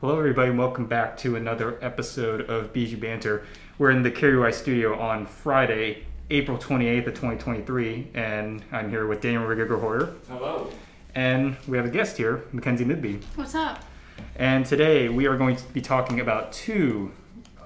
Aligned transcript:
Hello, 0.00 0.18
everybody, 0.18 0.50
and 0.50 0.58
welcome 0.58 0.86
back 0.86 1.16
to 1.18 1.36
another 1.36 1.78
episode 1.80 2.42
of 2.50 2.72
Bijou 2.72 2.96
Banter. 2.96 3.46
We're 3.78 3.92
in 3.92 4.02
the 4.02 4.10
KRUI 4.10 4.52
studio 4.52 4.98
on 4.98 5.24
Friday, 5.24 6.04
April 6.30 6.58
28th 6.58 7.06
of 7.06 7.14
2023, 7.14 8.08
and 8.12 8.62
I'm 8.72 8.90
here 8.90 9.06
with 9.06 9.20
Daniel 9.20 9.44
Rigger 9.44 9.66
Hello. 10.28 10.68
And 11.14 11.56
we 11.68 11.76
have 11.76 11.86
a 11.86 11.90
guest 11.90 12.16
here, 12.16 12.42
Mykenzie 12.52 12.84
Midby. 12.84 13.22
What's 13.36 13.54
up? 13.54 13.84
And 14.34 14.66
today 14.66 15.08
we 15.08 15.26
are 15.26 15.38
going 15.38 15.54
to 15.56 15.64
be 15.72 15.80
talking 15.80 16.18
about 16.18 16.52
two 16.52 17.12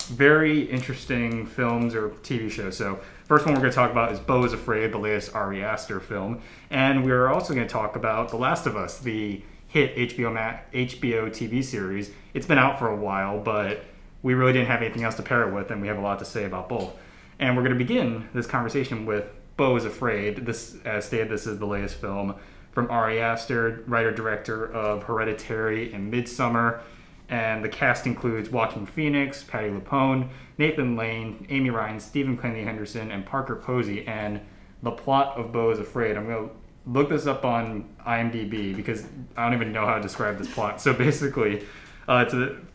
very 0.03 0.63
interesting 0.71 1.47
films 1.47 1.95
or 1.95 2.11
TV 2.11 2.51
shows. 2.51 2.77
So, 2.77 3.01
first 3.25 3.47
one 3.47 3.55
we're 3.55 3.61
going 3.61 3.73
to 3.73 3.75
talk 3.75 3.91
about 3.91 4.13
is 4.13 4.21
Beau 4.21 4.45
is 4.45 4.53
Afraid, 4.53 4.93
the 4.93 4.99
latest 4.99 5.35
Ari 5.35 5.65
Aster 5.65 5.99
film. 5.99 6.43
And 6.71 7.07
we're 7.07 7.29
also 7.29 7.55
going 7.55 7.67
to 7.67 7.73
talk 7.73 7.97
about 7.97 8.29
The 8.29 8.37
Last 8.37 8.67
of 8.67 8.77
Us, 8.77 8.99
the 8.99 9.43
hit 9.69 9.95
HBO, 9.97 10.61
HBO 10.73 11.29
TV 11.29 11.63
series. 11.63 12.11
It's 12.35 12.47
been 12.47 12.59
out 12.59 12.79
for 12.79 12.89
a 12.89 12.97
while, 12.97 13.39
but 13.39 13.85
we 14.23 14.35
really 14.35 14.53
didn't 14.53 14.69
have 14.69 14.83
anything 14.83 15.05
else 15.05 15.15
to 15.17 15.23
pair 15.23 15.49
it 15.49 15.55
with, 15.55 15.71
and 15.71 15.81
we 15.81 15.89
have 15.89 15.99
a 15.99 16.01
lot 16.01 16.19
to 16.19 16.25
say 16.25 16.45
about 16.45 16.69
both. 16.69 16.93
And 17.39 17.57
we're 17.57 17.63
going 17.63 17.79
to 17.79 17.85
begin 17.85 18.29
this 18.35 18.47
conversation 18.47 19.07
with 19.07 19.31
Beau 19.57 19.77
is 19.77 19.85
Afraid. 19.85 20.47
This, 20.47 20.77
as 20.85 21.05
stated, 21.05 21.29
this 21.29 21.47
is 21.47 21.59
the 21.59 21.67
latest 21.67 21.97
film 21.97 22.35
from 22.73 22.91
Ari 22.91 23.21
Aster, 23.21 23.85
writer 23.87 24.11
director 24.11 24.73
of 24.73 25.05
Hereditary 25.05 25.93
and 25.93 26.13
Midsommar. 26.13 26.81
And 27.29 27.63
the 27.63 27.69
cast 27.69 28.07
includes 28.07 28.51
Joaquin 28.51 28.87
Phoenix, 28.87 29.45
Patty 29.45 29.69
LuPone, 29.69 30.31
Nathan 30.57 30.97
Lane, 30.97 31.47
Amy 31.51 31.71
Ryan, 31.71 32.01
Stephen 32.01 32.39
Kennedy 32.39 32.65
Henderson, 32.65 33.11
and 33.11 33.27
Parker 33.27 33.57
Posey. 33.57 34.07
And 34.07 34.41
the 34.83 34.93
plot 34.93 35.37
of 35.37 35.53
Beau 35.53 35.71
is 35.71 35.79
Afraid. 35.79 36.17
I'm 36.17 36.27
going 36.27 36.49
to 36.49 36.55
look 36.89 37.11
this 37.11 37.27
up 37.27 37.45
on 37.45 37.85
IMDb 38.07 38.75
because 38.75 39.05
I 39.37 39.45
don't 39.45 39.55
even 39.55 39.73
know 39.73 39.87
how 39.87 39.97
to 39.97 40.01
describe 40.01 40.39
this 40.39 40.53
plot. 40.53 40.81
So 40.81 40.93
basically, 40.93 41.65
uh, 42.09 42.25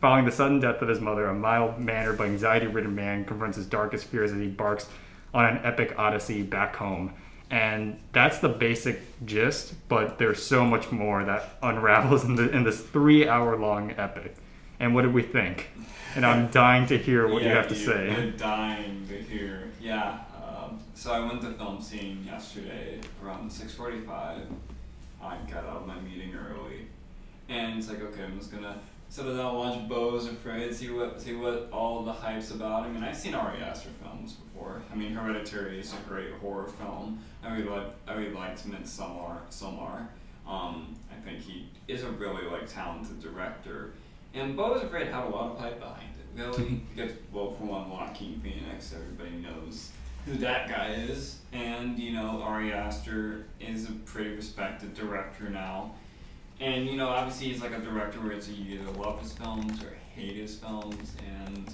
following 0.00 0.24
the 0.24 0.32
sudden 0.32 0.60
death 0.60 0.80
of 0.80 0.88
his 0.88 1.00
mother, 1.00 1.26
a 1.26 1.34
mild 1.34 1.78
mannered 1.80 2.18
but 2.18 2.28
anxiety 2.28 2.66
ridden 2.66 2.94
man 2.94 3.24
confronts 3.24 3.56
his 3.56 3.66
darkest 3.66 4.06
fears 4.06 4.32
as 4.32 4.38
he 4.38 4.46
barks 4.46 4.88
on 5.32 5.44
an 5.44 5.60
epic 5.64 5.94
odyssey 5.98 6.42
back 6.42 6.76
home. 6.76 7.12
And 7.50 8.00
that's 8.12 8.38
the 8.38 8.48
basic 8.48 9.00
gist, 9.26 9.74
but 9.88 10.18
there's 10.18 10.42
so 10.42 10.64
much 10.64 10.90
more 10.90 11.24
that 11.24 11.56
unravels 11.62 12.24
in, 12.24 12.36
the, 12.36 12.48
in 12.50 12.62
this 12.62 12.80
three 12.80 13.28
hour 13.28 13.56
long 13.56 13.92
epic. 13.98 14.36
And 14.78 14.94
what 14.94 15.02
did 15.02 15.12
we 15.12 15.22
think? 15.22 15.68
And 16.14 16.24
I'm 16.24 16.50
dying 16.50 16.86
to 16.86 16.98
hear 16.98 17.26
what 17.26 17.42
yeah, 17.42 17.48
you 17.48 17.54
have 17.56 17.68
to 17.68 17.74
you, 17.74 17.86
say. 17.86 18.32
Dying 18.36 19.06
to 19.08 19.22
hear. 19.22 19.68
Yeah. 19.80 20.20
So 21.04 21.12
I 21.12 21.20
went 21.20 21.42
to 21.42 21.48
FilmScene 21.48 22.24
yesterday 22.24 22.98
around 23.22 23.52
6:45. 23.52 24.46
I 25.22 25.36
got 25.50 25.64
out 25.64 25.82
of 25.82 25.86
my 25.86 26.00
meeting 26.00 26.34
early, 26.34 26.86
and 27.46 27.78
it's 27.78 27.90
like, 27.90 28.00
okay, 28.00 28.22
I'm 28.24 28.38
just 28.38 28.50
gonna 28.50 28.80
settle 29.10 29.36
down, 29.36 29.48
and 29.48 29.58
watch 29.58 29.86
Beau's 29.86 30.28
Afraid, 30.28 30.74
see 30.74 30.88
what 30.88 31.20
see 31.20 31.34
what 31.34 31.68
all 31.70 32.04
the 32.04 32.12
hype's 32.14 32.52
about. 32.52 32.84
I 32.84 32.88
mean, 32.88 33.04
I've 33.04 33.18
seen 33.18 33.34
Ari 33.34 33.58
Aster 33.58 33.90
films 34.02 34.32
before. 34.32 34.80
I 34.90 34.94
mean, 34.94 35.12
Hereditary 35.12 35.78
is 35.78 35.92
a 35.92 36.08
great 36.08 36.32
horror 36.40 36.68
film. 36.68 37.22
I 37.42 37.54
really 37.54 37.68
like 37.68 37.88
I 38.08 38.14
really 38.14 38.32
liked 38.32 38.66
Midsommar. 38.66 39.40
Sommar. 39.50 40.08
Um, 40.48 40.96
I 41.12 41.20
think 41.22 41.42
he 41.42 41.68
is 41.86 42.02
a 42.02 42.10
really 42.12 42.46
like 42.46 42.66
talented 42.66 43.20
director. 43.20 43.92
And 44.32 44.56
Beau's 44.56 44.82
Afraid 44.82 45.08
had 45.08 45.26
a 45.26 45.28
lot 45.28 45.52
of 45.52 45.58
hype 45.58 45.80
behind 45.80 46.14
it. 46.18 46.40
Really, 46.40 46.80
because 46.96 47.12
well, 47.30 47.50
for 47.50 47.64
one, 47.64 47.90
Joaquin 47.90 48.40
Phoenix, 48.40 48.94
everybody 48.94 49.36
knows 49.36 49.92
who 50.24 50.34
that 50.38 50.68
guy 50.68 50.92
is, 50.92 51.38
and 51.52 51.98
you 51.98 52.12
know 52.12 52.42
Ari 52.42 52.72
Aster 52.72 53.44
is 53.60 53.88
a 53.88 53.92
pretty 53.92 54.30
respected 54.30 54.94
director 54.94 55.48
now. 55.50 55.92
And 56.60 56.86
you 56.88 56.96
know, 56.96 57.08
obviously, 57.08 57.48
he's 57.48 57.60
like 57.60 57.72
a 57.72 57.80
director 57.80 58.20
where 58.20 58.32
it's 58.32 58.48
you 58.48 58.78
either 58.78 58.90
love 58.92 59.20
his 59.20 59.32
films 59.32 59.82
or 59.82 59.92
hate 60.14 60.36
his 60.36 60.56
films. 60.56 61.12
And 61.42 61.68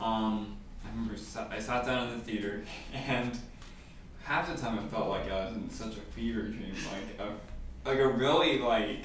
um, 0.00 0.56
I 0.84 0.88
remember 0.90 1.14
I 1.50 1.58
sat 1.58 1.84
down 1.84 2.08
in 2.08 2.18
the 2.18 2.24
theater, 2.24 2.62
and 3.08 3.38
half 4.24 4.54
the 4.54 4.60
time 4.60 4.78
I 4.78 4.82
felt 4.88 5.08
like 5.08 5.30
I 5.30 5.46
was 5.46 5.56
in 5.56 5.68
such 5.68 5.96
a 5.96 6.00
fever 6.00 6.42
dream, 6.42 6.74
like 6.92 7.28
a 7.28 7.88
like 7.88 7.98
a 7.98 8.08
really 8.08 8.58
like 8.58 9.04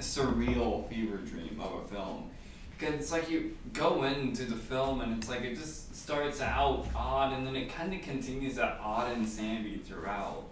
surreal 0.00 0.88
fever 0.88 1.18
dream 1.18 1.60
of 1.60 1.84
a 1.84 1.88
film. 1.88 2.30
Because 2.78 2.94
it's 2.94 3.12
like 3.12 3.28
you 3.28 3.56
go 3.72 4.04
into 4.04 4.44
the 4.44 4.54
film 4.54 5.00
and 5.00 5.18
it's 5.18 5.28
like 5.28 5.42
it 5.42 5.56
just 5.56 5.96
starts 5.96 6.40
out 6.40 6.86
odd 6.94 7.32
and 7.32 7.46
then 7.46 7.56
it 7.56 7.74
kind 7.74 7.92
of 7.92 8.00
continues 8.02 8.54
that 8.54 8.78
odd 8.80 9.16
insanity 9.16 9.78
throughout. 9.78 10.44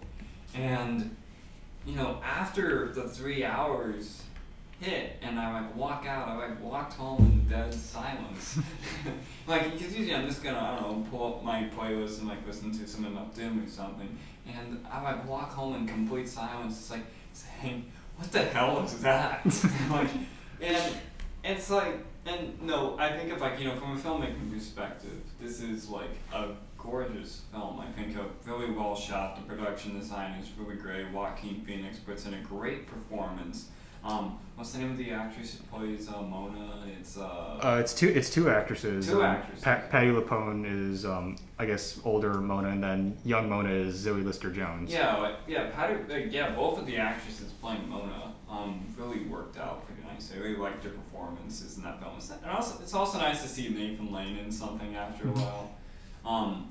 And 0.53 1.15
you 1.85 1.95
know, 1.95 2.19
after 2.23 2.89
the 2.89 3.03
three 3.03 3.45
hours 3.45 4.23
hit 4.79 5.17
and 5.21 5.39
I 5.39 5.61
like 5.61 5.75
walk 5.75 6.05
out, 6.05 6.27
I 6.27 6.37
like 6.37 6.61
walked 6.61 6.93
home 6.93 7.19
in 7.19 7.49
dead 7.49 7.73
silence. 7.73 8.59
like, 9.47 9.71
because 9.71 9.95
usually 9.97 10.13
I'm 10.13 10.27
just 10.27 10.43
gonna, 10.43 10.59
I 10.59 10.79
don't 10.79 10.99
know, 10.99 11.07
pull 11.09 11.35
up 11.35 11.43
my 11.43 11.63
playlist 11.75 12.19
and 12.19 12.27
like 12.27 12.45
listen 12.45 12.71
to 12.71 12.87
some 12.87 13.05
of 13.05 13.35
Doom 13.35 13.63
or 13.63 13.69
something. 13.69 14.17
And 14.45 14.85
I 14.91 15.01
like 15.01 15.27
walk 15.27 15.51
home 15.51 15.75
in 15.75 15.87
complete 15.87 16.27
silence, 16.27 16.77
just 16.77 16.91
like 16.91 17.05
saying, 17.33 17.85
what 18.17 18.31
the 18.31 18.43
hell 18.43 18.83
is 18.83 19.01
that? 19.01 19.45
like, 19.89 20.09
and 20.61 20.95
it's 21.43 21.69
like, 21.69 21.99
and 22.27 22.61
no, 22.61 22.97
I 22.99 23.11
think 23.15 23.31
if 23.31 23.41
like, 23.41 23.59
you 23.59 23.65
know, 23.65 23.75
from 23.75 23.95
a 23.97 23.99
filmmaking 23.99 24.51
perspective, 24.53 25.11
this 25.41 25.61
is 25.61 25.89
like 25.89 26.09
a 26.33 26.49
gorgeous 26.77 27.41
film. 27.51 27.79
I 27.79 27.87
think 27.91 28.15
a 28.17 28.25
really 28.49 28.71
well 28.71 28.95
shot. 28.95 29.35
The 29.35 29.41
production 29.43 29.97
design 29.99 30.39
is 30.39 30.49
really 30.57 30.75
great. 30.75 31.11
Joaquin 31.11 31.61
Phoenix 31.65 31.97
puts 31.99 32.25
in 32.25 32.33
a 32.33 32.41
great 32.41 32.87
performance. 32.87 33.69
Um, 34.03 34.37
what's 34.55 34.71
the 34.71 34.79
name 34.79 34.91
of 34.91 34.97
the 34.97 35.11
actress 35.11 35.57
who 35.57 35.63
plays 35.77 36.07
uh, 36.07 36.21
Mona? 36.21 36.83
It's 36.99 37.17
uh, 37.17 37.59
Uh, 37.61 37.77
it's 37.81 37.93
two. 37.93 38.07
It's 38.07 38.29
two 38.29 38.49
actresses. 38.49 39.07
Two 39.07 39.17
Um, 39.23 39.31
actresses. 39.35 39.63
Pa- 39.63 39.81
Patty 39.89 40.07
LuPone 40.11 40.65
is, 40.91 41.03
um, 41.03 41.35
I 41.59 41.65
guess, 41.65 41.99
older 42.05 42.35
Mona, 42.35 42.69
and 42.69 42.81
then 42.83 43.17
young 43.25 43.49
Mona 43.49 43.69
is 43.69 43.95
Zoe 43.95 44.21
Lister 44.21 44.51
Jones. 44.51 44.93
yeah, 44.93 45.35
yeah, 45.47 45.69
Patty, 45.71 46.29
yeah, 46.29 46.51
both 46.51 46.77
of 46.79 46.85
the 46.85 46.95
actresses 46.97 47.51
playing 47.53 47.89
Mona 47.89 48.33
um, 48.49 48.85
really 48.97 49.19
worked 49.25 49.57
out 49.57 49.85
pretty 49.85 50.01
nice. 50.03 50.31
I 50.33 50.39
really 50.39 50.55
liked 50.55 50.83
their 50.83 50.91
performances 50.93 51.77
in 51.77 51.83
that 51.83 51.99
film. 51.99 52.13
It's- 52.17 52.31
And 52.31 52.49
also, 52.51 52.81
it's 52.81 52.93
also 52.93 53.17
nice 53.19 53.41
to 53.43 53.47
see 53.47 53.69
Nathan 53.69 54.11
Lane 54.11 54.37
in 54.37 54.51
something 54.51 54.95
after 54.95 55.27
a 55.27 55.31
while. 55.31 55.69
Um, 56.25 56.69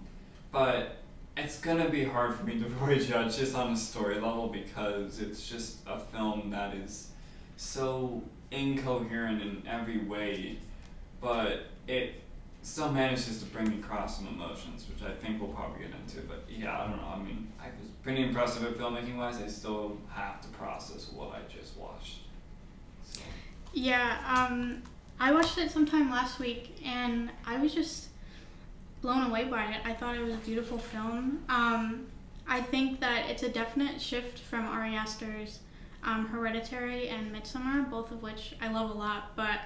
but 0.53 0.97
it's 1.37 1.59
gonna 1.61 1.89
be 1.91 2.05
hard 2.05 2.35
for 2.35 2.45
me 2.45 2.59
to 2.61 2.67
really 2.81 3.05
judge 3.05 3.37
just 3.37 3.55
on 3.55 3.73
a 3.73 3.77
story 3.77 4.15
level 4.15 4.49
because 4.49 5.21
it's 5.21 5.47
just 5.49 5.79
a 5.87 5.99
film 5.99 6.51
that 6.51 6.75
is 6.75 7.11
so 7.57 8.23
incoherent 8.51 9.43
in 9.43 9.63
every 9.69 9.99
way, 9.99 10.59
but 11.21 11.67
it 11.87 12.23
still 12.63 12.91
manages 12.91 13.39
to 13.41 13.45
bring 13.47 13.69
across 13.75 14.17
some 14.19 14.27
emotions, 14.29 14.87
which 14.89 15.09
I 15.09 15.13
think 15.15 15.41
we'll 15.41 15.53
probably 15.53 15.81
get 15.85 15.91
into. 15.95 16.27
But 16.27 16.45
yeah, 16.49 16.79
I 16.81 16.87
don't 16.89 16.97
know. 16.97 17.09
I 17.15 17.19
mean, 17.19 17.53
pretty 18.07 18.23
impressive 18.23 18.63
at 18.63 18.79
filmmaking 18.79 19.17
wise. 19.17 19.43
I 19.43 19.49
still 19.49 19.97
have 20.11 20.41
to 20.41 20.49
process 20.51 21.11
what 21.13 21.33
I 21.33 21.41
just 21.53 21.77
watched. 21.77 22.21
So. 23.03 23.21
Yeah, 23.75 24.19
um, 24.25 24.81
I 25.19 25.33
watched 25.33 25.59
it 25.59 25.73
sometime 25.73 26.09
last 26.09 26.39
week 26.39 26.77
and 26.85 27.31
I 27.45 27.59
was 27.59 27.75
just 27.75 28.11
blown 29.03 29.29
away 29.29 29.47
by 29.47 29.73
it. 29.73 29.81
I 29.85 29.93
thought 29.93 30.15
it 30.15 30.23
was 30.23 30.35
a 30.35 30.39
beautiful 30.39 30.79
film. 30.79 31.43
Um, 31.49 32.07
I 32.47 32.61
think 32.61 33.01
that 33.01 33.29
it's 33.29 33.43
a 33.43 33.49
definite 33.49 34.01
shift 34.01 34.39
from 34.39 34.67
Ari 34.69 34.95
Aster's 34.95 35.59
um, 36.05 36.29
Hereditary 36.29 37.09
and 37.09 37.35
Midsommar, 37.35 37.91
both 37.91 38.13
of 38.13 38.23
which 38.23 38.55
I 38.63 38.69
love 38.69 38.91
a 38.91 38.95
lot, 38.95 39.35
but 39.35 39.59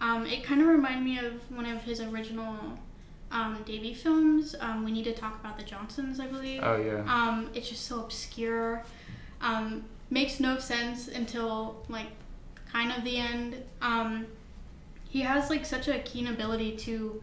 um, 0.00 0.24
it 0.24 0.42
kind 0.42 0.62
of 0.62 0.68
reminded 0.68 1.04
me 1.04 1.18
of 1.18 1.34
one 1.54 1.66
of 1.66 1.82
his 1.82 2.00
original 2.00 2.56
um, 3.32 3.62
debut 3.64 3.94
films. 3.94 4.54
Um, 4.60 4.84
we 4.84 4.92
need 4.92 5.04
to 5.04 5.14
talk 5.14 5.40
about 5.40 5.58
the 5.58 5.64
Johnsons, 5.64 6.20
I 6.20 6.26
believe. 6.26 6.60
Oh 6.62 6.76
yeah. 6.76 7.02
Um, 7.12 7.50
it's 7.54 7.68
just 7.68 7.86
so 7.86 8.00
obscure. 8.00 8.84
Um, 9.40 9.84
makes 10.10 10.38
no 10.38 10.58
sense 10.58 11.08
until 11.08 11.84
like 11.88 12.08
kind 12.70 12.92
of 12.92 13.02
the 13.02 13.16
end. 13.16 13.56
Um, 13.80 14.26
he 15.08 15.22
has 15.22 15.50
like 15.50 15.64
such 15.64 15.88
a 15.88 15.98
keen 16.00 16.28
ability 16.28 16.76
to 16.78 17.22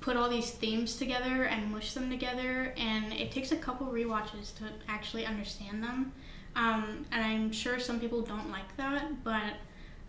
put 0.00 0.16
all 0.16 0.28
these 0.28 0.50
themes 0.50 0.96
together 0.96 1.44
and 1.44 1.72
mush 1.72 1.94
them 1.94 2.10
together, 2.10 2.74
and 2.76 3.12
it 3.12 3.30
takes 3.30 3.52
a 3.52 3.56
couple 3.56 3.86
rewatches 3.86 4.56
to 4.58 4.64
actually 4.88 5.24
understand 5.26 5.82
them. 5.82 6.12
Um, 6.56 7.06
and 7.12 7.24
I'm 7.24 7.52
sure 7.52 7.78
some 7.78 8.00
people 8.00 8.22
don't 8.22 8.50
like 8.50 8.76
that, 8.76 9.22
but 9.22 9.54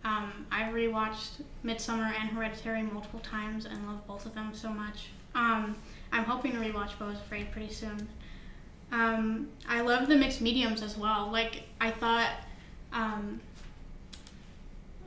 um, 0.04 0.46
I've 0.50 0.72
rewatched 0.72 1.42
Midsommar 1.64 2.12
and 2.18 2.30
Hereditary 2.30 2.82
multiple 2.82 3.20
times 3.20 3.66
and 3.66 3.86
love 3.86 4.06
both 4.06 4.26
of 4.26 4.34
them 4.34 4.52
so 4.54 4.70
much. 4.70 5.08
Um, 5.34 5.76
I'm 6.12 6.24
hoping 6.24 6.52
to 6.52 6.58
rewatch 6.58 6.92
is 7.12 7.18
Afraid 7.18 7.52
pretty 7.52 7.72
soon. 7.72 8.08
Um, 8.92 9.48
I 9.68 9.82
love 9.82 10.08
the 10.08 10.16
mixed 10.16 10.40
mediums 10.40 10.82
as 10.82 10.96
well. 10.96 11.30
Like 11.30 11.62
I 11.80 11.90
thought, 11.90 12.30
um, 12.92 13.40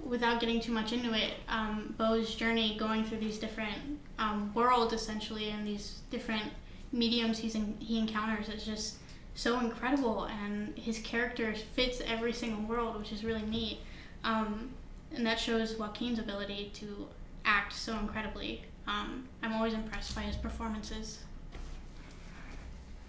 without 0.05 0.39
getting 0.39 0.61
too 0.61 0.71
much 0.71 0.93
into 0.93 1.13
it, 1.13 1.33
um, 1.49 1.95
Beau's 1.97 2.35
journey 2.35 2.77
going 2.77 3.03
through 3.03 3.19
these 3.19 3.37
different 3.37 3.99
um, 4.19 4.53
worlds 4.53 4.93
essentially 4.93 5.49
and 5.49 5.65
these 5.65 5.99
different 6.11 6.51
mediums 6.91 7.39
he's 7.39 7.55
in, 7.55 7.75
he 7.79 7.97
encounters 7.97 8.47
is 8.47 8.63
just 8.63 8.97
so 9.35 9.59
incredible, 9.59 10.25
and 10.25 10.77
his 10.77 10.99
character 10.99 11.55
fits 11.73 12.01
every 12.05 12.31
single 12.31 12.63
world, 12.63 12.99
which 12.99 13.11
is 13.11 13.23
really 13.23 13.41
neat. 13.41 13.79
Um, 14.23 14.69
and 15.15 15.25
that 15.25 15.39
shows 15.39 15.75
Joaquin's 15.75 16.19
ability 16.19 16.71
to 16.75 17.07
act 17.45 17.73
so 17.73 17.97
incredibly. 17.97 18.63
Um, 18.87 19.27
I'm 19.41 19.53
always 19.53 19.73
impressed 19.73 20.15
by 20.15 20.21
his 20.21 20.35
performances. 20.35 21.19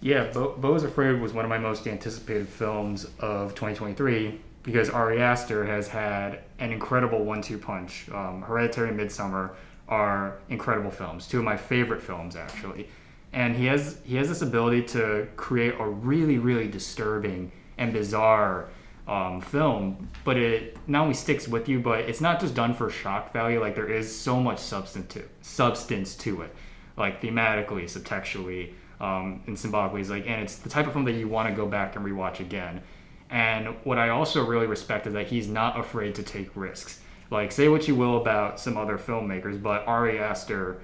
Yeah, 0.01 0.31
Beau, 0.31 0.75
is 0.75 0.83
Afraid 0.83 1.19
was 1.19 1.33
one 1.33 1.45
of 1.45 1.49
my 1.49 1.57
most 1.57 1.87
anticipated 1.87 2.47
films 2.47 3.07
of 3.19 3.55
2023 3.55 4.39
because 4.61 4.89
Ari 4.89 5.21
Aster 5.21 5.65
has 5.65 5.87
had 5.87 6.39
an 6.59 6.71
incredible 6.71 7.23
one-two 7.23 7.57
punch. 7.57 8.09
Um, 8.11 8.41
Hereditary 8.41 8.89
and 8.89 8.99
Midsommar 8.99 9.51
are 9.87 10.37
incredible 10.49 10.91
films, 10.91 11.27
two 11.27 11.39
of 11.39 11.43
my 11.43 11.57
favorite 11.57 12.01
films 12.01 12.35
actually, 12.35 12.89
and 13.33 13.55
he 13.55 13.65
has 13.65 13.99
he 14.03 14.15
has 14.15 14.27
this 14.27 14.41
ability 14.41 14.81
to 14.83 15.27
create 15.35 15.75
a 15.79 15.87
really 15.87 16.39
really 16.39 16.67
disturbing 16.67 17.51
and 17.77 17.93
bizarre 17.93 18.67
um, 19.07 19.41
film, 19.41 20.09
but 20.23 20.37
it 20.37 20.77
not 20.87 21.03
only 21.03 21.13
sticks 21.13 21.47
with 21.47 21.69
you, 21.69 21.79
but 21.79 21.99
it's 21.99 22.21
not 22.21 22.39
just 22.39 22.55
done 22.55 22.73
for 22.73 22.89
shock 22.89 23.31
value. 23.33 23.59
Like 23.59 23.75
there 23.75 23.89
is 23.89 24.13
so 24.13 24.39
much 24.39 24.59
substance 24.59 25.13
to 25.13 25.23
substance 25.41 26.15
to 26.17 26.41
it, 26.41 26.55
like 26.97 27.21
thematically, 27.21 27.83
subtextually, 27.83 28.73
um, 28.99 29.43
and 29.47 29.57
symbolically. 29.57 30.01
Is 30.01 30.09
like, 30.09 30.27
and 30.27 30.41
it's 30.41 30.57
the 30.57 30.69
type 30.69 30.87
of 30.87 30.93
film 30.93 31.05
that 31.05 31.13
you 31.13 31.27
want 31.27 31.49
to 31.49 31.55
go 31.55 31.67
back 31.67 31.95
and 31.95 32.05
rewatch 32.05 32.39
again. 32.39 32.81
And 33.29 33.75
what 33.83 33.97
I 33.97 34.09
also 34.09 34.45
really 34.45 34.67
respect 34.67 35.07
is 35.07 35.13
that 35.13 35.27
he's 35.27 35.47
not 35.47 35.79
afraid 35.79 36.15
to 36.15 36.23
take 36.23 36.55
risks. 36.55 37.01
Like, 37.31 37.51
say 37.51 37.67
what 37.69 37.87
you 37.87 37.95
will 37.95 38.17
about 38.17 38.59
some 38.59 38.77
other 38.77 38.99
filmmakers, 38.99 39.61
but 39.61 39.85
Ari 39.87 40.19
Aster 40.19 40.79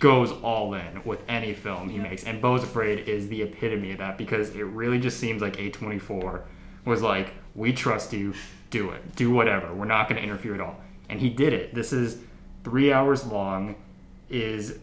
goes 0.00 0.32
all 0.32 0.74
in 0.74 1.02
with 1.04 1.20
any 1.28 1.54
film 1.54 1.88
he 1.88 1.98
makes. 1.98 2.24
And 2.24 2.40
Beau's 2.40 2.64
Afraid 2.64 3.08
is 3.08 3.28
the 3.28 3.42
epitome 3.42 3.92
of 3.92 3.98
that 3.98 4.18
because 4.18 4.50
it 4.56 4.64
really 4.64 4.98
just 4.98 5.18
seems 5.18 5.40
like 5.40 5.56
A24 5.56 6.42
was 6.84 7.02
like, 7.02 7.32
we 7.54 7.72
trust 7.72 8.12
you, 8.12 8.34
do 8.70 8.90
it, 8.90 9.16
do 9.16 9.30
whatever. 9.30 9.72
We're 9.72 9.84
not 9.84 10.08
going 10.08 10.20
to 10.20 10.22
interfere 10.22 10.54
at 10.54 10.60
all. 10.60 10.80
And 11.08 11.20
he 11.20 11.28
did 11.30 11.52
it. 11.52 11.74
This 11.74 11.92
is 11.92 12.18
three 12.64 12.92
hours 12.92 13.24
long, 13.24 13.76
is 14.28 14.78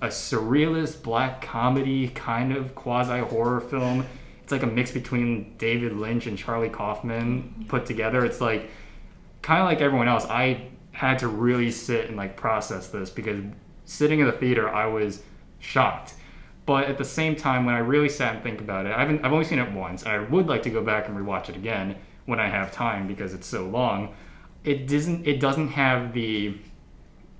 a 0.00 0.06
surrealist 0.06 1.02
black 1.02 1.42
comedy 1.42 2.08
kind 2.08 2.52
of 2.52 2.74
quasi 2.74 3.20
horror 3.20 3.60
film. 3.60 4.06
It's 4.42 4.52
like 4.52 4.62
a 4.62 4.66
mix 4.66 4.90
between 4.90 5.56
David 5.58 5.96
Lynch 5.96 6.26
and 6.26 6.38
Charlie 6.38 6.70
Kaufman 6.70 7.66
put 7.68 7.86
together. 7.86 8.24
It's 8.24 8.40
like 8.40 8.70
kind 9.42 9.60
of 9.60 9.66
like 9.66 9.80
everyone 9.80 10.08
else. 10.08 10.24
I 10.24 10.68
had 10.92 11.18
to 11.20 11.28
really 11.28 11.70
sit 11.70 12.08
and 12.08 12.16
like 12.16 12.36
process 12.36 12.88
this 12.88 13.10
because 13.10 13.42
sitting 13.84 14.20
in 14.20 14.26
the 14.26 14.32
theater, 14.32 14.68
I 14.68 14.86
was 14.86 15.22
shocked. 15.58 16.14
But 16.70 16.84
at 16.84 16.98
the 16.98 17.04
same 17.04 17.34
time, 17.34 17.66
when 17.66 17.74
I 17.74 17.80
really 17.80 18.08
sat 18.08 18.32
and 18.32 18.44
think 18.44 18.60
about 18.60 18.86
it, 18.86 18.92
I 18.92 19.00
haven't, 19.00 19.24
I've 19.24 19.32
only 19.32 19.44
seen 19.44 19.58
it 19.58 19.72
once. 19.72 20.06
I 20.06 20.18
would 20.18 20.46
like 20.46 20.62
to 20.62 20.70
go 20.70 20.80
back 20.84 21.08
and 21.08 21.18
rewatch 21.18 21.48
it 21.48 21.56
again 21.56 21.96
when 22.26 22.38
I 22.38 22.48
have 22.48 22.70
time 22.70 23.08
because 23.08 23.34
it's 23.34 23.48
so 23.48 23.66
long. 23.66 24.14
It 24.62 24.86
doesn't, 24.86 25.26
it 25.26 25.40
doesn't 25.40 25.70
have 25.70 26.12
the 26.12 26.58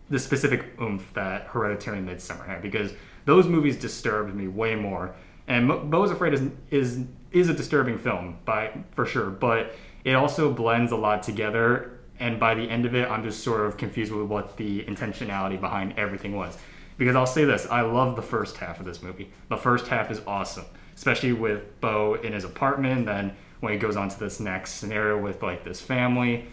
the 0.08 0.18
specific 0.18 0.76
oomph 0.80 1.14
that 1.14 1.42
Hereditary 1.42 1.98
and 1.98 2.08
Midsommar 2.08 2.44
had 2.44 2.60
because 2.60 2.92
those 3.24 3.46
movies 3.46 3.76
disturbed 3.76 4.34
me 4.34 4.48
way 4.48 4.74
more. 4.74 5.14
And 5.46 5.68
Mo- 5.68 5.84
Beau's 5.84 6.10
Afraid 6.10 6.34
is 6.34 6.50
is 6.72 7.04
is 7.30 7.48
a 7.48 7.54
disturbing 7.54 7.98
film 7.98 8.38
by 8.44 8.82
for 8.90 9.06
sure, 9.06 9.30
but 9.30 9.76
it 10.02 10.14
also 10.14 10.52
blends 10.52 10.90
a 10.90 10.96
lot 10.96 11.22
together. 11.22 12.00
And 12.18 12.40
by 12.40 12.56
the 12.56 12.68
end 12.68 12.84
of 12.84 12.96
it, 12.96 13.08
I'm 13.08 13.22
just 13.22 13.44
sort 13.44 13.64
of 13.64 13.76
confused 13.76 14.10
with 14.10 14.26
what 14.26 14.56
the 14.56 14.82
intentionality 14.86 15.60
behind 15.60 15.94
everything 15.96 16.34
was. 16.34 16.58
Because 17.00 17.17
I'll 17.17 17.25
say 17.25 17.47
this, 17.47 17.67
I 17.70 17.81
love 17.81 18.14
the 18.14 18.20
first 18.20 18.58
half 18.58 18.79
of 18.79 18.85
this 18.85 19.02
movie. 19.02 19.31
The 19.49 19.56
first 19.56 19.87
half 19.87 20.11
is 20.11 20.20
awesome, 20.26 20.67
especially 20.94 21.32
with 21.32 21.81
Beau 21.81 22.19
in 22.23 22.35
his 22.35 22.44
apartment. 22.44 23.06
Then 23.06 23.35
when 23.61 23.73
he 23.73 23.79
goes 23.79 23.97
on 23.97 24.11
to 24.11 24.20
this 24.20 24.38
next 24.38 24.73
scenario 24.73 25.19
with 25.19 25.43
like 25.43 25.64
this 25.64 25.81
family, 25.81 26.44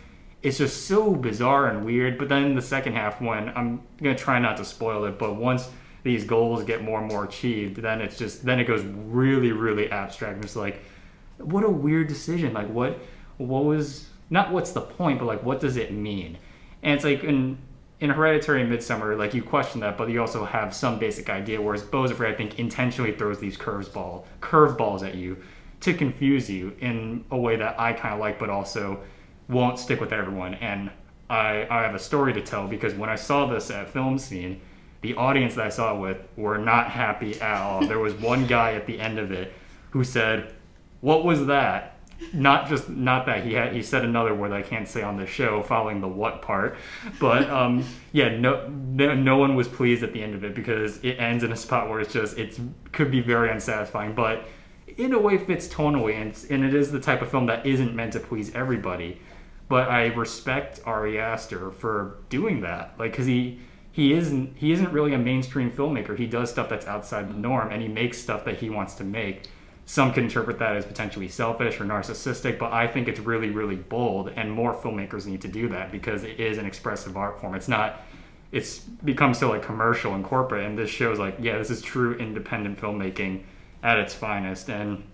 it's 0.42 0.60
just 0.60 0.88
so 0.88 1.14
bizarre 1.14 1.68
and 1.68 1.86
weird. 1.86 2.18
But 2.18 2.30
then 2.30 2.56
the 2.56 2.62
second 2.62 2.94
half, 2.94 3.20
when 3.20 3.50
I'm 3.58 3.82
gonna 4.02 4.16
try 4.16 4.40
not 4.40 4.56
to 4.56 4.64
spoil 4.64 5.04
it, 5.04 5.20
but 5.20 5.36
once 5.36 5.70
these 6.04 6.24
goals 6.24 6.64
get 6.64 6.82
more 6.82 7.02
and 7.02 7.12
more 7.12 7.26
achieved, 7.26 7.82
then 7.82 8.00
it's 8.00 8.18
just 8.18 8.46
then 8.46 8.58
it 8.58 8.68
goes 8.68 8.84
really, 8.86 9.52
really 9.52 9.92
abstract. 9.92 10.36
And 10.36 10.46
It's 10.46 10.56
like, 10.56 10.82
what 11.40 11.66
a 11.66 11.70
weird 11.70 12.08
decision. 12.08 12.54
Like 12.54 12.70
what 12.70 12.98
what 13.36 13.66
was 13.66 14.08
not 14.30 14.54
what's 14.54 14.72
the 14.72 14.80
point, 14.80 15.20
but 15.20 15.26
like 15.26 15.44
what 15.44 15.60
does 15.60 15.76
it 15.76 15.92
mean? 15.92 16.38
And 16.84 16.94
it's 16.94 17.04
like 17.04 17.26
in 17.26 17.58
in 18.00 18.12
Hereditary 18.12 18.62
and 18.62 18.72
Midsommar, 18.72 19.18
like 19.18 19.34
you 19.34 19.42
question 19.42 19.82
that, 19.82 19.98
but 19.98 20.10
you 20.10 20.22
also 20.22 20.46
have 20.46 20.74
some 20.74 21.00
basic 21.00 21.30
idea. 21.30 21.62
Whereas 21.62 21.82
Afraid, 21.84 22.34
I 22.34 22.38
think, 22.38 22.60
intentionally 22.60 23.12
throws 23.14 23.40
these 23.40 23.58
curveball 23.58 24.26
curveballs 24.42 25.08
at 25.08 25.16
you 25.16 25.38
to 25.80 25.94
confuse 25.94 26.50
you 26.50 26.76
in 26.80 27.26
a 27.32 27.38
way 27.38 27.56
that 27.56 27.80
I 27.80 27.94
kind 27.94 28.14
of 28.14 28.20
like, 28.20 28.40
but 28.40 28.50
also 28.50 29.00
won't 29.48 29.80
stick 29.80 30.00
with 30.00 30.14
everyone. 30.14 30.56
And 30.56 30.92
I, 31.30 31.68
I 31.70 31.84
have 31.84 31.96
a 31.96 32.00
story 32.00 32.34
to 32.34 32.42
tell 32.42 32.68
because 32.68 32.94
when 32.94 33.10
I 33.10 33.16
saw 33.16 33.48
this 33.48 33.72
at 33.72 33.94
FilmScene, 33.94 34.60
the 35.02 35.16
audience 35.16 35.56
that 35.56 35.66
I 35.66 35.70
saw 35.70 35.96
it 35.96 36.00
with 36.00 36.18
were 36.36 36.58
not 36.58 36.90
happy 36.90 37.40
at 37.40 37.62
all. 37.62 37.86
there 37.86 38.00
was 38.00 38.14
one 38.16 38.48
guy 38.48 38.74
at 38.74 38.86
the 38.88 39.00
end 39.00 39.20
of 39.20 39.32
it 39.32 39.54
who 39.92 40.04
said, 40.04 40.54
"What 41.02 41.24
was 41.24 41.46
that?" 41.48 41.97
Not 42.34 42.68
just 42.68 42.90
not 42.90 43.26
that 43.28 43.44
he 43.46 43.54
had 43.54 43.74
he 43.74 43.84
said 43.84 44.04
another 44.04 44.34
word 44.34 44.52
I 44.52 44.62
can't 44.62 44.88
say 44.88 45.04
on 45.04 45.18
the 45.18 45.26
show 45.28 45.62
following 45.62 46.02
the 46.02 46.08
what 46.08 46.42
part, 46.42 46.78
but 47.20 47.50
um, 47.50 47.86
yeah, 48.12 48.36
no, 48.38 48.68
no 48.68 49.14
no 49.14 49.38
one 49.38 49.56
was 49.56 49.68
pleased 49.68 50.04
at 50.04 50.14
the 50.14 50.22
end 50.24 50.34
of 50.34 50.44
it 50.44 50.56
because 50.56 50.98
it 51.04 51.20
ends 51.20 51.44
in 51.44 51.52
a 51.52 51.56
spot 51.56 51.90
where 51.90 52.00
it's 52.00 52.14
just 52.14 52.38
it 52.38 52.60
could 52.92 53.12
be 53.12 53.22
very 53.22 53.50
unsatisfying, 53.52 54.14
but 54.14 54.46
in 54.98 55.14
a 55.14 55.20
way 55.20 55.38
fits 55.38 55.68
tonally 55.68 56.20
and, 56.20 56.34
and 56.50 56.66
it 56.66 56.74
is 56.74 56.92
the 56.92 57.00
type 57.00 57.22
of 57.22 57.30
film 57.30 57.46
that 57.46 57.66
isn't 57.66 57.94
meant 57.96 58.14
to 58.14 58.20
please 58.20 58.54
everybody 58.56 59.20
but 59.70 59.90
I 59.90 60.08
respect 60.08 60.80
Ari 60.86 61.20
Aster 61.20 61.72
for 61.72 62.18
doing 62.30 62.62
that. 62.62 62.94
Like, 62.98 63.16
cause 63.16 63.26
he 63.26 63.60
he 63.92 64.14
isn't 64.14 64.58
he 64.58 64.72
isn't 64.72 64.92
really 64.92 65.14
a 65.14 65.18
mainstream 65.18 65.72
filmmaker. 65.72 66.18
He 66.18 66.28
does 66.28 66.50
stuff 66.50 66.70
that's 66.70 66.86
outside 66.86 67.30
the 67.30 67.38
norm, 67.38 67.72
and 67.72 67.82
he 67.82 67.88
makes 67.88 68.18
stuff 68.18 68.46
that 68.46 68.58
he 68.58 68.70
wants 68.70 68.96
to 68.96 69.04
make. 69.04 69.50
Some 69.90 70.12
can 70.12 70.26
interpret 70.26 70.60
that 70.60 70.76
as 70.76 70.86
potentially 70.86 71.30
selfish 71.30 71.80
or 71.80 71.86
narcissistic, 71.86 72.60
but 72.60 72.74
I 72.74 72.88
think 72.88 73.08
it's 73.08 73.22
really 73.22 73.52
really 73.52 73.78
bold, 73.78 74.28
and 74.36 74.52
more 74.52 74.74
filmmakers 74.74 75.26
need 75.26 75.42
to 75.44 75.48
do 75.48 75.70
that 75.70 75.94
because 75.94 76.26
it 76.26 76.42
is 76.42 76.58
an 76.58 76.66
expressive 76.66 77.16
art 77.16 77.40
form. 77.40 77.56
It's 77.56 77.70
not. 77.70 78.02
It's 78.52 78.80
become 78.80 79.34
so 79.34 79.50
like 79.50 79.64
commercial 79.64 80.14
and 80.14 80.26
corporate, 80.26 80.66
and 80.66 80.78
this 80.78 80.90
shows 80.90 81.20
like 81.20 81.38
yeah, 81.40 81.58
this 81.58 81.70
is 81.70 81.82
true 81.82 82.16
independent 82.16 82.82
filmmaking 82.82 83.44
at 83.82 83.98
its 83.98 84.14
finest, 84.14 84.70
and 84.70 85.06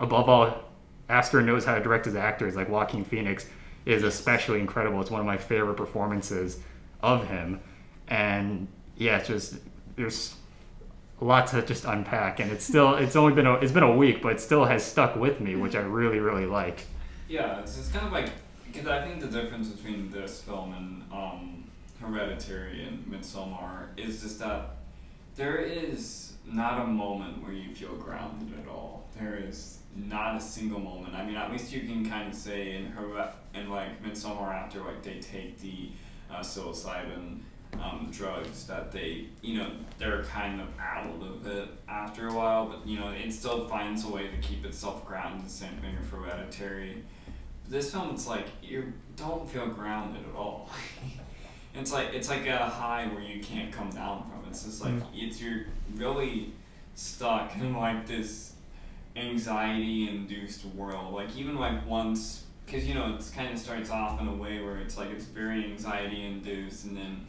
above 0.00 0.28
all, 0.28 0.64
Aster 1.08 1.40
knows 1.40 1.64
how 1.64 1.76
to 1.76 1.80
direct 1.80 2.04
his 2.06 2.16
actors. 2.16 2.56
Like 2.56 2.68
Joaquin 2.68 3.04
Phoenix 3.04 3.46
is 3.84 4.02
especially 4.02 4.58
incredible. 4.58 5.00
It's 5.00 5.10
one 5.10 5.20
of 5.20 5.26
my 5.26 5.36
favorite 5.36 5.76
performances 5.76 6.58
of 7.00 7.28
him, 7.28 7.60
and 8.08 8.66
yeah, 8.96 9.18
it's 9.18 9.28
just 9.28 9.58
there's 9.94 10.34
a 11.20 11.24
lot 11.24 11.46
to 11.48 11.62
just 11.62 11.84
unpack, 11.84 12.40
and 12.40 12.50
it's 12.52 12.64
still 12.64 12.94
it's 12.94 13.16
only 13.16 13.34
been 13.34 13.46
a 13.46 13.54
it's 13.54 13.72
been 13.72 13.82
a 13.82 13.96
week, 13.96 14.22
but 14.22 14.32
it 14.32 14.40
still 14.40 14.64
has 14.64 14.84
stuck 14.84 15.16
with 15.16 15.40
me, 15.40 15.56
which 15.56 15.74
I 15.74 15.80
really 15.80 16.18
really 16.18 16.46
like. 16.46 16.84
Yeah, 17.28 17.60
it's, 17.60 17.78
it's 17.78 17.88
kind 17.88 18.06
of 18.06 18.12
like 18.12 18.30
because 18.66 18.86
I 18.86 19.02
think 19.02 19.20
the 19.20 19.28
difference 19.28 19.68
between 19.68 20.10
this 20.10 20.42
film 20.42 20.74
and 20.74 21.02
um, 21.12 21.64
Hereditary 22.00 22.84
and 22.84 23.04
Midsommar 23.06 23.88
is 23.96 24.22
just 24.22 24.38
that 24.40 24.76
there 25.36 25.56
is 25.56 26.34
not 26.44 26.82
a 26.82 26.86
moment 26.86 27.42
where 27.42 27.52
you 27.52 27.74
feel 27.74 27.94
grounded 27.94 28.58
at 28.60 28.68
all. 28.68 29.08
There 29.18 29.36
is 29.36 29.78
not 29.94 30.36
a 30.36 30.40
single 30.40 30.78
moment. 30.78 31.14
I 31.14 31.24
mean, 31.24 31.36
at 31.36 31.50
least 31.50 31.72
you 31.72 31.80
can 31.80 32.08
kind 32.08 32.28
of 32.28 32.34
say 32.34 32.76
in 32.76 32.86
her 32.86 33.32
in 33.54 33.70
like 33.70 34.02
Midsommar 34.02 34.52
after 34.52 34.80
like 34.80 35.02
they 35.02 35.18
take 35.18 35.58
the 35.60 35.90
uh, 36.30 36.40
psilocybin 36.40 37.40
um, 37.82 38.08
drugs 38.10 38.66
that 38.66 38.92
they 38.92 39.26
you 39.42 39.58
know 39.58 39.70
they're 39.98 40.24
kind 40.24 40.60
of 40.60 40.68
out 40.80 41.20
of 41.22 41.46
it 41.46 41.68
after 41.88 42.28
a 42.28 42.32
while, 42.32 42.66
but 42.66 42.86
you 42.86 42.98
know 42.98 43.10
it 43.10 43.32
still 43.32 43.66
finds 43.68 44.04
a 44.04 44.08
way 44.08 44.28
to 44.28 44.36
keep 44.38 44.64
itself 44.64 45.04
grounded. 45.04 45.46
The 45.46 45.50
same 45.50 45.76
thing 45.78 45.96
with 45.98 46.10
Hereditary. 46.10 47.02
This 47.68 47.90
film, 47.90 48.10
it's 48.10 48.26
like 48.26 48.46
you 48.62 48.92
don't 49.16 49.48
feel 49.48 49.66
grounded 49.68 50.22
at 50.28 50.36
all. 50.36 50.70
it's 51.74 51.92
like 51.92 52.14
it's 52.14 52.28
like 52.28 52.46
a 52.46 52.58
high 52.58 53.06
where 53.08 53.22
you 53.22 53.42
can't 53.42 53.72
come 53.72 53.90
down 53.90 54.30
from. 54.30 54.48
It's 54.50 54.64
just 54.64 54.82
like 54.82 54.94
mm. 54.94 55.06
it's 55.14 55.40
you're 55.40 55.66
really 55.94 56.52
stuck 56.94 57.54
in 57.56 57.74
like 57.74 58.06
this 58.06 58.54
anxiety 59.16 60.08
induced 60.08 60.64
world. 60.66 61.14
Like 61.14 61.36
even 61.36 61.56
like 61.56 61.86
once, 61.86 62.44
because 62.64 62.86
you 62.86 62.94
know 62.94 63.14
it 63.14 63.30
kind 63.34 63.52
of 63.52 63.58
starts 63.58 63.90
off 63.90 64.20
in 64.20 64.28
a 64.28 64.34
way 64.34 64.62
where 64.62 64.78
it's 64.78 64.96
like 64.96 65.10
it's 65.10 65.24
very 65.24 65.64
anxiety 65.64 66.24
induced, 66.24 66.84
and 66.84 66.96
then 66.96 67.26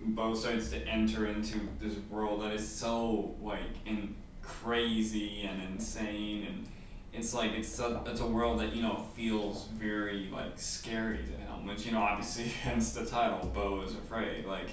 Beau 0.00 0.34
starts 0.34 0.70
to 0.70 0.86
enter 0.86 1.26
into 1.26 1.60
this 1.80 1.94
world 2.10 2.42
that 2.42 2.52
is 2.52 2.68
so 2.68 3.34
like 3.42 3.60
in 3.84 4.14
crazy 4.42 5.42
and 5.42 5.62
insane 5.62 6.46
and 6.46 6.68
it's 7.12 7.34
like 7.34 7.52
it's 7.52 7.80
a, 7.80 8.02
it's 8.06 8.20
a 8.20 8.26
world 8.26 8.60
that 8.60 8.74
you 8.76 8.82
know 8.82 9.04
feels 9.14 9.66
very 9.74 10.28
like 10.32 10.52
scary 10.56 11.18
to 11.18 11.32
him 11.32 11.66
which 11.66 11.84
you 11.86 11.92
know 11.92 12.00
obviously 12.00 12.44
hence 12.62 12.92
the 12.92 13.04
title 13.04 13.50
Beau 13.54 13.82
is 13.82 13.94
afraid 13.94 14.46
like 14.46 14.68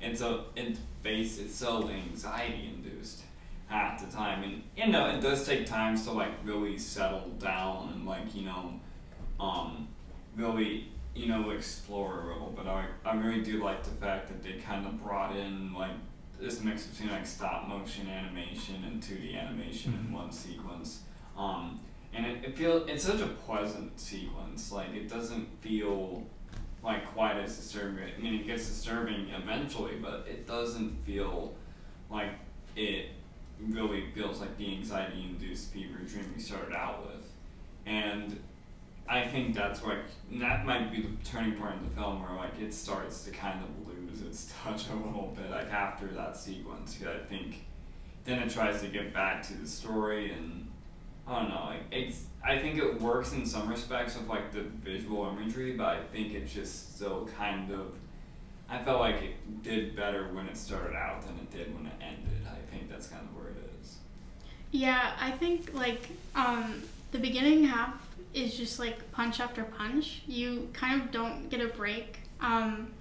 it's 0.00 0.20
a 0.20 0.44
it's 0.56 0.78
base 1.02 1.38
it's 1.38 1.54
so 1.54 1.88
anxiety 1.88 2.72
induced 2.74 3.22
at 3.70 3.98
the 3.98 4.06
time. 4.14 4.42
And 4.42 4.62
you 4.76 4.86
know, 4.88 5.08
it 5.10 5.20
does 5.20 5.46
take 5.46 5.66
time 5.66 5.98
to 5.98 6.12
like 6.12 6.32
really 6.44 6.78
settle 6.78 7.28
down 7.38 7.92
and 7.94 8.06
like 8.06 8.34
you 8.34 8.42
know, 8.42 8.80
um, 9.40 9.88
really 10.36 10.88
you 11.14 11.28
know, 11.28 11.50
explore 11.50 12.20
a 12.20 12.26
little. 12.32 12.52
But 12.54 12.66
I, 12.66 12.86
I 13.04 13.14
really 13.14 13.42
do 13.42 13.62
like 13.62 13.82
the 13.84 13.90
fact 13.90 14.28
that 14.28 14.42
they 14.42 14.54
kind 14.54 14.86
of 14.86 15.02
brought 15.02 15.36
in 15.36 15.72
like 15.72 15.92
this 16.40 16.62
mix 16.62 16.86
between 16.86 17.10
like 17.10 17.26
stop 17.26 17.68
motion 17.68 18.08
animation 18.08 18.84
and 18.84 19.02
2D 19.02 19.40
animation 19.40 19.94
in 19.94 20.12
one 20.12 20.32
sequence. 20.32 21.02
Um, 21.36 21.80
and 22.12 22.26
it, 22.26 22.44
it 22.44 22.56
feels 22.56 22.88
it's 22.88 23.04
such 23.04 23.20
a 23.20 23.26
pleasant 23.26 23.98
sequence. 23.98 24.72
Like 24.72 24.90
it 24.94 25.08
doesn't 25.08 25.48
feel 25.60 26.24
like 26.82 27.06
quite 27.12 27.36
as 27.36 27.56
disturbing. 27.56 28.04
I 28.16 28.20
mean, 28.20 28.34
it 28.34 28.46
gets 28.46 28.68
disturbing 28.68 29.30
eventually, 29.30 29.96
but 30.00 30.26
it 30.28 30.46
doesn't 30.46 31.04
feel 31.04 31.54
like 32.10 32.30
it 32.76 33.10
really 33.60 34.04
feels 34.14 34.40
like 34.40 34.56
the 34.58 34.70
anxiety-induced 34.76 35.72
fever 35.72 35.98
dream 35.98 36.32
we 36.36 36.42
started 36.42 36.74
out 36.74 37.06
with. 37.06 37.24
And 37.86 38.38
I 39.08 39.26
think 39.26 39.54
that's 39.54 39.82
like 39.82 39.98
that 40.32 40.64
might 40.64 40.90
be 40.90 41.02
the 41.02 41.08
turning 41.24 41.54
point 41.54 41.74
in 41.76 41.88
the 41.88 41.94
film 41.94 42.22
where 42.22 42.34
like 42.36 42.58
it 42.60 42.72
starts 42.72 43.24
to 43.24 43.30
kind 43.30 43.60
of 43.62 43.88
lose 43.88 44.22
its 44.22 44.52
touch 44.62 44.88
a 44.88 44.94
little 44.94 45.34
bit 45.36 45.50
like 45.50 45.70
after 45.70 46.06
that 46.08 46.36
sequence. 46.36 46.96
Cause 46.98 47.08
I 47.08 47.28
think 47.28 47.64
then 48.24 48.38
it 48.40 48.50
tries 48.50 48.80
to 48.80 48.88
get 48.88 49.12
back 49.12 49.42
to 49.48 49.54
the 49.54 49.68
story 49.68 50.32
and 50.32 50.70
I 51.26 51.40
don't 51.40 51.50
know. 51.50 51.64
Like 51.66 51.82
it's 51.90 52.24
I 52.42 52.58
think 52.58 52.78
it 52.78 53.00
works 53.00 53.32
in 53.32 53.44
some 53.44 53.68
respects 53.68 54.16
with 54.16 54.28
like 54.28 54.52
the 54.52 54.62
visual 54.62 55.28
imagery, 55.28 55.72
but 55.72 55.86
I 55.86 56.00
think 56.12 56.32
it 56.32 56.46
just 56.46 56.96
still 56.96 57.28
kind 57.38 57.70
of 57.72 57.92
I 58.70 58.82
felt 58.82 59.00
like 59.00 59.16
it 59.16 59.62
did 59.62 59.94
better 59.94 60.28
when 60.32 60.46
it 60.46 60.56
started 60.56 60.96
out 60.96 61.22
than 61.22 61.34
it 61.36 61.50
did 61.50 61.74
when 61.74 61.86
it 61.86 61.92
ended. 62.00 62.46
I 62.46 62.74
think 62.74 62.90
that's 62.90 63.08
kind 63.08 63.22
of 63.22 63.36
where 63.36 63.50
it 63.50 63.70
is. 63.82 63.96
Yeah, 64.70 65.12
I 65.20 65.30
think 65.32 65.74
like 65.74 66.08
um, 66.34 66.82
the 67.12 67.18
beginning 67.18 67.64
half 67.64 68.03
is 68.34 68.56
just 68.56 68.78
like 68.78 69.10
punch 69.12 69.40
after 69.40 69.64
punch. 69.64 70.22
You 70.26 70.68
kind 70.72 71.00
of 71.00 71.10
don't 71.10 71.48
get 71.48 71.60
a 71.60 71.68
break, 71.68 72.18
um, 72.40 72.92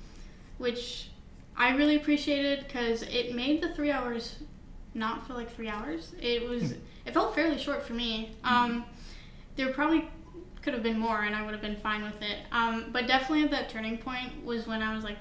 which 0.57 1.09
I 1.57 1.75
really 1.75 1.95
appreciated 1.95 2.65
because 2.67 3.03
it 3.03 3.35
made 3.35 3.61
the 3.61 3.73
three 3.73 3.91
hours 3.91 4.37
not 4.93 5.25
feel 5.27 5.35
like 5.35 5.53
three 5.53 5.67
hours. 5.67 6.13
It 6.21 6.47
was 6.47 6.73
it 7.05 7.13
felt 7.13 7.35
fairly 7.35 7.57
short 7.57 7.83
for 7.83 7.93
me. 7.93 8.31
Um, 8.43 8.85
there 9.55 9.71
probably 9.73 10.07
could 10.61 10.73
have 10.73 10.83
been 10.83 10.97
more, 10.97 11.23
and 11.23 11.35
I 11.35 11.43
would 11.43 11.51
have 11.51 11.61
been 11.61 11.75
fine 11.77 12.03
with 12.03 12.21
it. 12.21 12.39
Um, 12.51 12.89
but 12.91 13.07
definitely 13.07 13.47
that 13.47 13.69
turning 13.69 13.97
point 13.97 14.45
was 14.45 14.65
when 14.65 14.81
I 14.81 14.95
was 14.95 15.03
like, 15.03 15.19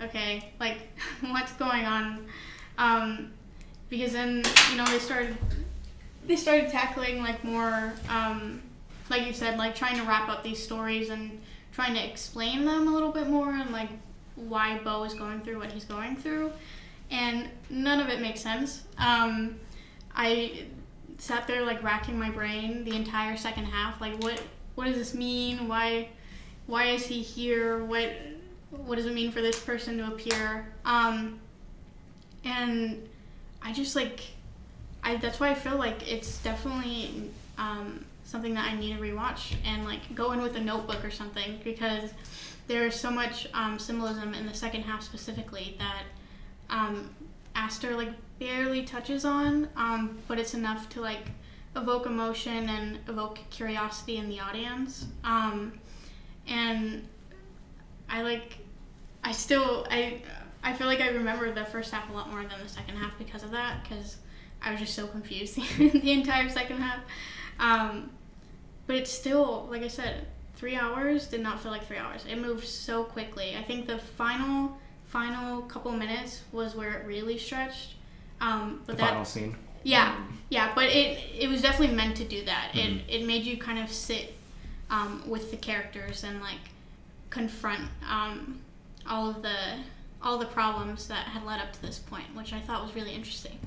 okay, 0.00 0.52
like 0.60 0.78
what's 1.20 1.52
going 1.52 1.84
on? 1.84 2.26
Um, 2.76 3.32
because 3.88 4.12
then 4.12 4.42
you 4.70 4.76
know 4.76 4.84
they 4.86 4.98
started 4.98 5.36
they 6.26 6.36
started 6.36 6.70
tackling 6.70 7.18
like 7.18 7.42
more 7.42 7.94
um, 8.08 8.60
like 9.10 9.26
you 9.26 9.32
said 9.32 9.58
like 9.58 9.74
trying 9.74 9.96
to 9.96 10.02
wrap 10.02 10.28
up 10.28 10.42
these 10.42 10.62
stories 10.62 11.10
and 11.10 11.40
trying 11.72 11.94
to 11.94 12.04
explain 12.04 12.64
them 12.64 12.88
a 12.88 12.90
little 12.90 13.12
bit 13.12 13.28
more 13.28 13.50
and 13.50 13.70
like 13.70 13.90
why 14.36 14.78
Beau 14.78 15.04
is 15.04 15.14
going 15.14 15.40
through 15.40 15.58
what 15.58 15.72
he's 15.72 15.84
going 15.84 16.16
through. 16.16 16.52
And 17.10 17.48
none 17.70 18.00
of 18.00 18.08
it 18.08 18.20
makes 18.20 18.40
sense. 18.40 18.82
Um, 18.98 19.56
I 20.14 20.64
sat 21.18 21.46
there 21.46 21.62
like 21.62 21.82
racking 21.82 22.18
my 22.18 22.30
brain 22.30 22.84
the 22.84 22.94
entire 22.94 23.36
second 23.36 23.64
half 23.64 24.00
like 24.00 24.22
what 24.22 24.40
what 24.74 24.84
does 24.84 24.96
this 24.96 25.14
mean? 25.14 25.66
Why 25.66 26.08
why 26.66 26.84
is 26.84 27.06
he 27.06 27.20
here? 27.20 27.84
What 27.84 28.12
what 28.70 28.96
does 28.96 29.06
it 29.06 29.14
mean 29.14 29.32
for 29.32 29.42
this 29.42 29.58
person 29.58 29.98
to 29.98 30.06
appear? 30.06 30.68
Um, 30.84 31.40
and 32.44 33.08
I 33.62 33.72
just 33.72 33.96
like 33.96 34.20
I 35.02 35.16
that's 35.16 35.40
why 35.40 35.50
I 35.50 35.54
feel 35.54 35.76
like 35.76 36.10
it's 36.10 36.38
definitely 36.42 37.30
um, 37.56 38.04
something 38.28 38.52
that 38.52 38.70
I 38.70 38.76
need 38.76 38.94
to 38.94 39.02
rewatch 39.02 39.54
and 39.64 39.86
like 39.86 40.14
go 40.14 40.32
in 40.32 40.42
with 40.42 40.54
a 40.54 40.60
notebook 40.60 41.02
or 41.02 41.10
something 41.10 41.60
because 41.64 42.10
there 42.66 42.86
is 42.86 42.94
so 42.94 43.10
much 43.10 43.48
um, 43.54 43.78
symbolism 43.78 44.34
in 44.34 44.44
the 44.44 44.52
second 44.52 44.82
half 44.82 45.02
specifically 45.02 45.76
that 45.78 46.02
um, 46.68 47.08
Aster 47.54 47.96
like 47.96 48.10
barely 48.38 48.82
touches 48.82 49.24
on, 49.24 49.70
um, 49.76 50.18
but 50.28 50.38
it's 50.38 50.52
enough 50.52 50.90
to 50.90 51.00
like 51.00 51.30
evoke 51.74 52.04
emotion 52.04 52.68
and 52.68 52.98
evoke 53.08 53.38
curiosity 53.48 54.18
in 54.18 54.28
the 54.28 54.40
audience. 54.40 55.06
Um, 55.24 55.80
and 56.46 57.08
I 58.10 58.20
like, 58.20 58.58
I 59.24 59.32
still 59.32 59.86
I 59.90 60.20
I 60.62 60.74
feel 60.74 60.86
like 60.86 61.00
I 61.00 61.08
remember 61.08 61.50
the 61.50 61.64
first 61.64 61.92
half 61.92 62.10
a 62.10 62.12
lot 62.12 62.30
more 62.30 62.42
than 62.42 62.62
the 62.62 62.68
second 62.68 62.96
half 62.96 63.16
because 63.18 63.42
of 63.42 63.52
that 63.52 63.82
because 63.82 64.18
I 64.60 64.72
was 64.72 64.80
just 64.80 64.94
so 64.94 65.06
confused 65.06 65.56
the 65.78 66.12
entire 66.12 66.50
second 66.50 66.80
half. 66.82 67.00
Um, 67.58 68.10
but 68.88 68.96
it's 68.96 69.12
still 69.12 69.68
like 69.70 69.82
I 69.82 69.88
said, 69.88 70.26
three 70.56 70.74
hours 70.74 71.28
did 71.28 71.40
not 71.40 71.60
feel 71.60 71.70
like 71.70 71.86
three 71.86 71.98
hours. 71.98 72.24
It 72.28 72.36
moved 72.38 72.66
so 72.66 73.04
quickly. 73.04 73.54
I 73.56 73.62
think 73.62 73.86
the 73.86 73.98
final 73.98 74.78
final 75.06 75.62
couple 75.62 75.92
minutes 75.92 76.42
was 76.52 76.74
where 76.74 76.92
it 76.98 77.06
really 77.06 77.38
stretched. 77.38 77.94
Um, 78.40 78.82
but 78.86 78.96
the 78.96 79.02
that 79.02 79.10
final 79.10 79.24
scene. 79.24 79.56
yeah, 79.84 80.16
yeah, 80.50 80.72
but 80.74 80.86
it 80.86 81.18
it 81.38 81.48
was 81.48 81.62
definitely 81.62 81.94
meant 81.94 82.16
to 82.16 82.24
do 82.24 82.44
that. 82.44 82.72
Mhm. 82.74 83.00
It 83.08 83.20
it 83.20 83.26
made 83.26 83.44
you 83.44 83.56
kind 83.58 83.78
of 83.78 83.90
sit 83.92 84.34
um, 84.90 85.22
with 85.28 85.50
the 85.50 85.56
characters 85.56 86.24
and 86.24 86.40
like 86.40 86.70
confront 87.30 87.88
um, 88.10 88.60
all 89.08 89.30
of 89.30 89.42
the 89.42 89.56
all 90.22 90.38
the 90.38 90.46
problems 90.46 91.06
that 91.08 91.28
had 91.28 91.44
led 91.44 91.60
up 91.60 91.72
to 91.72 91.80
this 91.82 91.98
point, 91.98 92.34
which 92.34 92.52
I 92.52 92.60
thought 92.60 92.82
was 92.82 92.94
really 92.94 93.12
interesting. 93.14 93.58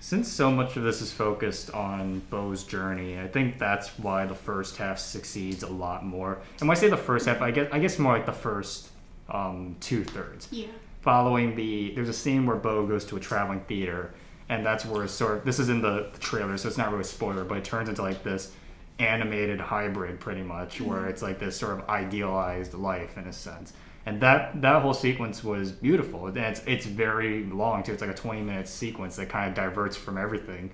Since 0.00 0.28
so 0.28 0.50
much 0.50 0.76
of 0.76 0.84
this 0.84 1.02
is 1.02 1.12
focused 1.12 1.72
on 1.74 2.22
Beau's 2.30 2.62
journey, 2.62 3.18
I 3.18 3.26
think 3.26 3.58
that's 3.58 3.98
why 3.98 4.26
the 4.26 4.34
first 4.34 4.76
half 4.76 4.98
succeeds 4.98 5.62
a 5.62 5.68
lot 5.68 6.04
more. 6.04 6.38
And 6.60 6.68
when 6.68 6.76
I 6.76 6.80
say 6.80 6.88
the 6.88 6.96
first 6.96 7.26
half, 7.26 7.42
I 7.42 7.50
guess 7.50 7.68
I 7.72 7.78
guess 7.78 7.98
more 7.98 8.12
like 8.12 8.26
the 8.26 8.32
first 8.32 8.88
um, 9.28 9.76
two 9.80 10.04
thirds. 10.04 10.48
Yeah. 10.50 10.68
Following 11.02 11.54
the, 11.54 11.92
there's 11.94 12.08
a 12.08 12.14
scene 12.14 12.44
where 12.46 12.56
Bo 12.56 12.86
goes 12.86 13.04
to 13.06 13.16
a 13.16 13.20
traveling 13.20 13.60
theater, 13.60 14.12
and 14.48 14.64
that's 14.64 14.84
where 14.84 15.04
it's 15.04 15.12
sort 15.12 15.38
of 15.38 15.44
this 15.44 15.58
is 15.58 15.68
in 15.68 15.80
the, 15.82 16.10
the 16.12 16.18
trailer, 16.18 16.56
so 16.56 16.68
it's 16.68 16.78
not 16.78 16.90
really 16.90 17.02
a 17.02 17.04
spoiler, 17.04 17.44
but 17.44 17.58
it 17.58 17.64
turns 17.64 17.88
into 17.88 18.02
like 18.02 18.22
this 18.22 18.52
animated 18.98 19.60
hybrid, 19.60 20.18
pretty 20.20 20.42
much, 20.42 20.80
where 20.80 21.06
it's 21.06 21.22
like 21.22 21.38
this 21.38 21.56
sort 21.56 21.78
of 21.78 21.88
idealized 21.88 22.74
life 22.74 23.16
in 23.16 23.26
a 23.26 23.32
sense. 23.32 23.72
And 24.08 24.20
that 24.22 24.62
that 24.62 24.82
whole 24.82 24.94
sequence 24.94 25.44
was 25.44 25.70
beautiful. 25.70 26.26
And 26.26 26.38
it's 26.38 26.62
it's 26.66 26.86
very 26.86 27.44
long 27.44 27.82
too. 27.82 27.92
It's 27.92 28.00
like 28.00 28.10
a 28.10 28.14
20 28.14 28.40
minute 28.42 28.68
sequence 28.68 29.16
that 29.16 29.28
kind 29.28 29.48
of 29.48 29.54
diverts 29.54 29.96
from 29.96 30.16
everything 30.16 30.70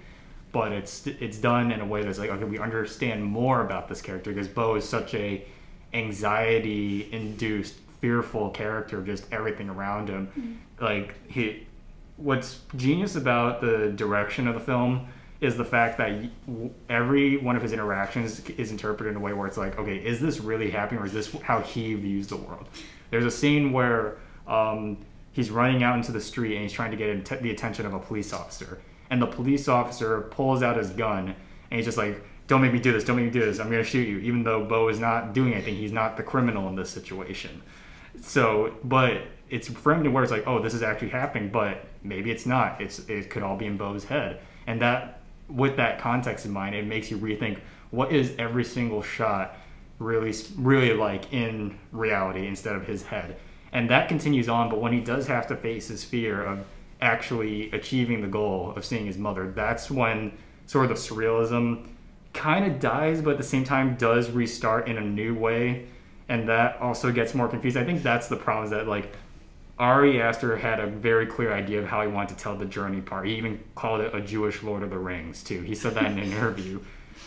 but 0.54 0.70
it's 0.70 1.08
it's 1.08 1.36
done 1.36 1.72
in 1.72 1.80
a 1.80 1.84
way 1.84 2.04
that's 2.04 2.18
like 2.18 2.30
okay 2.30 2.44
we 2.44 2.60
understand 2.60 3.22
more 3.22 3.62
about 3.62 3.88
this 3.88 4.00
character 4.00 4.32
because 4.32 4.46
Beau 4.46 4.76
is 4.76 4.88
such 4.88 5.12
a 5.14 5.44
anxiety 5.92 7.12
induced 7.12 7.74
fearful 8.00 8.50
character 8.50 8.98
of 8.98 9.06
just 9.06 9.26
everything 9.32 9.68
around 9.68 10.08
him 10.08 10.28
mm-hmm. 10.28 10.84
like 10.84 11.14
he 11.28 11.66
what's 12.16 12.60
genius 12.76 13.16
about 13.16 13.60
the 13.60 13.92
direction 13.96 14.46
of 14.46 14.54
the 14.54 14.60
film 14.60 15.08
is 15.40 15.56
the 15.56 15.64
fact 15.64 15.98
that 15.98 16.12
every 16.88 17.36
one 17.38 17.56
of 17.56 17.62
his 17.62 17.72
interactions 17.72 18.48
is 18.50 18.70
interpreted 18.70 19.10
in 19.10 19.16
a 19.16 19.20
way 19.20 19.32
where 19.32 19.48
it's 19.48 19.56
like 19.56 19.76
okay 19.76 19.96
is 19.96 20.20
this 20.20 20.38
really 20.38 20.70
happening 20.70 21.02
or 21.02 21.06
is 21.06 21.12
this 21.12 21.32
how 21.42 21.60
he 21.60 21.94
views 21.94 22.28
the 22.28 22.36
world 22.36 22.68
there's 23.14 23.24
a 23.24 23.30
scene 23.30 23.70
where 23.70 24.16
um, 24.48 24.98
he's 25.30 25.48
running 25.48 25.84
out 25.84 25.94
into 25.96 26.10
the 26.10 26.20
street 26.20 26.54
and 26.54 26.62
he's 26.62 26.72
trying 26.72 26.90
to 26.90 26.96
get 26.96 27.10
att- 27.10 27.42
the 27.42 27.50
attention 27.50 27.86
of 27.86 27.94
a 27.94 27.98
police 28.00 28.32
officer. 28.32 28.80
And 29.08 29.22
the 29.22 29.26
police 29.28 29.68
officer 29.68 30.22
pulls 30.32 30.64
out 30.64 30.76
his 30.76 30.90
gun 30.90 31.28
and 31.28 31.78
he's 31.78 31.84
just 31.84 31.96
like 31.96 32.20
don't 32.48 32.60
make 32.60 32.72
me 32.72 32.80
do 32.80 32.92
this 32.92 33.04
don't 33.04 33.16
make 33.16 33.26
me 33.26 33.30
do 33.30 33.40
this. 33.40 33.60
I'm 33.60 33.70
to 33.70 33.84
shoot 33.84 34.08
you. 34.08 34.18
Even 34.18 34.42
though 34.42 34.64
Beau 34.64 34.88
is 34.88 34.98
not 34.98 35.32
doing 35.32 35.54
anything 35.54 35.76
he's 35.76 35.92
not 35.92 36.16
the 36.16 36.24
criminal 36.24 36.68
in 36.68 36.74
this 36.74 36.90
situation. 36.90 37.62
So 38.20 38.74
but 38.82 39.22
it's 39.48 39.68
framed 39.68 40.06
in 40.06 40.12
where 40.12 40.24
it's 40.24 40.32
like 40.32 40.48
oh 40.48 40.60
this 40.60 40.74
is 40.74 40.82
actually 40.82 41.10
happening 41.10 41.50
but 41.50 41.86
maybe 42.02 42.32
it's 42.32 42.46
not. 42.46 42.80
It's 42.80 42.98
it 43.08 43.30
could 43.30 43.44
all 43.44 43.56
be 43.56 43.66
in 43.66 43.76
Beau's 43.76 44.02
head. 44.02 44.40
And 44.66 44.82
that 44.82 45.20
with 45.48 45.76
that 45.76 46.00
context 46.00 46.46
in 46.46 46.50
mind 46.50 46.74
it 46.74 46.84
makes 46.84 47.12
you 47.12 47.18
rethink 47.18 47.60
what 47.92 48.10
is 48.10 48.34
every 48.38 48.64
single 48.64 49.02
shot 49.02 49.56
really 49.98 50.34
really 50.56 50.92
like 50.92 51.32
in 51.32 51.78
reality 51.92 52.46
instead 52.46 52.74
of 52.74 52.86
his 52.86 53.02
head 53.04 53.36
and 53.72 53.88
that 53.88 54.08
continues 54.08 54.48
on 54.48 54.68
but 54.68 54.80
when 54.80 54.92
he 54.92 55.00
does 55.00 55.26
have 55.26 55.46
to 55.46 55.56
face 55.56 55.88
his 55.88 56.04
fear 56.04 56.42
of 56.42 56.64
actually 57.00 57.70
achieving 57.72 58.20
the 58.20 58.28
goal 58.28 58.72
of 58.76 58.84
seeing 58.84 59.06
his 59.06 59.18
mother 59.18 59.50
that's 59.52 59.90
when 59.90 60.32
sort 60.66 60.84
of 60.84 60.88
the 60.90 60.94
surrealism 60.96 61.86
kind 62.32 62.64
of 62.64 62.80
dies 62.80 63.20
but 63.22 63.30
at 63.30 63.38
the 63.38 63.44
same 63.44 63.64
time 63.64 63.94
does 63.96 64.30
restart 64.30 64.88
in 64.88 64.98
a 64.98 65.00
new 65.00 65.34
way 65.34 65.86
and 66.28 66.48
that 66.48 66.80
also 66.80 67.12
gets 67.12 67.34
more 67.34 67.46
confused 67.46 67.76
i 67.76 67.84
think 67.84 68.02
that's 68.02 68.28
the 68.28 68.36
problem 68.36 68.64
is 68.64 68.70
that 68.70 68.88
like 68.88 69.14
Ari 69.78 70.22
Aster 70.22 70.56
had 70.56 70.78
a 70.78 70.86
very 70.86 71.26
clear 71.26 71.52
idea 71.52 71.80
of 71.80 71.86
how 71.86 72.02
he 72.02 72.08
wanted 72.08 72.36
to 72.36 72.42
tell 72.42 72.54
the 72.54 72.64
journey 72.64 73.00
part. 73.00 73.26
He 73.26 73.34
even 73.34 73.58
called 73.74 74.02
it 74.02 74.14
a 74.14 74.20
Jewish 74.20 74.62
Lord 74.62 74.84
of 74.84 74.90
the 74.90 74.98
Rings 74.98 75.42
too. 75.42 75.62
He 75.62 75.74
said 75.74 75.94
that 75.94 76.04
in 76.12 76.18
an 76.18 76.32
interview. 76.32 76.80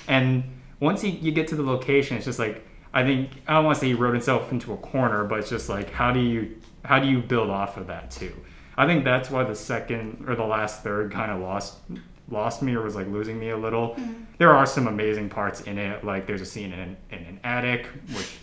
And 0.08 0.46
once 0.79 1.01
he, 1.01 1.10
you 1.10 1.31
get 1.31 1.48
to 1.50 1.55
the 1.55 1.63
location, 1.63 2.17
it's 2.17 2.25
just 2.25 2.39
like 2.39 2.65
I 2.93 3.03
think 3.03 3.31
I 3.48 3.55
don't 3.55 3.65
want 3.65 3.75
to 3.75 3.81
say 3.81 3.88
he 3.88 3.93
wrote 3.93 4.13
himself 4.13 4.51
into 4.51 4.74
a 4.74 4.77
corner, 4.77 5.24
but 5.24 5.39
it's 5.39 5.50
just 5.50 5.69
like 5.69 5.91
how 5.91 6.12
do 6.12 6.19
you 6.19 6.57
how 6.84 7.00
do 7.00 7.07
you 7.07 7.22
build 7.22 7.50
off 7.50 7.77
of 7.77 7.88
that 7.88 8.12
too? 8.12 8.34
I 8.77 8.86
think 8.86 9.03
that's 9.03 9.31
why 9.31 9.43
the 9.43 9.55
second 9.55 10.25
or 10.27 10.36
the 10.36 10.43
last 10.43 10.84
third 10.84 11.12
kind 11.12 11.31
of 11.31 11.39
lost 11.39 11.79
lost 12.29 12.62
me 12.62 12.75
or 12.75 12.81
was 12.81 12.96
like 12.96 13.07
losing 13.07 13.39
me 13.39 13.50
a 13.50 13.57
little. 13.57 13.89
Mm-hmm. 13.91 14.24
There 14.38 14.53
are 14.53 14.65
some 14.65 14.88
amazing 14.88 15.29
parts 15.29 15.62
in 15.62 15.77
it. 15.77 16.03
Like 16.03 16.27
there's 16.27 16.41
a 16.41 16.46
scene 16.46 16.74
in, 16.74 16.98
in 17.12 17.25
an 17.25 17.39
attic, 17.43 17.88
which 18.13 18.38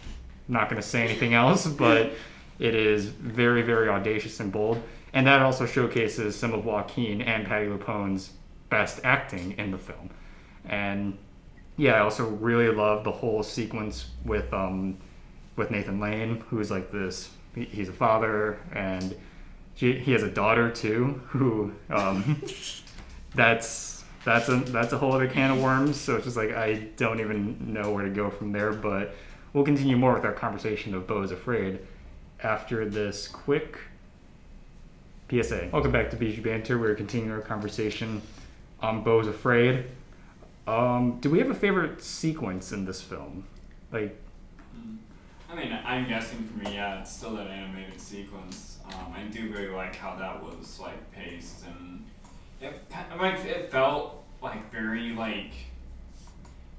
I'm 0.48 0.54
not 0.54 0.68
going 0.68 0.80
to 0.80 0.86
say 0.86 1.04
anything 1.04 1.34
else, 1.34 1.66
but 1.84 2.12
it 2.58 2.74
is 2.74 3.06
very, 3.06 3.62
very 3.62 3.88
audacious 3.88 4.40
and 4.40 4.50
bold. 4.50 4.82
And 5.12 5.26
that 5.26 5.42
also 5.42 5.66
showcases 5.66 6.36
some 6.36 6.52
of 6.52 6.64
Joaquin 6.64 7.22
and 7.22 7.46
Patty 7.46 7.68
LuPone's 7.68 8.32
best 8.68 9.00
acting 9.04 9.52
in 9.58 9.70
the 9.70 9.78
film. 9.78 10.10
And 10.64 11.18
yeah, 11.76 11.94
I 11.94 12.00
also 12.00 12.28
really 12.28 12.68
love 12.68 13.04
the 13.04 13.10
whole 13.10 13.42
sequence 13.42 14.06
with 14.24 14.52
um, 14.52 14.98
with 15.56 15.70
Nathan 15.70 16.00
Lane, 16.00 16.44
who's 16.48 16.70
like 16.70 16.92
this. 16.92 17.30
He's 17.54 17.88
a 17.88 17.92
father, 17.92 18.58
and 18.72 19.16
he, 19.74 19.92
he 19.94 20.12
has 20.12 20.22
a 20.22 20.30
daughter 20.30 20.70
too. 20.70 21.20
Who 21.28 21.72
um, 21.90 22.42
that's 23.34 24.04
that's 24.24 24.48
a 24.48 24.56
that's 24.56 24.92
a 24.92 24.98
whole 24.98 25.12
other 25.12 25.28
can 25.28 25.50
of 25.50 25.62
worms. 25.62 26.00
So 26.00 26.16
it's 26.16 26.24
just 26.24 26.36
like 26.36 26.52
I 26.52 26.74
don't 26.96 27.20
even 27.20 27.72
know 27.72 27.92
where 27.92 28.04
to 28.04 28.10
go 28.10 28.30
from 28.30 28.52
there. 28.52 28.72
But 28.72 29.14
we'll 29.52 29.64
continue 29.64 29.96
more 29.96 30.14
with 30.14 30.24
our 30.24 30.32
conversation 30.32 30.94
of 30.94 31.06
Beau 31.06 31.22
is 31.22 31.32
Afraid 31.32 31.80
after 32.42 32.88
this 32.88 33.26
quick 33.26 33.78
PSA. 35.30 35.70
Welcome 35.72 35.90
back 35.90 36.10
to 36.10 36.16
Bijou 36.16 36.42
Banter. 36.42 36.78
We're 36.78 36.94
continuing 36.94 37.32
our 37.32 37.40
conversation 37.40 38.22
on 38.80 39.02
Beau 39.02 39.20
is 39.20 39.26
Afraid. 39.26 39.86
Um, 40.66 41.18
do 41.20 41.30
we 41.30 41.38
have 41.38 41.50
a 41.50 41.54
favorite 41.54 42.02
sequence 42.02 42.72
in 42.72 42.84
this 42.84 43.02
film? 43.02 43.46
Like. 43.92 44.18
I 45.50 45.54
mean, 45.56 45.78
I'm 45.84 46.08
guessing 46.08 46.42
for 46.48 46.64
me, 46.64 46.74
yeah, 46.74 47.00
it's 47.00 47.12
still 47.12 47.36
that 47.36 47.46
animated 47.46 48.00
sequence. 48.00 48.78
Um, 48.88 49.14
I 49.14 49.22
do 49.24 49.52
really 49.52 49.68
like 49.68 49.94
how 49.94 50.16
that 50.16 50.42
was 50.42 50.80
like 50.80 51.12
paced, 51.12 51.64
and 51.66 52.04
it 52.60 52.72
mean, 53.20 53.34
it 53.46 53.70
felt 53.70 54.24
like 54.42 54.72
very 54.72 55.10
like 55.10 55.52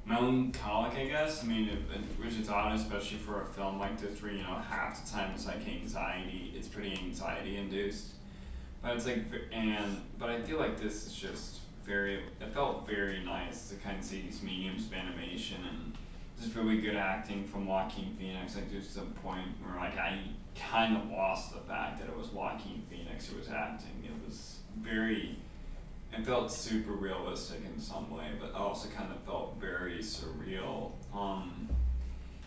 melancholic, 0.05 0.93
I 0.95 1.05
guess. 1.05 1.43
I 1.43 1.47
mean, 1.47 1.69
it, 1.69 1.79
it, 1.93 2.01
which 2.23 2.35
is 2.35 2.49
odd, 2.49 2.75
especially 2.75 3.17
for 3.17 3.41
a 3.41 3.45
film 3.45 3.79
like 3.79 3.99
this, 3.99 4.21
where 4.21 4.31
you 4.31 4.43
know 4.43 4.61
half 4.69 5.03
the 5.03 5.11
time 5.11 5.31
it's 5.33 5.45
like 5.45 5.67
anxiety. 5.67 6.53
It's 6.55 6.67
pretty 6.67 6.93
anxiety 6.93 7.57
induced, 7.57 8.13
but 8.81 8.95
it's 8.95 9.05
like, 9.05 9.23
and 9.51 10.01
but 10.19 10.29
I 10.29 10.41
feel 10.41 10.59
like 10.59 10.79
this 10.79 11.07
is 11.07 11.13
just 11.13 11.59
very. 11.85 12.15
It 12.15 12.53
felt 12.53 12.87
very 12.87 13.23
nice 13.23 13.69
to 13.69 13.75
kind 13.75 13.99
of 13.99 14.03
see 14.03 14.21
these 14.21 14.41
mediums 14.41 14.87
of 14.87 14.93
animation 14.93 15.57
and 15.69 15.97
just 16.41 16.55
really 16.55 16.81
good 16.81 16.95
acting 16.95 17.45
from 17.45 17.67
Joaquin 17.67 18.15
Phoenix. 18.19 18.55
Like 18.55 18.71
there's 18.71 18.89
some 18.89 19.11
point 19.23 19.47
where 19.63 19.77
like 19.77 19.97
I 19.97 20.19
kind 20.55 20.97
of 20.97 21.09
lost 21.09 21.53
the 21.53 21.59
fact 21.61 21.99
that 21.99 22.09
it 22.09 22.17
was 22.17 22.27
Joaquin 22.29 22.83
Phoenix 22.89 23.27
who 23.27 23.37
was 23.37 23.49
acting. 23.49 24.03
It 24.03 24.27
was 24.27 24.57
very. 24.79 25.37
It 26.13 26.25
felt 26.25 26.51
super 26.51 26.93
realistic 26.93 27.59
in 27.65 27.79
some 27.79 28.09
way, 28.09 28.31
but 28.39 28.53
also 28.53 28.87
kind 28.89 29.11
of 29.11 29.19
felt 29.23 29.57
very 29.59 29.97
surreal. 29.99 30.91
Um, 31.13 31.67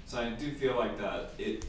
so 0.07 0.19
I 0.19 0.31
do 0.31 0.53
feel 0.53 0.77
like 0.77 0.99
that 0.99 1.33
it. 1.39 1.65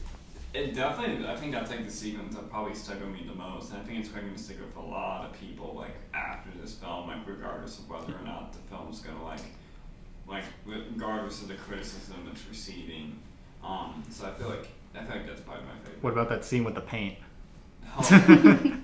It 0.52 0.74
definitely, 0.74 1.26
I 1.28 1.36
think 1.36 1.52
that's 1.52 1.70
like 1.70 1.84
the 1.84 1.90
sequence 1.92 2.34
that 2.34 2.50
probably 2.50 2.74
stuck 2.74 2.98
with 3.00 3.10
me 3.10 3.24
the 3.28 3.34
most, 3.36 3.70
and 3.70 3.80
I 3.80 3.84
think 3.84 4.00
it's 4.00 4.08
going 4.08 4.32
to 4.32 4.38
stick 4.38 4.58
with 4.60 4.74
a 4.76 4.80
lot 4.80 5.24
of 5.24 5.32
people 5.32 5.74
like 5.76 5.94
after 6.12 6.50
this 6.60 6.74
film, 6.74 7.06
like 7.06 7.18
regardless 7.26 7.78
of 7.78 7.88
whether 7.88 8.12
or 8.12 8.24
not 8.24 8.52
the 8.52 8.58
film's 8.68 9.00
gonna 9.00 9.22
like 9.24 9.40
like 10.26 10.44
regardless 10.66 11.42
of 11.42 11.48
the 11.48 11.54
criticism 11.54 12.28
it's 12.32 12.44
receiving. 12.48 13.18
Um, 13.62 14.02
so 14.10 14.26
I 14.26 14.32
feel 14.32 14.48
like 14.48 14.68
I 14.96 15.04
feel 15.04 15.16
like 15.18 15.26
that's 15.26 15.40
probably 15.42 15.64
my 15.64 15.78
favorite. 15.84 16.02
what 16.02 16.12
about 16.14 16.28
that 16.30 16.44
scene 16.44 16.64
with 16.64 16.74
the 16.74 16.80
paint? 16.80 17.16
Oh, 17.96 18.00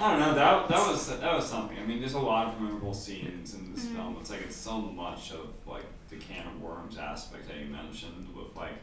I 0.00 0.10
don't 0.10 0.20
know. 0.20 0.34
That 0.34 0.68
that 0.68 0.88
was 0.90 1.08
that 1.20 1.32
was 1.34 1.46
something. 1.46 1.78
I 1.78 1.84
mean, 1.86 2.00
there's 2.00 2.14
a 2.14 2.18
lot 2.18 2.48
of 2.48 2.60
memorable 2.60 2.94
scenes 2.94 3.54
in 3.54 3.72
this 3.72 3.84
Mhm. 3.86 3.94
film. 3.94 4.16
It's 4.20 4.30
like 4.30 4.42
it's 4.42 4.56
so 4.56 4.80
much 4.80 5.30
of 5.32 5.48
like 5.66 5.84
the 6.10 6.16
can 6.16 6.46
of 6.48 6.60
worms 6.60 6.98
aspect 6.98 7.46
that 7.48 7.58
you 7.58 7.66
mentioned 7.66 8.26
with 8.34 8.54
like 8.56 8.74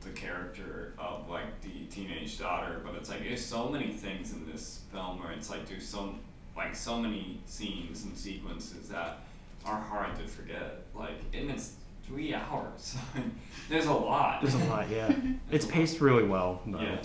the 0.00 0.10
character 0.10 0.94
of 0.98 1.28
like 1.28 1.60
the 1.62 1.84
teenage 1.90 2.38
daughter, 2.38 2.80
but 2.84 2.94
it's 2.94 3.08
like 3.08 3.20
there's 3.20 3.44
so 3.44 3.68
many 3.68 3.92
things 3.92 4.32
in 4.32 4.50
this 4.50 4.80
film 4.92 5.20
where 5.20 5.32
it's 5.32 5.50
like 5.50 5.68
there's 5.68 5.86
so 5.86 6.14
like 6.56 6.74
so 6.74 6.98
many 6.98 7.40
scenes 7.46 8.04
and 8.04 8.16
sequences 8.16 8.88
that 8.88 9.20
are 9.64 9.80
hard 9.80 10.16
to 10.16 10.26
forget. 10.26 10.82
Like, 10.94 11.20
and 11.32 11.50
it's 11.50 11.74
three 12.04 12.34
hours. 12.34 12.96
there's 13.68 13.86
a 13.86 13.92
lot. 13.92 14.42
There's 14.42 14.54
a 14.54 14.64
lot, 14.64 14.88
yeah. 14.90 15.14
It's 15.50 15.66
paced 15.66 16.00
really 16.00 16.24
well, 16.24 16.60
though. 16.66 16.80
Yeah. 16.80 16.98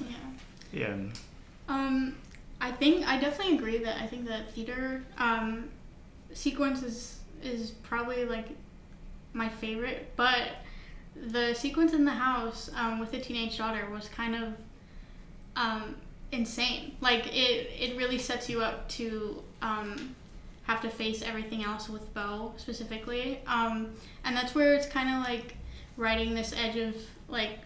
Yeah. 0.72 0.88
Yeah. 0.88 0.96
Um, 1.68 2.16
I 2.62 2.72
think 2.72 3.08
I 3.08 3.20
definitely 3.20 3.56
agree 3.56 3.78
that 3.80 4.02
I 4.02 4.08
think 4.08 4.26
the 4.26 4.42
theater 4.54 5.04
um, 5.18 5.70
sequence 6.34 6.84
is 6.84 7.20
is 7.44 7.72
probably 7.72 8.26
like 8.26 8.48
my 9.34 9.50
favorite, 9.50 10.12
but 10.16 10.50
the 11.16 11.54
sequence 11.54 11.94
in 11.94 12.06
the 12.06 12.12
house 12.12 12.70
um, 12.76 13.00
with 13.00 13.12
the 13.12 13.20
teenage 13.20 13.58
daughter 13.58 13.88
was 13.90 14.08
kind 14.10 14.36
of 14.36 14.54
um, 15.56 15.96
insane. 16.32 16.96
Like 17.02 17.28
it, 17.28 17.70
it 17.80 17.98
really 17.98 18.18
sets 18.18 18.50
you 18.50 18.62
up 18.62 18.88
to 18.90 19.42
um, 19.62 20.16
have 20.64 20.82
to 20.82 20.90
face 20.90 21.22
everything 21.22 21.64
else 21.64 21.90
with 21.90 22.14
Beau 22.14 22.54
specifically, 22.58 23.40
um, 23.48 23.92
and 24.24 24.36
that's 24.36 24.54
where 24.54 24.74
it's 24.74 24.88
kind 24.88 25.10
of 25.10 25.30
like 25.30 25.56
riding 25.98 26.34
this 26.34 26.54
edge 26.54 26.76
of 26.76 26.96
like 27.28 27.60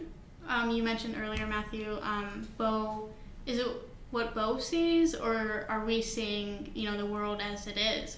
um, 0.47 0.69
you 0.71 0.83
mentioned 0.83 1.15
earlier, 1.19 1.45
Matthew. 1.47 1.97
Um, 2.01 2.47
Beau, 2.57 3.09
is 3.45 3.59
it 3.59 3.67
what 4.11 4.33
Beau 4.33 4.57
sees, 4.57 5.15
or 5.15 5.65
are 5.69 5.85
we 5.85 6.01
seeing 6.01 6.71
you 6.73 6.89
know 6.89 6.97
the 6.97 7.05
world 7.05 7.41
as 7.41 7.67
it 7.67 7.77
is? 7.77 8.17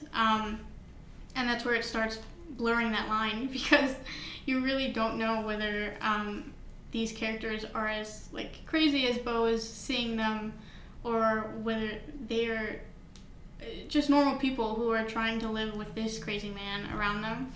And 1.33 1.47
that's 1.47 1.63
where 1.63 1.75
it 1.75 1.85
starts 1.85 2.19
blurring 2.57 2.91
that 2.91 3.07
line 3.07 3.47
because 3.51 3.95
you 4.45 4.61
really 4.63 4.91
don't 4.91 5.17
know 5.17 5.41
whether 5.41 5.95
um, 6.01 6.53
these 6.91 7.11
characters 7.11 7.65
are 7.73 7.87
as 7.87 8.27
like 8.31 8.65
crazy 8.65 9.07
as 9.07 9.17
Beau 9.17 9.45
is 9.45 9.67
seeing 9.67 10.15
them, 10.17 10.53
or 11.03 11.51
whether 11.61 11.91
they're 12.27 12.81
uh, 13.61 13.65
just 13.87 14.09
normal 14.09 14.35
people 14.37 14.75
who 14.75 14.91
are 14.91 15.03
trying 15.05 15.39
to 15.39 15.47
live 15.49 15.75
with 15.75 15.93
this 15.95 16.19
crazy 16.19 16.49
man 16.49 16.89
around 16.97 17.21
them. 17.21 17.51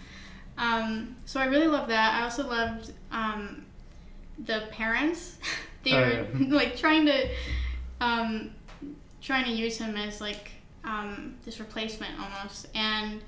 Um, 0.57 1.15
so 1.25 1.39
I 1.39 1.45
really 1.45 1.67
love 1.67 1.87
that. 1.89 2.19
I 2.21 2.23
also 2.23 2.47
loved 2.47 2.91
um, 3.11 3.65
the 4.45 4.63
parents. 4.71 5.37
they 5.83 5.93
Oh, 5.93 5.99
were 5.99 6.27
yeah. 6.39 6.47
like 6.55 6.77
trying 6.77 7.05
to 7.07 7.29
um, 7.99 8.51
trying 9.21 9.45
to 9.45 9.51
use 9.51 9.77
him 9.77 9.97
as 9.97 10.21
like 10.21 10.51
um, 10.83 11.35
this 11.45 11.59
replacement 11.59 12.11
almost, 12.19 12.67
and 12.75 13.21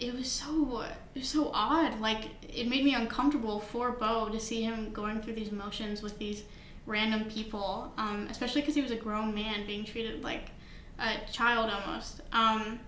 it 0.00 0.14
was 0.14 0.30
so 0.30 0.84
it 1.14 1.18
was 1.18 1.28
so 1.28 1.50
odd. 1.52 2.00
Like 2.00 2.30
it 2.42 2.66
made 2.68 2.84
me 2.84 2.94
uncomfortable 2.94 3.60
for 3.60 3.92
Beau 3.92 4.28
to 4.30 4.40
see 4.40 4.62
him 4.62 4.92
going 4.92 5.20
through 5.20 5.34
these 5.34 5.48
emotions 5.48 6.02
with 6.02 6.18
these 6.18 6.42
random 6.86 7.24
people, 7.30 7.92
um, 7.98 8.26
especially 8.30 8.62
because 8.62 8.74
he 8.74 8.80
was 8.80 8.90
a 8.90 8.96
grown 8.96 9.34
man 9.34 9.66
being 9.66 9.84
treated 9.84 10.24
like 10.24 10.50
a 10.98 11.30
child 11.30 11.70
almost. 11.70 12.22
Um, 12.32 12.80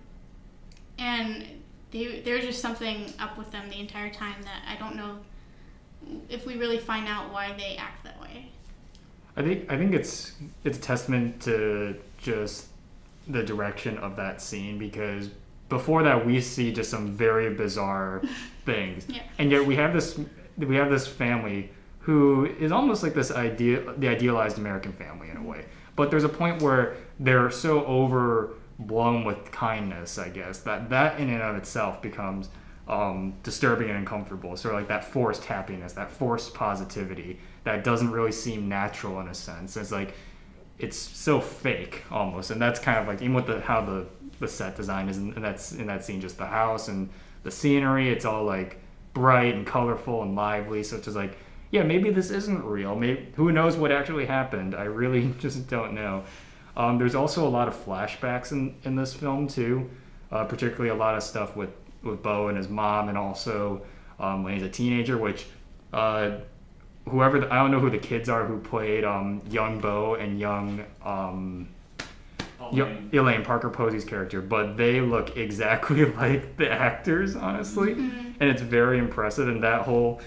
and 0.97 1.45
they, 1.91 2.21
there's 2.21 2.45
just 2.45 2.61
something 2.61 3.13
up 3.19 3.37
with 3.37 3.51
them 3.51 3.69
the 3.69 3.79
entire 3.79 4.11
time 4.11 4.41
that 4.43 4.63
I 4.67 4.75
don't 4.77 4.95
know 4.95 5.19
if 6.29 6.45
we 6.45 6.57
really 6.57 6.79
find 6.79 7.07
out 7.07 7.31
why 7.31 7.53
they 7.53 7.77
act 7.77 8.03
that 8.03 8.19
way. 8.19 8.49
I 9.37 9.43
think 9.43 9.71
I 9.71 9.77
think 9.77 9.93
it's 9.93 10.33
it's 10.63 10.79
a 10.79 10.81
testament 10.81 11.41
to 11.43 11.95
just 12.17 12.67
the 13.27 13.43
direction 13.43 13.97
of 13.99 14.15
that 14.15 14.41
scene 14.41 14.77
because 14.77 15.29
before 15.77 16.01
that 16.03 16.25
we 16.29 16.39
see 16.41 16.71
just 16.79 16.89
some 16.95 17.05
very 17.25 17.49
bizarre 17.63 18.21
things, 18.65 19.05
Yeah. 19.09 19.23
and 19.39 19.51
yet 19.51 19.65
we 19.65 19.75
have 19.75 19.91
this 19.97 20.09
we 20.57 20.75
have 20.81 20.89
this 20.89 21.05
family 21.07 21.59
who 22.05 22.45
is 22.65 22.71
almost 22.71 23.01
like 23.05 23.13
this 23.21 23.31
idea 23.31 23.75
the 23.97 24.07
idealized 24.07 24.57
American 24.57 24.93
family 24.93 25.29
in 25.33 25.37
a 25.37 25.45
way. 25.51 25.61
But 25.95 26.05
there's 26.11 26.23
a 26.31 26.35
point 26.41 26.61
where 26.61 26.85
they're 27.19 27.49
so 27.51 27.71
overblown 27.85 29.23
with 29.25 29.51
kindness, 29.51 30.17
I 30.17 30.29
guess, 30.29 30.59
that 30.59 30.89
that 30.89 31.19
in 31.19 31.29
and 31.29 31.41
of 31.41 31.55
itself 31.55 32.01
becomes 32.01 32.49
um, 32.87 33.33
disturbing 33.43 33.89
and 33.89 33.97
uncomfortable. 33.99 34.55
Sort 34.57 34.73
of 34.75 34.79
like 34.81 34.89
that 34.89 35.05
forced 35.05 35.45
happiness, 35.45 35.93
that 35.93 36.11
forced 36.11 36.53
positivity 36.53 37.39
that 37.63 37.83
doesn't 37.83 38.11
really 38.11 38.31
seem 38.31 38.67
natural 38.67 39.19
in 39.21 39.27
a 39.27 39.33
sense. 39.33 39.77
It's 39.77 39.91
like 39.91 40.13
it's 40.79 40.97
so 40.97 41.39
fake 41.39 42.03
almost, 42.11 42.51
and 42.51 42.61
that's 42.61 42.79
kind 42.79 42.97
of 42.99 43.07
like 43.07 43.21
even 43.21 43.33
with 43.33 43.47
the 43.47 43.61
how 43.61 43.79
the 43.81 44.05
the 44.43 44.47
set 44.47 44.75
design 44.75 45.09
is, 45.09 45.17
and 45.17 45.43
that's 45.43 45.71
in 45.71 45.87
that 45.87 46.05
scene, 46.05 46.21
just 46.21 46.37
the 46.37 46.45
house 46.45 46.87
and 46.87 47.09
the 47.43 47.51
scenery. 47.51 48.09
It's 48.09 48.25
all 48.25 48.43
like 48.43 48.79
bright 49.13 49.55
and 49.55 49.65
colorful 49.65 50.21
and 50.21 50.35
lively. 50.35 50.83
So 50.83 50.97
it's 50.97 51.05
just 51.05 51.17
like, 51.17 51.37
yeah, 51.71 51.83
maybe 51.83 52.11
this 52.11 52.29
isn't 52.29 52.63
real. 52.63 52.95
Maybe 52.95 53.31
who 53.35 53.51
knows 53.51 53.75
what 53.75 53.91
actually 53.91 54.25
happened? 54.25 54.75
I 54.75 54.83
really 54.83 55.33
just 55.39 55.67
don't 55.67 55.93
know. 55.93 56.23
Um, 56.75 56.97
there's 56.97 57.15
also 57.15 57.47
a 57.47 57.49
lot 57.49 57.67
of 57.67 57.75
flashbacks 57.85 58.51
in, 58.51 58.75
in 58.83 58.95
this 58.95 59.13
film 59.13 59.47
too, 59.47 59.89
uh, 60.31 60.45
particularly 60.45 60.89
a 60.89 60.95
lot 60.95 61.15
of 61.15 61.23
stuff 61.23 61.55
with 61.55 61.69
with 62.03 62.21
Beau 62.21 62.49
and 62.49 62.57
his 62.57 62.67
mom, 62.67 63.07
and 63.07 63.17
also 63.17 63.81
um, 64.19 64.43
when 64.43 64.53
he's 64.55 64.63
a 64.63 64.69
teenager, 64.69 65.17
which 65.17 65.45
uh, 65.93 66.31
whoever 67.09 67.39
the, 67.39 67.51
I 67.51 67.55
don't 67.55 67.71
know 67.71 67.79
who 67.79 67.89
the 67.89 67.97
kids 67.97 68.27
are 68.27 68.45
who 68.45 68.59
played 68.59 69.03
um, 69.03 69.41
young 69.49 69.79
Beau 69.79 70.15
and 70.15 70.39
young 70.39 70.83
um, 71.03 71.69
Elaine. 72.81 73.09
Elaine 73.13 73.43
Parker 73.43 73.69
Posey's 73.69 74.05
character, 74.05 74.41
but 74.41 74.75
they 74.77 74.99
look 75.01 75.37
exactly 75.37 76.05
like 76.21 76.57
the 76.57 76.69
actors, 76.71 77.35
honestly, 77.35 77.95
Mhm. 77.95 78.35
and 78.39 78.49
it's 78.49 78.61
very 78.61 78.97
impressive. 78.99 79.47
And 79.47 79.63
that 79.63 79.81
whole 79.81 80.21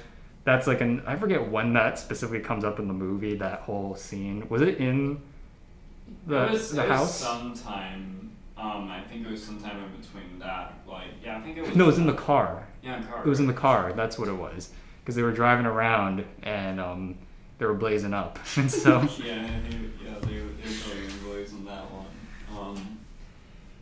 That's 0.44 0.66
like 0.68 0.80
an 0.80 1.02
I 1.06 1.16
forget 1.16 1.50
when 1.50 1.72
that 1.72 1.98
specifically 1.98 2.38
comes 2.40 2.62
up 2.64 2.78
in 2.78 2.86
the 2.86 2.94
movie. 2.94 3.34
That 3.34 3.60
whole 3.62 3.96
scene 3.96 4.48
was 4.48 4.62
it 4.62 4.78
in 4.78 5.20
the 6.26 6.44
it 6.44 6.50
was, 6.52 6.70
the 6.72 6.84
it 6.84 6.88
was 6.88 6.98
house? 6.98 7.14
sometime. 7.16 8.30
Um, 8.56 8.88
I 8.90 9.00
think 9.02 9.26
it 9.26 9.30
was 9.30 9.42
sometime 9.44 9.76
in 9.82 10.00
between 10.00 10.38
that. 10.38 10.72
Like, 10.88 11.08
yeah, 11.22 11.36
I 11.36 11.40
think 11.40 11.58
it 11.58 11.62
was. 11.66 11.74
No, 11.76 11.84
it 11.84 11.86
was 11.88 11.98
in 11.98 12.06
the 12.06 12.14
car. 12.14 12.66
Yeah, 12.82 13.02
car. 13.02 13.22
It 13.24 13.28
was 13.28 13.40
in 13.40 13.46
the 13.48 13.52
car. 13.52 13.92
That's 13.94 14.18
what 14.18 14.28
it 14.28 14.32
was. 14.36 14.70
Because 15.00 15.14
they 15.16 15.22
were 15.22 15.32
driving 15.32 15.66
around 15.66 16.24
and 16.42 16.80
um, 16.80 17.18
they 17.58 17.66
were 17.66 17.74
blazing 17.74 18.14
up, 18.14 18.38
and 18.56 18.70
so 18.70 19.00
yeah, 19.18 19.48
they, 19.68 19.76
yeah, 20.04 20.14
they 20.22 20.28
they 20.28 20.40
were 20.40 20.48
totally 20.84 21.08
boys 21.24 21.52
on 21.52 21.64
that 21.64 21.84
one. 21.90 22.06
Um, 22.56 22.98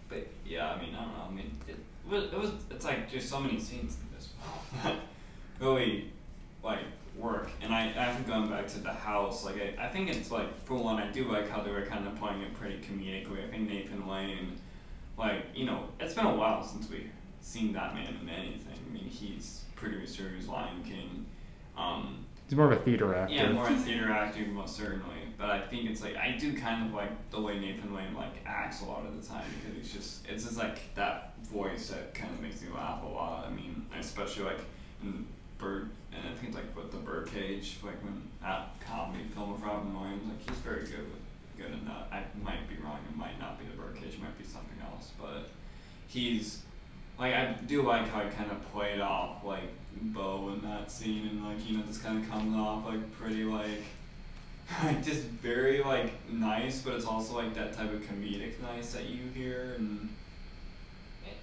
but 0.09 0.27
yeah, 0.55 0.73
I 0.73 0.81
mean, 0.81 0.95
I 0.95 1.03
don't 1.03 1.13
know. 1.13 1.25
I 1.29 1.33
mean, 1.33 1.51
it 1.69 1.77
was 2.09 2.25
it 2.25 2.39
was 2.39 2.51
it's 2.71 2.85
like 2.85 3.11
there's 3.11 3.29
so 3.29 3.41
many 3.41 3.59
scenes 3.59 3.97
in 4.01 4.15
this 4.15 4.29
film 4.29 4.83
that 4.85 4.97
really 5.61 6.13
like 6.63 6.85
work. 7.17 7.51
And 7.61 7.75
I, 7.75 7.83
I 7.87 8.05
haven't 8.05 8.27
gone 8.27 8.49
back 8.49 8.67
to 8.69 8.79
the 8.79 8.93
house. 8.93 9.45
Like 9.45 9.57
I, 9.57 9.87
I 9.87 9.89
think 9.89 10.11
it's 10.11 10.31
like 10.31 10.65
for 10.65 10.75
one, 10.75 10.97
I 11.03 11.11
do 11.11 11.31
like 11.31 11.49
how 11.49 11.63
they 11.63 11.71
were 11.71 11.83
kind 11.83 12.07
of 12.07 12.17
playing 12.17 12.43
it 12.43 12.55
pretty 12.55 12.77
comedically. 12.77 13.47
I 13.47 13.51
think 13.51 13.69
Nathan 13.69 14.09
Lane, 14.09 14.59
like 15.19 15.45
you 15.55 15.67
know, 15.67 15.89
it's 16.01 16.15
been 16.15 16.27
a 16.27 16.35
while 16.35 16.63
since 16.63 16.89
we've 16.89 17.11
seen 17.41 17.73
that 17.73 17.95
man 17.95 18.17
in 18.21 18.29
anything. 18.29 18.79
I 18.89 18.93
mean, 18.93 19.05
he's 19.05 19.65
producer, 19.75 20.33
he's 20.37 20.49
Lion 20.49 20.83
King. 20.85 21.27
Um, 21.77 22.25
he's 22.49 22.57
more 22.57 22.71
of 22.71 22.81
a 22.81 22.83
theater 22.83 23.15
actor. 23.15 23.35
yeah, 23.35 23.51
more 23.51 23.69
a 23.69 23.75
theater 23.75 24.11
actor, 24.13 24.47
most 24.47 24.77
certainly. 24.77 25.24
But 25.45 25.53
I 25.53 25.61
think 25.61 25.91
it's 25.91 26.01
like 26.01 26.17
I 26.17 26.39
do 26.41 26.57
kind 26.57 26.87
of 26.87 26.95
like 26.95 27.11
the 27.31 27.39
way 27.39 27.59
Nathan 27.59 27.95
Lane 27.95 28.15
like 28.15 28.33
acts 28.47 28.81
a 28.81 28.87
lot 28.87 29.05
of 29.05 29.15
the 29.21 29.29
time 29.29 29.45
because 29.61 29.77
it's 29.79 29.93
just 29.93 30.27
it's 30.27 30.45
just 30.45 30.57
like 30.57 30.95
that 30.95 31.35
voice 31.43 31.89
that 31.89 32.15
kind 32.15 32.33
of 32.33 32.41
makes 32.41 32.63
me 32.63 32.69
laugh 32.75 33.03
a 33.03 33.07
lot. 33.07 33.45
I 33.47 33.51
mean, 33.51 33.85
especially 34.01 34.45
like 34.45 34.61
in 35.03 35.27
Bird, 35.59 35.91
and 36.15 36.23
I 36.27 36.35
think 36.41 36.55
like 36.55 36.75
with 36.75 36.93
the 36.93 36.97
Birdcage, 36.97 37.77
like 37.85 38.03
when 38.03 38.23
that 38.41 38.71
comedy 38.81 39.25
film 39.35 39.53
with 39.53 39.61
Robin 39.61 39.95
Williams, 39.95 40.23
like 40.27 40.49
he's 40.49 40.59
very 40.61 40.81
good 40.81 41.13
with 41.13 41.59
good 41.59 41.79
in 41.79 41.85
that. 41.85 42.09
I 42.11 42.23
might 42.43 42.67
be 42.67 42.83
wrong. 42.83 43.01
It 43.07 43.15
might 43.15 43.39
not 43.39 43.59
be 43.59 43.67
the 43.67 43.77
Birdcage. 43.77 44.15
It 44.15 44.23
might 44.23 44.39
be 44.39 44.45
something 44.45 44.79
else. 44.91 45.11
But 45.21 45.51
he's 46.09 46.63
like 47.19 47.35
I 47.35 47.53
do 47.67 47.83
like 47.83 48.09
how 48.09 48.23
he 48.23 48.31
kind 48.31 48.51
of 48.51 48.63
played 48.73 49.01
off 49.03 49.45
like 49.45 49.75
Beau 50.05 50.55
in 50.55 50.67
that 50.67 50.91
scene, 50.91 51.29
and 51.29 51.45
like 51.45 51.69
you 51.69 51.77
know 51.77 51.83
this 51.87 51.99
kind 51.99 52.25
of 52.25 52.31
comes 52.31 52.57
off 52.57 52.87
like 52.87 53.13
pretty 53.19 53.45
like 53.45 53.85
like 54.83 55.05
just 55.11 55.23
very 55.23 55.83
like 55.83 56.13
nice, 56.31 56.81
but 56.83 56.95
it's 56.95 57.07
also 57.07 57.35
like 57.37 57.55
that 57.55 57.73
type 57.73 57.93
of 57.93 58.01
comedic 58.03 58.61
nice 58.63 58.93
that 58.93 59.05
you 59.07 59.21
hear, 59.35 59.75
and 59.79 60.09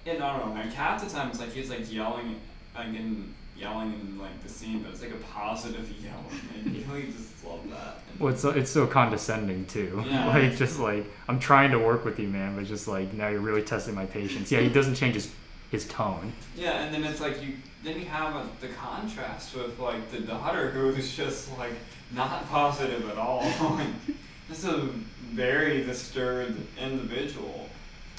and 0.06 0.22
I 0.22 0.38
don't 0.38 0.48
know, 0.48 0.60
like 0.60 0.72
half 0.72 1.02
the 1.02 1.08
time 1.08 1.28
it's 1.28 1.40
like 1.40 1.52
he's 1.52 1.70
like 1.70 1.90
yelling, 1.92 2.40
like 2.74 2.88
in 2.88 3.34
yelling 3.56 3.92
in 3.92 4.18
like 4.18 4.42
the 4.42 4.48
scene, 4.48 4.82
but 4.82 4.92
it's 4.92 5.02
like 5.02 5.12
a 5.12 5.16
positive 5.16 5.88
yelling. 6.02 6.40
and 6.64 6.74
you 6.74 7.12
just 7.12 7.44
love 7.44 7.60
that. 7.70 7.98
And- 8.10 8.20
Well, 8.20 8.32
it's 8.32 8.42
so, 8.42 8.50
it's 8.50 8.70
so 8.70 8.86
condescending 8.86 9.66
too. 9.66 10.02
Yeah. 10.08 10.26
like 10.28 10.56
just 10.56 10.78
like 10.80 11.04
I'm 11.28 11.38
trying 11.38 11.70
to 11.72 11.78
work 11.78 12.04
with 12.04 12.18
you, 12.18 12.28
man, 12.28 12.56
but 12.56 12.64
just 12.64 12.88
like 12.88 13.12
now 13.12 13.28
you're 13.28 13.40
really 13.40 13.62
testing 13.62 13.94
my 13.94 14.06
patience. 14.06 14.50
Yeah, 14.50 14.60
he 14.60 14.68
doesn't 14.68 14.94
change 14.96 15.14
his 15.14 15.32
his 15.72 15.86
tone. 15.86 16.32
Yeah, 16.54 16.82
and 16.82 16.94
then 16.94 17.02
it's 17.02 17.20
like 17.20 17.42
you 17.42 17.54
then 17.82 17.98
you 17.98 18.04
have 18.04 18.36
a, 18.36 18.46
the 18.60 18.68
contrast 18.74 19.56
with 19.56 19.76
like 19.80 20.10
the 20.12 20.20
daughter 20.20 20.70
who 20.70 20.90
is 20.90 21.16
just 21.16 21.50
like 21.58 21.72
not 22.12 22.48
positive 22.48 23.08
at 23.08 23.16
all. 23.18 23.40
this 24.48 24.58
is 24.58 24.64
a 24.66 24.88
very 25.32 25.82
disturbed 25.82 26.60
individual, 26.78 27.68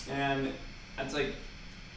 and 0.09 0.51
it's 0.97 1.13
like 1.13 1.35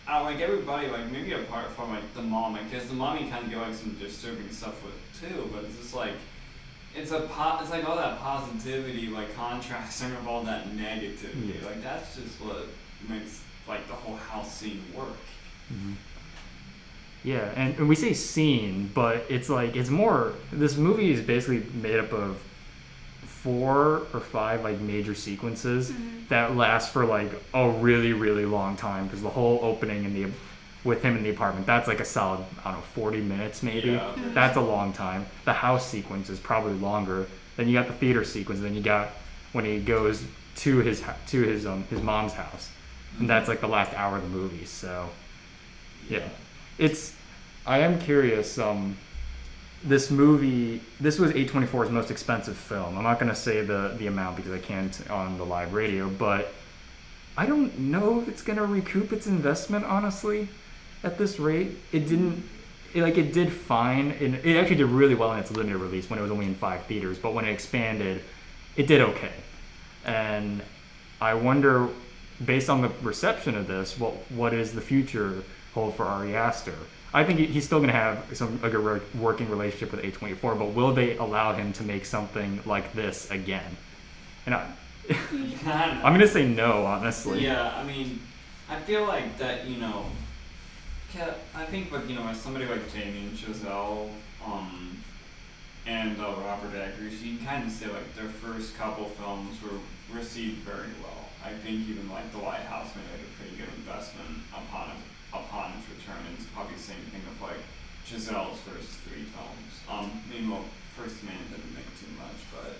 I 0.06 0.20
like 0.20 0.40
everybody 0.40 0.88
like 0.88 1.10
maybe 1.10 1.32
apart 1.32 1.70
from 1.72 1.90
like 1.90 2.14
the 2.14 2.22
mom, 2.22 2.52
like 2.52 2.70
because 2.70 2.86
the 2.86 2.94
mom 2.94 3.18
you 3.24 3.30
kind 3.30 3.44
of 3.44 3.50
get 3.50 3.58
like 3.58 3.74
some 3.74 3.96
disturbing 3.98 4.50
stuff 4.52 4.76
with 4.84 4.94
too, 5.20 5.50
but 5.52 5.64
it's 5.64 5.76
just 5.78 5.94
like. 5.94 6.12
It's 6.98 7.10
a 7.10 7.20
po- 7.20 7.58
It's 7.60 7.68
like 7.70 7.86
all 7.86 7.96
that 7.96 8.18
positivity, 8.20 9.08
like 9.08 9.36
contrasting 9.36 10.16
with 10.16 10.26
all 10.26 10.42
that 10.44 10.66
negativity. 10.70 11.60
Yeah. 11.60 11.66
Like 11.66 11.82
that's 11.82 12.16
just 12.16 12.40
what 12.40 12.68
makes 13.06 13.42
like 13.68 13.86
the 13.86 13.92
whole 13.92 14.16
house 14.16 14.54
scene 14.56 14.82
work. 14.96 15.12
Yeah, 17.24 17.50
and, 17.56 17.76
and 17.78 17.88
we 17.88 17.96
say 17.96 18.12
scene, 18.12 18.90
but 18.94 19.24
it's 19.28 19.48
like 19.48 19.74
it's 19.74 19.90
more. 19.90 20.34
This 20.52 20.76
movie 20.76 21.10
is 21.10 21.20
basically 21.20 21.64
made 21.80 21.98
up 21.98 22.12
of 22.12 22.40
four 23.24 24.02
or 24.12 24.20
five 24.20 24.62
like 24.62 24.80
major 24.80 25.14
sequences 25.14 25.90
Mhm. 25.90 26.28
that 26.28 26.56
last 26.56 26.92
for 26.92 27.04
like 27.04 27.30
a 27.54 27.68
really 27.70 28.12
really 28.12 28.44
long 28.44 28.76
time 28.76 29.04
because 29.06 29.22
the 29.22 29.28
whole 29.30 29.60
opening 29.62 30.04
in 30.04 30.14
the 30.14 30.30
with 30.84 31.02
him 31.02 31.16
in 31.16 31.22
the 31.24 31.30
apartment 31.30 31.66
that's 31.66 31.86
like 31.88 32.00
a 32.00 32.04
solid 32.04 32.44
I 32.64 32.70
don't 32.72 32.80
know 32.80 32.86
40 32.94 33.20
minutes 33.20 33.62
maybe. 33.62 33.90
Yeah. 33.90 34.12
That's 34.34 34.56
a 34.56 34.60
long 34.60 34.92
time. 34.92 35.26
The 35.44 35.52
house 35.52 35.88
sequence 35.88 36.28
is 36.30 36.38
probably 36.40 36.74
longer. 36.74 37.26
Then 37.56 37.68
you 37.68 37.74
got 37.74 37.86
the 37.88 37.92
theater 37.92 38.24
sequence. 38.24 38.60
Then 38.60 38.74
you 38.74 38.80
got 38.82 39.10
when 39.52 39.64
he 39.64 39.78
goes 39.80 40.24
to 40.56 40.78
his 40.78 41.02
to 41.28 41.42
his 41.42 41.66
um 41.66 41.84
his 41.90 42.02
mom's 42.02 42.32
house, 42.34 42.70
and 43.18 43.28
that's 43.30 43.48
like 43.48 43.60
the 43.60 43.68
last 43.68 43.92
hour 43.94 44.16
of 44.16 44.22
the 44.22 44.28
movie. 44.28 44.64
So 44.64 45.08
yeah, 46.08 46.28
it's. 46.78 47.14
I 47.66 47.80
am 47.80 47.98
curious. 47.98 48.58
Um, 48.58 48.96
this 49.82 50.10
movie, 50.10 50.80
this 51.00 51.18
was 51.18 51.32
A24's 51.32 51.90
most 51.90 52.10
expensive 52.10 52.56
film. 52.56 52.96
I'm 52.96 53.04
not 53.04 53.18
gonna 53.18 53.34
say 53.34 53.62
the 53.62 53.94
the 53.98 54.06
amount 54.06 54.36
because 54.36 54.52
I 54.52 54.58
can't 54.58 55.10
on 55.10 55.38
the 55.38 55.44
live 55.44 55.72
radio, 55.72 56.08
but 56.08 56.52
I 57.36 57.46
don't 57.46 57.78
know 57.78 58.20
if 58.20 58.28
it's 58.28 58.42
gonna 58.42 58.64
recoup 58.64 59.12
its 59.12 59.26
investment. 59.26 59.84
Honestly, 59.84 60.48
at 61.04 61.18
this 61.18 61.38
rate, 61.38 61.72
it 61.92 62.08
didn't. 62.08 62.48
It, 62.94 63.02
like 63.02 63.18
it 63.18 63.32
did 63.32 63.52
fine, 63.52 64.12
and 64.20 64.36
it 64.36 64.56
actually 64.56 64.76
did 64.76 64.86
really 64.86 65.14
well 65.14 65.32
in 65.32 65.38
its 65.38 65.50
limited 65.50 65.78
release 65.78 66.08
when 66.08 66.18
it 66.18 66.22
was 66.22 66.30
only 66.30 66.46
in 66.46 66.54
five 66.54 66.84
theaters. 66.86 67.18
But 67.18 67.34
when 67.34 67.44
it 67.44 67.50
expanded, 67.50 68.22
it 68.76 68.86
did 68.86 69.00
okay. 69.02 69.32
And 70.04 70.62
I 71.20 71.34
wonder, 71.34 71.88
based 72.44 72.70
on 72.70 72.80
the 72.80 72.90
reception 73.02 73.54
of 73.54 73.66
this, 73.66 73.98
what 73.98 74.14
what 74.30 74.54
is 74.54 74.72
the 74.72 74.80
future 74.80 75.42
hold 75.76 75.94
for 75.94 76.04
Ari 76.04 76.34
Aster? 76.34 76.74
I 77.12 77.22
think 77.22 77.38
he's 77.38 77.64
still 77.64 77.78
going 77.78 77.90
to 77.90 77.96
have 77.96 78.24
some 78.32 78.58
a 78.62 78.68
good 78.68 79.02
working 79.18 79.48
relationship 79.48 79.92
with 79.92 80.02
A24, 80.02 80.58
but 80.58 80.74
will 80.74 80.92
they 80.92 81.16
allow 81.16 81.52
him 81.54 81.72
to 81.74 81.82
make 81.84 82.04
something 82.04 82.60
like 82.66 82.92
this 82.94 83.30
again? 83.30 83.76
And 84.46 84.54
I, 84.54 84.72
I'm 85.64 86.12
going 86.12 86.20
to 86.20 86.28
say 86.28 86.46
no, 86.46 86.84
honestly. 86.84 87.44
Yeah, 87.44 87.76
I 87.76 87.84
mean, 87.84 88.20
I 88.68 88.80
feel 88.80 89.06
like 89.06 89.38
that, 89.38 89.66
you 89.66 89.76
know, 89.78 90.06
I 91.54 91.64
think 91.64 91.92
with, 91.92 92.10
you 92.10 92.16
know, 92.16 92.30
somebody 92.34 92.66
like 92.66 92.92
Damien 92.92 93.30
Chazelle, 93.30 94.10
um, 94.44 95.02
and 95.86 96.20
uh, 96.20 96.34
Robert 96.44 96.74
Eggers, 96.76 97.22
you 97.22 97.38
can 97.38 97.46
kind 97.46 97.66
of 97.66 97.72
say 97.72 97.86
like 97.86 98.14
their 98.16 98.28
first 98.28 98.76
couple 98.76 99.06
films 99.10 99.56
were 99.62 99.78
received 100.12 100.58
very 100.58 100.90
well. 101.02 101.30
I 101.44 101.50
think 101.50 101.88
even 101.88 102.10
like 102.10 102.30
The 102.32 102.38
Lighthouse 102.38 102.94
made 102.96 103.04
like 103.12 103.22
a 103.22 103.40
pretty 103.40 103.56
good 103.56 103.72
investment 103.78 104.42
upon 104.52 104.90
it, 104.90 104.96
upon 105.32 105.72
its 105.78 105.86
return. 105.90 106.20
And 106.26 106.36
it's 106.38 106.46
probably 106.50 106.74
the 106.74 106.82
same 106.82 107.02
thing 107.10 107.22
with 107.26 107.40
like 107.40 107.62
Chazelle's 108.06 108.60
first 108.62 109.02
three 109.06 109.26
films. 109.34 109.72
Um, 109.90 110.10
I 110.10 110.34
mean, 110.34 110.50
well, 110.50 110.64
First 110.96 111.22
Man 111.24 111.36
didn't 111.50 111.74
make 111.74 111.90
too 111.98 112.10
much, 112.16 112.40
but 112.54 112.78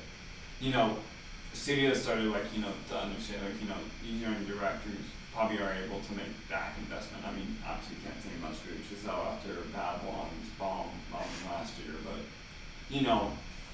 you 0.61 0.73
know, 0.73 0.97
studios 1.53 2.03
started 2.03 2.27
like 2.27 2.49
you 2.55 2.63
know 2.63 2.73
to 2.89 2.97
understand 2.97 3.43
like 3.43 3.61
you 3.61 3.69
know 3.69 3.81
these 4.03 4.23
young 4.23 4.45
directors 4.45 5.05
probably 5.35 5.59
are 5.59 5.75
able 5.85 6.01
to 6.01 6.13
make 6.15 6.33
back 6.49 6.77
investment. 6.79 7.25
I 7.27 7.33
mean, 7.33 7.59
obviously 7.69 7.97
can't 8.03 8.17
say 8.23 8.31
much 8.41 8.57
for 8.57 8.73
Giselle 8.89 9.37
after 9.37 9.53
Babylon's 9.75 10.49
bomb 10.59 10.89
bomb 11.13 11.29
last 11.51 11.75
year, 11.85 11.95
but 12.05 12.21
you 12.89 13.03
know, 13.03 13.33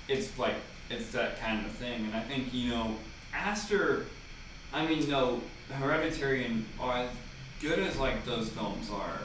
it's 0.08 0.36
like 0.38 0.56
it's 0.90 1.12
that 1.12 1.38
kind 1.38 1.64
of 1.64 1.72
thing. 1.72 2.06
And 2.06 2.14
I 2.14 2.20
think 2.20 2.52
you 2.52 2.70
know, 2.70 2.96
Aster, 3.32 4.06
I 4.72 4.86
mean, 4.86 5.08
no, 5.08 5.40
Hereditary 5.70 6.44
and 6.46 6.64
as 6.82 7.08
good 7.62 7.78
as 7.78 7.96
like 7.96 8.24
those 8.26 8.48
films 8.48 8.90
are, 8.90 9.20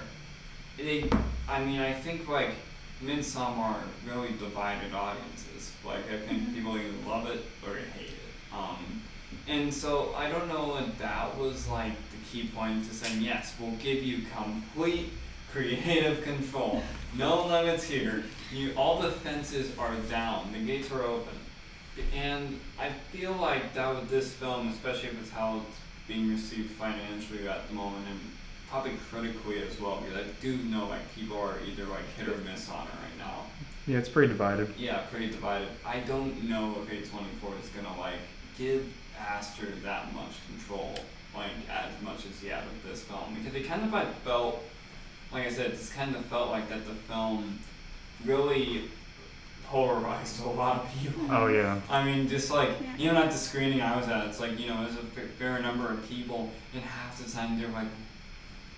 they, 0.78 1.10
I 1.50 1.66
mean, 1.66 1.80
I 1.80 1.92
think 1.92 2.30
like 2.30 2.52
Midsommar 3.04 3.58
are 3.58 3.84
really 4.08 4.30
divided 4.40 4.94
audiences. 4.94 5.74
Like 5.84 6.10
I 6.12 6.20
think 6.20 6.54
people 6.54 6.78
either 6.78 6.94
love 7.08 7.28
it 7.28 7.44
or 7.66 7.76
hate 7.76 8.10
it. 8.10 8.54
Um, 8.54 9.02
and 9.48 9.74
so 9.74 10.14
I 10.16 10.30
don't 10.30 10.48
know 10.48 10.78
if 10.78 10.98
that 11.00 11.36
was 11.38 11.68
like 11.68 11.94
the 12.12 12.18
key 12.32 12.50
point 12.50 12.88
to 12.88 12.94
saying 12.94 13.22
yes, 13.22 13.56
we'll 13.60 13.72
give 13.72 14.04
you 14.04 14.24
complete 14.36 15.10
creative 15.52 16.24
control, 16.24 16.84
no 17.18 17.48
limits 17.48 17.86
here. 17.86 18.24
You 18.54 18.74
all 18.78 19.02
the 19.02 19.12
fences 19.12 19.76
are 19.78 19.96
down, 20.10 20.52
the 20.54 20.60
gates 20.60 20.92
are 20.92 21.04
open, 21.04 21.34
and 22.16 22.60
I 22.80 22.90
feel 23.12 23.34
like 23.34 23.74
that 23.74 23.96
with 23.96 24.10
this 24.10 24.32
film, 24.32 24.68
especially 24.70 25.10
if 25.10 25.22
it's 25.22 25.32
how 25.32 25.58
it's 25.58 25.78
being 26.08 26.30
received 26.30 26.72
financially 26.72 27.48
at 27.48 27.68
the 27.68 27.74
moment 27.74 28.06
and 28.10 28.20
probably 28.70 28.94
critically 29.10 29.62
as 29.64 29.80
well, 29.80 30.02
because 30.02 30.26
I 30.26 30.30
do 30.42 30.58
know 30.58 30.88
like 30.88 31.14
people 31.16 31.38
are 31.40 31.56
either 31.66 31.86
like 31.86 32.08
hit 32.18 32.28
or 32.28 32.38
miss 32.40 32.70
on 32.70 32.88
it 32.88 32.92
right 32.92 33.18
now. 33.18 33.46
Yeah, 33.86 34.00
it's 34.00 34.10
pretty 34.10 34.28
divided. 34.28 34.74
Yeah, 34.78 34.98
pretty 35.10 35.30
divided. 35.30 35.70
I 35.86 36.00
don't 36.02 36.44
know 36.50 36.76
if 36.82 36.90
A24 36.90 37.64
is 37.64 37.70
gonna 37.70 37.98
like 38.00 38.20
give 38.58 38.86
Aster 39.20 39.68
that 39.84 40.14
much 40.14 40.32
control, 40.48 40.96
like 41.36 41.52
as 41.70 42.02
much 42.04 42.26
as 42.26 42.40
he 42.42 42.50
had 42.50 42.64
with 42.66 42.84
this 42.84 43.04
film, 43.04 43.36
because 43.36 43.56
it 43.56 43.68
kind 43.68 43.84
of 43.84 43.94
I 43.94 44.06
felt, 44.26 44.64
like 45.32 45.46
I 45.48 45.52
said, 45.52 45.72
this 45.72 45.92
kind 45.92 46.16
of 46.16 46.26
felt 46.26 46.52
like 46.52 46.70
that 46.70 46.86
the 46.86 46.94
film 46.94 47.60
really 48.26 48.90
polarized 49.68 50.44
a 50.44 50.50
lot 50.50 50.84
of 50.84 51.02
people. 51.02 51.24
Oh 51.30 51.48
yeah. 51.48 51.80
I 51.90 52.04
mean, 52.04 52.28
just 52.28 52.50
like 52.52 52.70
Yeah. 52.82 52.96
even 53.12 53.18
at 53.18 53.32
the 53.32 53.38
screening 53.38 53.82
I 53.82 53.96
was 53.98 54.08
at, 54.08 54.28
it's 54.28 54.40
like 54.40 54.60
you 54.60 54.68
know, 54.68 54.84
there's 54.84 54.96
a 54.96 55.28
fair 55.38 55.60
number 55.60 55.90
of 55.92 56.08
people, 56.08 56.52
and 56.74 56.82
half 56.84 57.24
the 57.24 57.30
time 57.30 57.60
they're 57.60 57.70
like, 57.70 57.88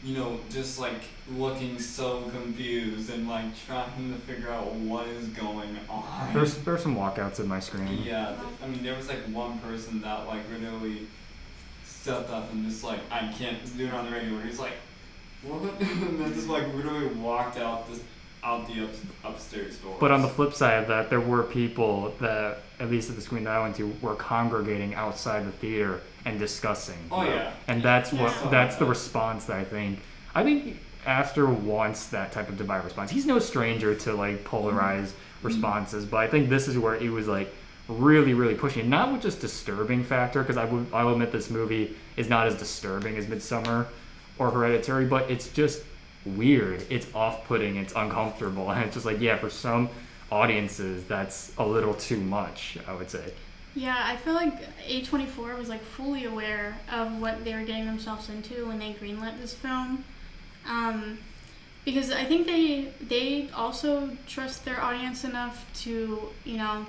you 0.03 0.17
know, 0.17 0.39
just 0.49 0.79
like 0.79 1.01
looking 1.31 1.77
so 1.79 2.23
confused 2.31 3.09
and 3.11 3.27
like 3.27 3.45
trying 3.67 4.13
to 4.13 4.19
figure 4.21 4.49
out 4.49 4.73
what 4.73 5.07
is 5.07 5.27
going 5.27 5.77
on. 5.89 6.33
There's 6.33 6.55
there's 6.59 6.81
some 6.81 6.95
walkouts 6.95 7.39
in 7.39 7.47
my 7.47 7.59
screening. 7.59 8.01
Yeah, 8.03 8.35
I 8.63 8.67
mean, 8.67 8.83
there 8.83 8.95
was 8.95 9.07
like 9.09 9.19
one 9.31 9.59
person 9.59 10.01
that 10.01 10.25
like 10.27 10.41
literally 10.51 11.07
stepped 11.85 12.29
up 12.29 12.51
and 12.51 12.65
just 12.65 12.83
like, 12.83 12.99
I 13.11 13.31
can't 13.37 13.59
do 13.77 13.85
it 13.87 13.93
on 13.93 14.05
the 14.05 14.11
regular. 14.11 14.41
He's 14.41 14.59
like, 14.59 14.73
what? 15.43 15.61
and 15.81 16.19
then 16.19 16.33
just 16.33 16.47
like 16.47 16.73
literally 16.73 17.07
walked 17.07 17.57
out 17.57 17.87
this 17.89 18.01
out 18.43 18.67
the 18.67 18.83
up, 18.83 18.89
upstairs 19.23 19.77
door. 19.77 19.97
But 19.99 20.11
on 20.11 20.21
the 20.21 20.27
flip 20.27 20.53
side 20.53 20.81
of 20.81 20.87
that, 20.87 21.09
there 21.09 21.19
were 21.19 21.43
people 21.43 22.13
that, 22.19 22.59
at 22.79 22.89
least 22.89 23.09
at 23.09 23.15
the 23.15 23.21
screen 23.21 23.43
that 23.43 23.53
I 23.53 23.61
went 23.61 23.75
to, 23.77 23.93
were 24.01 24.15
congregating 24.15 24.95
outside 24.95 25.45
the 25.45 25.51
theater 25.51 26.01
and 26.25 26.39
discussing. 26.39 26.97
Oh, 27.11 27.23
yeah. 27.23 27.51
And 27.67 27.81
that's 27.83 28.11
what 28.13 28.33
Yeah. 28.43 28.49
that's 28.49 28.75
the 28.77 28.85
response 28.85 29.45
that 29.45 29.57
I 29.57 29.63
think. 29.63 29.99
I 30.33 30.43
think 30.43 30.79
Aster 31.05 31.47
wants 31.47 32.07
that 32.07 32.31
type 32.31 32.49
of 32.49 32.57
divide 32.57 32.83
response. 32.83 33.11
He's 33.11 33.25
no 33.25 33.39
stranger 33.39 33.95
to 33.95 34.13
like 34.13 34.43
polarized 34.43 35.15
mm-hmm. 35.15 35.47
responses, 35.47 36.05
but 36.05 36.17
I 36.17 36.27
think 36.27 36.49
this 36.49 36.67
is 36.67 36.77
where 36.77 36.97
he 36.97 37.09
was 37.09 37.27
like 37.27 37.53
really, 37.87 38.33
really 38.33 38.55
pushing. 38.55 38.85
it. 38.85 38.87
Not 38.87 39.11
with 39.11 39.21
just 39.21 39.39
disturbing 39.41 40.03
factor, 40.03 40.41
because 40.41 40.57
I 40.57 40.65
would 40.65 40.87
I 40.93 41.03
will 41.03 41.13
admit 41.13 41.31
this 41.31 41.49
movie 41.49 41.95
is 42.17 42.29
not 42.29 42.47
as 42.47 42.55
disturbing 42.55 43.17
as 43.17 43.25
Midsommar 43.25 43.87
or 44.37 44.51
Hereditary, 44.51 45.05
but 45.05 45.29
it's 45.29 45.49
just 45.49 45.83
weird. 46.25 46.85
It's 46.89 47.07
off-putting. 47.13 47.75
It's 47.75 47.93
uncomfortable, 47.95 48.69
and 48.71 48.85
it's 48.85 48.95
just 48.95 49.05
like 49.05 49.19
yeah, 49.19 49.37
for 49.37 49.49
some 49.49 49.89
audiences 50.31 51.03
that's 51.05 51.51
a 51.57 51.65
little 51.65 51.93
too 51.93 52.19
much. 52.19 52.77
I 52.87 52.93
would 52.93 53.09
say. 53.09 53.33
Yeah, 53.75 53.97
I 53.97 54.17
feel 54.17 54.33
like 54.33 54.53
A24 54.87 55.57
was 55.57 55.69
like 55.69 55.81
fully 55.81 56.25
aware 56.25 56.77
of 56.91 57.21
what 57.21 57.43
they 57.45 57.53
were 57.53 57.63
getting 57.63 57.85
themselves 57.85 58.29
into 58.29 58.67
when 58.67 58.79
they 58.79 58.93
greenlit 58.93 59.39
this 59.39 59.53
film. 59.53 60.03
Um, 60.67 61.19
because 61.85 62.11
I 62.11 62.25
think 62.25 62.47
they 62.47 62.91
they 63.01 63.49
also 63.55 64.09
trust 64.27 64.65
their 64.65 64.81
audience 64.81 65.23
enough 65.23 65.65
to, 65.81 66.29
you 66.43 66.57
know, 66.57 66.85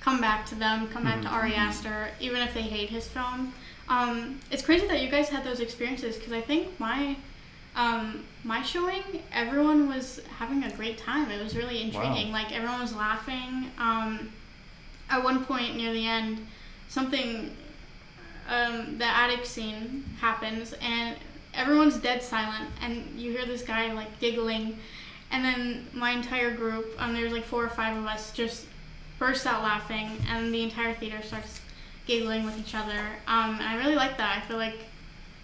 come 0.00 0.20
back 0.20 0.46
to 0.46 0.54
them, 0.54 0.88
come 0.88 1.04
back 1.04 1.22
to 1.22 1.28
Ari 1.28 1.54
Aster, 1.54 2.08
even 2.18 2.40
if 2.40 2.52
they 2.54 2.62
hate 2.62 2.90
his 2.90 3.06
film. 3.06 3.54
Um, 3.88 4.40
it's 4.50 4.62
crazy 4.62 4.86
that 4.88 5.00
you 5.00 5.08
guys 5.08 5.28
had 5.28 5.44
those 5.44 5.60
experiences 5.60 6.16
because 6.16 6.32
I 6.32 6.40
think 6.40 6.78
my 6.80 7.16
um, 7.74 8.24
my 8.44 8.62
showing, 8.62 9.02
everyone 9.32 9.88
was 9.88 10.20
having 10.38 10.64
a 10.64 10.70
great 10.72 10.98
time. 10.98 11.30
It 11.30 11.42
was 11.42 11.56
really 11.56 11.82
intriguing. 11.82 12.32
Like 12.32 12.52
everyone 12.52 12.80
was 12.80 12.94
laughing. 12.94 13.70
Um, 13.78 14.30
at 15.08 15.22
one 15.22 15.44
point 15.44 15.76
near 15.76 15.92
the 15.92 16.06
end, 16.06 16.46
something, 16.88 17.54
um, 18.48 18.98
the 18.98 19.04
attic 19.06 19.44
scene 19.46 20.04
happens, 20.20 20.74
and 20.80 21.16
everyone's 21.54 21.96
dead 21.98 22.22
silent, 22.22 22.70
and 22.80 23.04
you 23.18 23.30
hear 23.30 23.46
this 23.46 23.62
guy 23.62 23.92
like 23.92 24.18
giggling, 24.20 24.78
and 25.30 25.44
then 25.44 25.86
my 25.92 26.10
entire 26.10 26.54
group, 26.54 26.94
um, 26.98 27.14
there's 27.14 27.32
like 27.32 27.44
four 27.44 27.64
or 27.64 27.68
five 27.68 27.96
of 27.96 28.06
us, 28.06 28.32
just 28.32 28.66
burst 29.18 29.46
out 29.46 29.62
laughing, 29.62 30.10
and 30.28 30.52
the 30.52 30.62
entire 30.62 30.94
theater 30.94 31.22
starts 31.22 31.60
giggling 32.06 32.44
with 32.44 32.58
each 32.58 32.74
other. 32.74 32.98
Um, 33.26 33.56
and 33.56 33.62
I 33.62 33.76
really 33.76 33.94
like 33.94 34.16
that. 34.18 34.38
I 34.38 34.46
feel 34.46 34.56
like 34.56 34.78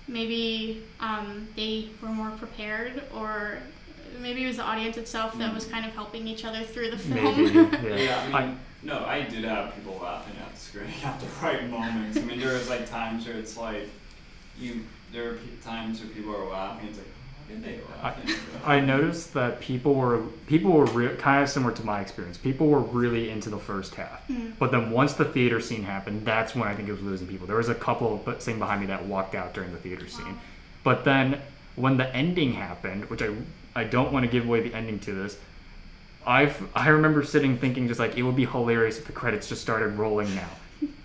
maybe 0.09 0.83
um, 1.01 1.47
they 1.55 1.89
were 2.03 2.09
more 2.09 2.31
prepared, 2.33 3.03
or 3.15 3.59
maybe 4.21 4.45
it 4.45 4.49
was 4.49 4.57
the 4.57 4.63
audience 4.65 4.97
itself 4.97 5.37
that 5.39 5.55
was 5.55 5.67
kind 5.67 5.85
of 5.87 5.93
helping 5.93 6.27
each 6.27 6.45
other 6.45 6.63
through 6.63 6.91
the 6.91 6.99
film. 6.99 7.45
Maybe. 7.45 7.55
Yeah. 7.89 7.97
Yeah, 7.97 8.31
I 8.33 8.39
I- 8.43 8.47
mean, 8.47 8.59
no, 8.83 9.05
I 9.05 9.23
did 9.23 9.45
have 9.45 9.75
people 9.75 9.99
laughing 10.01 10.35
at 10.41 10.55
the 10.55 10.61
screen 10.61 10.87
at 11.05 11.21
the 11.21 11.27
right 11.43 11.69
moments. 11.69 12.17
I 12.17 12.21
mean, 12.23 12.39
there 12.41 12.55
was 12.55 12.69
like 12.69 12.89
times 12.89 13.27
where 13.27 13.37
it's 13.37 13.57
like, 13.57 13.89
you, 14.59 14.85
there 15.13 15.31
are 15.31 15.35
pe- 15.35 15.57
times 15.65 16.01
where 16.01 16.09
people 16.11 16.35
are 16.35 16.49
laughing. 16.49 16.89
It's 16.89 16.99
like, 16.99 17.07
why 17.49 17.55
did 17.55 17.65
they 17.65 17.81
laugh? 18.03 18.65
I 18.67 18.81
noticed 18.81 19.33
that 19.35 19.61
people 19.61 19.95
were 19.95 20.23
people 20.47 20.73
were 20.73 20.85
re- 20.87 21.17
kind 21.17 21.43
of 21.43 21.49
similar 21.49 21.73
to 21.75 21.85
my 21.85 22.01
experience. 22.01 22.37
People 22.39 22.67
were 22.69 22.81
really 22.81 23.31
into 23.31 23.49
the 23.51 23.59
first 23.59 23.95
half, 23.95 24.27
Mm. 24.29 24.53
but 24.59 24.71
then 24.71 24.91
once 24.91 25.15
the 25.15 25.25
theater 25.25 25.61
scene 25.61 25.85
happened, 25.85 26.25
that's 26.25 26.55
when 26.55 26.69
I 26.69 26.75
think 26.75 26.89
it 26.89 26.93
was 26.93 27.03
losing 27.03 27.27
people. 27.27 27.47
There 27.47 27.57
was 27.57 27.69
a 27.69 27.75
couple 27.75 28.21
but 28.25 28.43
sitting 28.43 28.59
behind 28.59 28.81
me 28.81 28.87
that 28.89 29.07
walked 29.07 29.35
out 29.35 29.55
during 29.55 29.73
the 29.73 29.79
theater 29.79 30.07
scene, 30.09 30.39
but 30.85 31.05
then 31.05 31.41
when 31.77 31.97
the 31.97 32.15
ending 32.15 32.53
happened, 32.55 33.09
which 33.11 33.23
I 33.23 33.31
I 33.75 33.85
don't 33.85 34.13
want 34.13 34.25
to 34.27 34.31
give 34.31 34.45
away 34.47 34.61
the 34.61 34.75
ending 34.75 34.99
to 35.01 35.13
this. 35.13 35.39
I've 36.27 36.63
I 36.75 36.89
remember 36.89 37.23
sitting 37.23 37.57
thinking 37.57 37.89
just 37.89 38.01
like 38.01 38.17
it 38.19 38.23
would 38.23 38.37
be 38.37 38.45
hilarious 38.45 38.99
if 38.99 39.07
the 39.07 39.13
credits 39.13 39.49
just 39.49 39.63
started 39.63 39.97
rolling 39.97 40.35
now, 40.35 40.49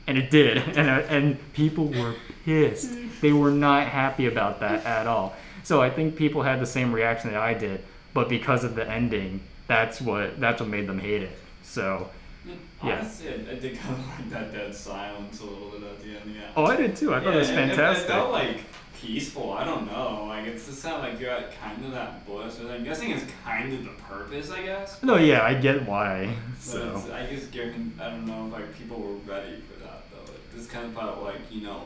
and 0.07 0.17
it 0.17 0.29
did, 0.31 0.57
and 0.77 0.89
and 0.89 1.53
people 1.53 1.85
were 1.87 2.15
pissed. 2.43 2.89
They 3.21 3.31
were 3.31 3.51
not 3.51 3.87
happy 3.87 4.25
about 4.25 4.59
that 4.59 4.85
at 4.85 5.07
all. 5.07 5.33
So 5.63 5.81
I 5.81 5.89
think 5.89 6.15
people 6.15 6.43
had 6.43 6.59
the 6.59 6.65
same 6.65 6.93
reaction 6.93 7.31
that 7.31 7.41
I 7.41 7.53
did, 7.53 7.83
but 8.13 8.29
because 8.29 8.63
of 8.63 8.75
the 8.75 8.87
ending, 8.89 9.41
that's 9.67 10.01
what 10.01 10.39
that's 10.39 10.59
what 10.59 10.69
made 10.69 10.87
them 10.87 10.99
hate 10.99 11.23
it. 11.23 11.37
So 11.63 12.09
Yeah. 12.45 12.53
Honestly, 12.81 13.29
I, 13.29 13.51
I 13.51 13.55
did 13.55 13.77
kind 13.79 13.95
of 13.95 14.05
like 14.07 14.29
that 14.31 14.51
dead 14.53 14.75
silence 14.75 15.39
a 15.39 15.45
little 15.45 15.69
bit 15.69 15.83
at 15.83 15.99
the 16.01 16.09
end. 16.09 16.35
Yeah. 16.35 16.41
oh, 16.57 16.65
I 16.65 16.75
did 16.75 16.95
too. 16.95 17.13
I 17.13 17.19
thought 17.21 17.33
it 17.33 17.37
was 17.37 17.49
Yeah, 17.49 17.65
it- 17.65 17.79
It, 17.79 17.97
felt 18.07 18.31
like 18.31 18.59
peaceful. 19.01 19.53
I 19.53 19.63
don't 19.63 19.85
know. 19.91 20.25
Like 20.27 20.45
it's 20.47 20.65
just 20.65 20.79
sound 20.81 21.03
like 21.03 21.19
you're 21.19 21.31
at 21.31 21.57
kind 21.59 21.83
of 21.85 21.91
that 21.91 22.25
bliss. 22.25 22.59
I'm 22.59 22.83
guessing 22.83 23.11
it's 23.11 23.23
kind 23.45 23.71
of 23.73 23.83
the 23.85 23.91
purpose. 24.09 24.51
I 24.51 24.61
guess. 24.63 25.01
no, 25.03 25.15
yeah, 25.17 25.43
I 25.43 25.53
get 25.53 25.85
why. 25.87 26.35
But 26.55 26.61
So 26.61 26.93
it's, 26.97 27.09
I 27.09 27.25
guess 27.25 27.45
given 27.47 27.93
I 28.01 28.09
don't 28.09 28.25
know 28.25 28.47
if 28.47 28.53
like 28.53 28.77
people 28.77 28.99
were 28.99 29.15
ready 29.33 29.61
for 29.61 29.79
that 29.83 30.03
though. 30.11 30.31
It 30.33 30.57
just 30.57 30.69
kind 30.69 30.85
of 30.85 30.93
felt 30.93 31.23
like 31.23 31.39
you 31.51 31.61
know 31.61 31.83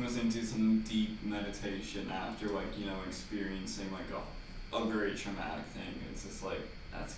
listening 0.00 0.26
into 0.26 0.44
some 0.44 0.80
deep 0.80 1.22
meditation 1.24 2.10
after 2.12 2.48
like 2.48 2.78
you 2.78 2.86
know 2.86 2.96
experiencing 3.06 3.86
like 3.92 4.10
a, 4.10 4.76
a 4.76 4.84
very 4.86 5.14
traumatic 5.14 5.64
thing. 5.66 5.94
It's 6.12 6.24
just 6.24 6.42
like 6.44 6.60
that's 6.92 7.16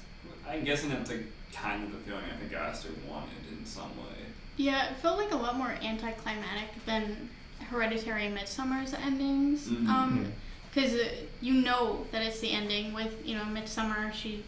I'm 0.48 0.64
guessing 0.64 0.90
that's 0.90 1.10
like 1.10 1.26
kind 1.52 1.84
of 1.84 1.92
the 1.92 1.98
feeling 1.98 2.24
I 2.24 2.36
think 2.38 2.52
Aster 2.52 2.88
wanted 3.08 3.58
in 3.58 3.64
some 3.64 3.96
way. 3.96 4.26
Yeah, 4.56 4.90
it 4.90 4.96
felt 4.96 5.18
like 5.18 5.32
a 5.32 5.36
lot 5.36 5.56
more 5.56 5.74
anticlimactic 5.82 6.84
than 6.84 7.28
Hereditary 7.70 8.26
and 8.26 8.36
Midsommar's 8.36 8.94
endings. 8.94 9.68
Mhm. 9.68 9.88
Um, 9.88 10.32
because 10.72 10.98
you 11.42 11.52
know 11.52 12.06
that 12.12 12.22
it's 12.22 12.40
the 12.40 12.50
ending 12.50 12.94
with 12.94 13.14
you 13.26 13.36
know 13.36 13.44
Midsummer. 13.44 14.12
She, 14.12 14.42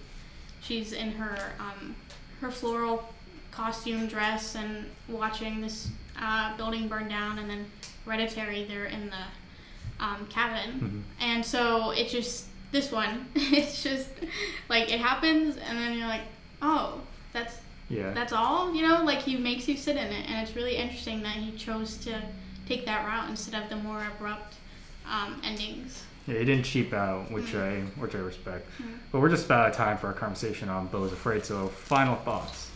she's 0.62 0.92
in 0.92 1.12
her 1.12 1.52
um, 1.60 1.94
her 2.40 2.50
floral 2.50 3.12
costume 3.50 4.06
dress 4.06 4.54
and 4.54 4.86
watching 5.08 5.60
this 5.60 5.88
uh, 6.18 6.56
building 6.56 6.88
burn 6.88 7.08
down, 7.08 7.38
and 7.38 7.48
then 7.48 7.66
Hereditary 8.04 8.64
they're 8.64 8.84
in 8.86 9.10
the 9.10 10.04
um, 10.04 10.26
cabin, 10.28 11.04
Mhm. 11.20 11.24
and 11.24 11.44
so 11.44 11.90
it 11.90 12.08
just 12.08 12.46
this 12.72 12.90
one 12.90 13.26
it's 13.34 13.82
just 13.82 14.08
like 14.68 14.92
it 14.92 15.00
happens, 15.00 15.56
and 15.56 15.78
then 15.78 15.96
you're 15.96 16.08
like, 16.08 16.22
oh, 16.62 17.00
that's 17.32 17.58
yeah, 17.88 18.12
that's 18.12 18.32
all 18.32 18.74
you 18.74 18.86
know 18.86 19.04
like 19.04 19.18
he 19.18 19.36
makes 19.36 19.68
you 19.68 19.76
sit 19.76 19.96
in 19.96 20.06
it 20.06 20.28
and 20.28 20.46
it's 20.46 20.56
really 20.56 20.76
interesting 20.76 21.22
that 21.22 21.36
he 21.36 21.52
chose 21.52 21.98
to 21.98 22.22
take 22.66 22.86
that 22.86 23.04
route 23.06 23.28
instead 23.28 23.62
of 23.62 23.68
the 23.68 23.76
more 23.76 24.02
abrupt 24.16 24.54
um, 25.06 25.38
endings 25.44 26.02
yeah, 26.26 26.36
it 26.36 26.46
didn't 26.46 26.64
cheap 26.64 26.94
out, 26.94 27.30
which 27.30 27.54
I 27.54 27.80
which 27.98 28.14
I 28.14 28.18
respect. 28.18 28.66
Mm. 28.80 28.94
But 29.12 29.20
we're 29.20 29.28
just 29.28 29.44
about 29.44 29.60
out 29.66 29.70
of 29.72 29.76
time 29.76 29.98
for 29.98 30.06
our 30.06 30.14
conversation 30.14 30.70
on 30.70 30.86
Beau's 30.86 31.12
Afraid. 31.12 31.44
So 31.44 31.68
final 31.68 32.16
thoughts. 32.16 32.70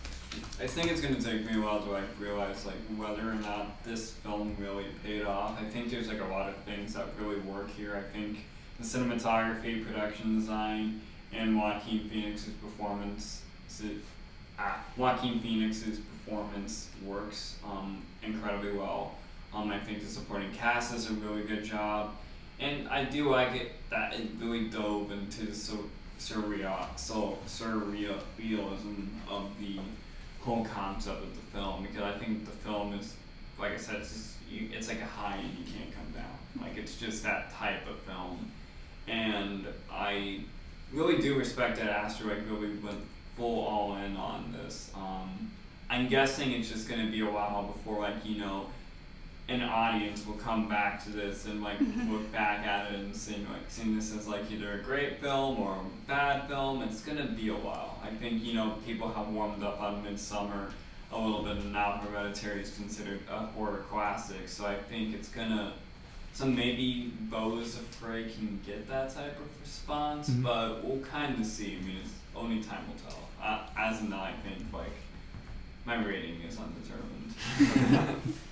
I 0.61 0.67
think 0.67 0.91
it's 0.91 1.01
gonna 1.01 1.21
take 1.21 1.45
me 1.47 1.59
a 1.59 1.65
while 1.65 1.81
to 1.81 1.91
like 1.91 2.05
realize 2.19 2.67
like 2.67 2.77
whether 2.97 3.23
or 3.23 3.35
not 3.35 3.83
this 3.85 4.13
film 4.13 4.57
really 4.59 4.87
paid 5.05 5.25
off. 5.25 5.61
I 5.61 5.65
think 5.65 5.91
there's 5.91 6.09
like 6.09 6.21
a 6.21 6.27
lot 6.27 6.49
of 6.49 6.57
things 6.65 6.95
that 6.95 7.07
really 7.19 7.39
work 7.41 7.71
here. 7.71 7.97
I 7.97 8.17
think 8.17 8.39
the 8.79 8.85
cinematography, 8.85 9.85
production 9.85 10.39
design, 10.39 11.01
and 11.33 11.57
Joaquin 11.57 12.09
Phoenix's 12.09 12.55
performance, 12.55 13.43
ah, 14.59 14.85
Joaquin 14.97 15.41
Phoenix's 15.41 15.99
performance 15.99 16.89
works 17.05 17.57
um, 17.65 18.03
incredibly 18.23 18.73
well. 18.73 19.15
Um, 19.55 19.71
I 19.71 19.79
think 19.79 20.01
the 20.01 20.07
supporting 20.07 20.53
cast 20.53 20.93
does 20.93 21.11
a 21.11 21.15
really 21.15 21.43
good 21.43 21.65
job, 21.65 22.15
and 22.61 22.89
I 22.89 23.05
do 23.05 23.31
like 23.31 23.55
it 23.55 23.73
that 23.91 24.15
it 24.15 24.29
really 24.39 24.69
dove 24.69 25.11
into 25.11 25.47
the 25.47 25.53
surreal, 26.19 26.99
so 26.99 27.39
surrealism 27.47 29.09
of 29.29 29.51
the 29.59 29.79
whole 30.41 30.65
concept 30.65 31.23
of 31.23 31.35
the 31.35 31.59
film 31.59 31.83
because 31.83 32.03
I 32.03 32.19
think 32.19 32.45
the 32.45 32.51
film 32.51 32.95
is, 32.95 33.15
like 33.59 33.73
I 33.73 33.77
said, 33.77 33.97
it's 33.97 34.13
just, 34.13 34.35
you, 34.51 34.69
it's 34.73 34.89
like 34.89 35.01
a 35.01 35.07
high 35.07 35.37
and 35.37 35.59
you 35.59 35.65
can't 35.65 35.93
come 35.93 36.11
down. 36.15 36.39
Like 36.61 36.77
it's 36.77 36.97
just 36.97 37.23
that 37.23 37.53
type 37.53 37.89
of 37.89 37.99
film, 38.01 38.51
and 39.07 39.67
I 39.91 40.41
really 40.93 41.19
do 41.21 41.39
respect 41.39 41.79
that 41.79 41.91
Asteroid 41.91 42.45
really 42.49 42.75
went 42.79 43.01
full 43.37 43.67
all 43.67 43.97
in 43.97 44.17
on 44.17 44.53
this. 44.53 44.91
Um, 44.95 45.51
I'm 45.91 46.09
guessing 46.09 46.51
it's 46.53 46.69
just 46.69 46.89
gonna 46.89 47.11
be 47.11 47.21
a 47.21 47.31
while 47.31 47.65
before 47.65 48.01
like 48.01 48.25
you 48.25 48.39
know 48.39 48.67
an 49.49 49.63
audience 49.63 50.27
will 50.27 50.35
come 50.35 50.69
back 50.69 51.03
to 51.05 51.11
this 51.11 51.47
and 51.47 51.63
like 51.63 51.79
look 52.09 52.31
back 52.33 52.67
at 52.67 52.93
it 52.93 52.99
and 52.99 53.17
seeing 53.17 53.45
like 53.49 53.63
seeing 53.69 53.97
this 53.97 54.15
as 54.15 54.27
like 54.29 54.51
either 54.51 54.73
a 54.75 54.79
great 54.83 55.21
film 55.21 55.59
or 55.59 55.73
a 55.77 56.07
bad 56.09 56.47
film. 56.49 56.83
It's 56.83 57.01
gonna 57.01 57.27
be 57.27 57.49
a 57.49 57.55
while. 57.55 57.99
I 58.03 58.09
think 58.11 58.45
you 58.45 58.55
know 58.55 58.75
people 58.87 59.09
have 59.11 59.29
warmed 59.29 59.63
up 59.63 59.81
on 59.81 60.05
Midsommar 60.05 60.71
a 61.13 61.19
little 61.19 61.43
bit, 61.43 61.57
and 61.57 61.73
now 61.73 61.93
Hereditary 61.97 62.61
is 62.61 62.75
considered 62.77 63.21
a 63.31 63.39
horror 63.39 63.85
classic. 63.91 64.47
So 64.49 64.67
I 64.67 64.75
think 64.77 65.15
it's 65.15 65.29
gonna. 65.29 65.73
So 66.35 66.45
maybe 66.45 67.13
Beau 67.31 67.59
is 67.59 67.75
Afraid 67.77 68.33
can 68.35 68.61
get 68.67 68.87
that 68.89 69.15
type 69.15 69.39
of 69.41 69.61
response, 69.63 70.29
Mhm. 70.29 70.43
but 70.43 70.85
we'll 70.85 71.01
kind 71.05 71.41
of 71.41 71.47
see. 71.47 71.79
I 71.81 71.85
mean, 71.87 71.97
it's 72.05 72.13
only 72.37 72.63
time 72.63 72.85
will 72.87 73.11
tell. 73.11 73.19
Uh, 73.43 73.67
as 73.77 74.01
of 74.03 74.11
now, 74.11 74.23
I 74.23 74.33
think 74.47 74.71
like 74.73 74.93
my 75.87 75.97
rating 76.05 76.43
is 76.43 76.59
undetermined. 76.59 78.23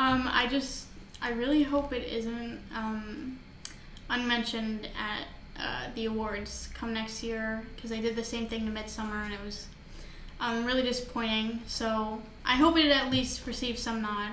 Um, 0.00 0.30
I 0.32 0.46
just, 0.46 0.86
I 1.20 1.32
really 1.32 1.62
hope 1.62 1.92
it 1.92 2.10
isn't 2.10 2.58
um, 2.74 3.38
unmentioned 4.08 4.88
at 4.98 5.26
uh, 5.62 5.90
the 5.94 6.06
awards 6.06 6.70
come 6.72 6.94
next 6.94 7.22
year 7.22 7.62
because 7.76 7.90
they 7.90 8.00
did 8.00 8.16
the 8.16 8.24
same 8.24 8.46
thing 8.46 8.64
to 8.64 8.72
Midsommar 8.72 9.26
and 9.26 9.34
it 9.34 9.40
was 9.44 9.66
um, 10.40 10.64
really 10.64 10.82
disappointing. 10.82 11.60
So 11.66 12.22
I 12.46 12.56
hope 12.56 12.78
it 12.78 12.90
at 12.90 13.10
least 13.10 13.46
receives 13.46 13.82
some 13.82 14.00
nod. 14.00 14.30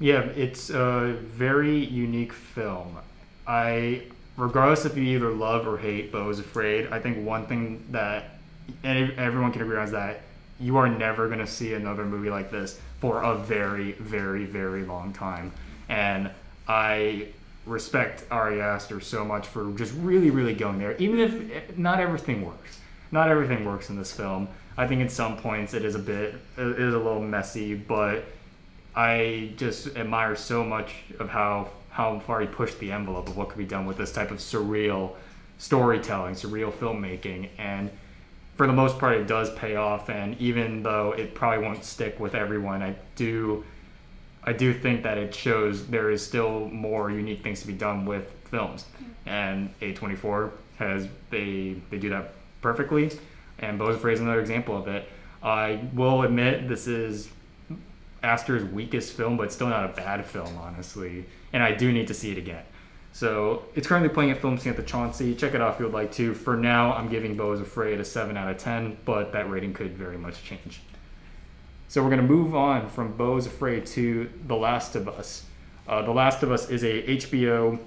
Yeah, 0.00 0.20
it's 0.34 0.70
a 0.70 1.18
very 1.20 1.84
unique 1.84 2.32
film. 2.32 2.96
I, 3.46 4.04
regardless 4.38 4.86
if 4.86 4.96
you 4.96 5.02
either 5.02 5.32
love 5.32 5.68
or 5.68 5.76
hate 5.76 6.12
Beau 6.12 6.30
is 6.30 6.38
Afraid, 6.38 6.86
I 6.90 6.98
think 6.98 7.26
one 7.26 7.44
thing 7.44 7.84
that 7.90 8.38
everyone 8.82 9.52
can 9.52 9.60
agree 9.60 9.76
on 9.76 9.84
is 9.84 9.90
that 9.90 10.22
you 10.58 10.78
are 10.78 10.88
never 10.88 11.26
going 11.26 11.40
to 11.40 11.46
see 11.46 11.74
another 11.74 12.06
movie 12.06 12.30
like 12.30 12.50
this 12.50 12.80
for 13.00 13.22
a 13.22 13.36
very, 13.36 13.92
very, 13.92 14.44
very 14.44 14.84
long 14.84 15.12
time. 15.12 15.52
And 15.88 16.30
I 16.66 17.28
respect 17.66 18.24
Ari 18.30 18.60
Aster 18.60 19.00
so 19.00 19.24
much 19.24 19.46
for 19.46 19.72
just 19.72 19.92
really, 19.94 20.30
really 20.30 20.54
going 20.54 20.78
there, 20.78 20.96
even 20.96 21.18
if 21.18 21.34
eh, 21.52 21.60
not 21.76 22.00
everything 22.00 22.44
works. 22.44 22.80
Not 23.12 23.28
everything 23.28 23.64
works 23.64 23.90
in 23.90 23.96
this 23.96 24.12
film. 24.12 24.48
I 24.76 24.86
think 24.86 25.00
at 25.00 25.10
some 25.10 25.36
points 25.36 25.74
it 25.74 25.84
is 25.84 25.94
a 25.94 25.98
bit, 25.98 26.34
it 26.56 26.80
is 26.80 26.94
a 26.94 26.98
little 26.98 27.20
messy, 27.20 27.74
but 27.74 28.24
I 28.94 29.52
just 29.56 29.96
admire 29.96 30.36
so 30.36 30.64
much 30.64 30.92
of 31.18 31.28
how 31.28 31.70
how 31.90 32.18
far 32.18 32.42
he 32.42 32.46
pushed 32.46 32.78
the 32.78 32.92
envelope 32.92 33.26
of 33.26 33.38
what 33.38 33.48
could 33.48 33.56
be 33.56 33.64
done 33.64 33.86
with 33.86 33.96
this 33.96 34.12
type 34.12 34.30
of 34.30 34.36
surreal 34.36 35.12
storytelling, 35.56 36.34
surreal 36.34 36.70
filmmaking, 36.70 37.48
and 37.56 37.90
for 38.56 38.66
the 38.66 38.72
most 38.72 38.98
part, 38.98 39.16
it 39.16 39.26
does 39.26 39.52
pay 39.54 39.76
off. 39.76 40.08
And 40.08 40.38
even 40.40 40.82
though 40.82 41.12
it 41.12 41.34
probably 41.34 41.64
won't 41.64 41.84
stick 41.84 42.18
with 42.18 42.34
everyone, 42.34 42.82
I 42.82 42.96
do 43.14 43.64
I 44.46 44.52
do 44.52 44.72
think 44.72 45.02
that 45.02 45.18
it 45.18 45.34
shows 45.34 45.88
there 45.88 46.10
is 46.10 46.24
still 46.24 46.68
more 46.68 47.10
unique 47.10 47.42
things 47.42 47.60
to 47.62 47.66
be 47.66 47.72
done 47.72 48.06
with 48.06 48.30
films, 48.44 48.84
mm-hmm. 48.94 49.28
and 49.28 49.80
A24 49.80 50.52
has 50.78 51.08
they 51.30 51.76
they 51.90 51.98
do 51.98 52.10
that 52.10 52.32
perfectly, 52.62 53.10
and 53.58 53.80
Afraid 53.80 54.14
is 54.14 54.20
another 54.20 54.40
example 54.40 54.76
of 54.76 54.88
it. 54.88 55.08
I 55.42 55.80
will 55.92 56.22
admit 56.22 56.68
this 56.68 56.86
is 56.86 57.28
Aster's 58.22 58.64
weakest 58.64 59.12
film, 59.12 59.36
but 59.36 59.52
still 59.52 59.68
not 59.68 59.84
a 59.84 59.92
bad 59.92 60.24
film, 60.24 60.56
honestly. 60.58 61.26
And 61.52 61.62
I 61.62 61.72
do 61.72 61.92
need 61.92 62.08
to 62.08 62.14
see 62.14 62.32
it 62.32 62.38
again. 62.38 62.64
So 63.16 63.62
it's 63.74 63.86
currently 63.86 64.10
playing 64.10 64.30
at 64.32 64.42
Film 64.42 64.56
the 64.56 64.82
Chauncey. 64.82 65.34
Check 65.34 65.54
it 65.54 65.62
out 65.62 65.72
if 65.72 65.80
you 65.80 65.86
would 65.86 65.94
like 65.94 66.12
to. 66.12 66.34
For 66.34 66.54
now, 66.54 66.92
I'm 66.92 67.08
giving 67.08 67.34
Beau 67.34 67.52
is 67.52 67.62
Afraid 67.62 67.98
a 67.98 68.04
7 68.04 68.36
out 68.36 68.50
of 68.50 68.58
10, 68.58 68.98
but 69.06 69.32
that 69.32 69.48
rating 69.48 69.72
could 69.72 69.96
very 69.96 70.18
much 70.18 70.44
change. 70.44 70.82
So 71.88 72.02
we're 72.02 72.10
going 72.10 72.20
to 72.20 72.28
move 72.28 72.54
on 72.54 72.90
from 72.90 73.16
Beau 73.16 73.38
is 73.38 73.46
Afraid 73.46 73.86
to 73.86 74.28
The 74.46 74.54
Last 74.54 74.96
of 74.96 75.08
Us. 75.08 75.46
Uh, 75.88 76.02
the 76.02 76.10
Last 76.10 76.42
of 76.42 76.52
Us 76.52 76.68
is 76.68 76.84
a 76.84 77.04
HBO 77.04 77.78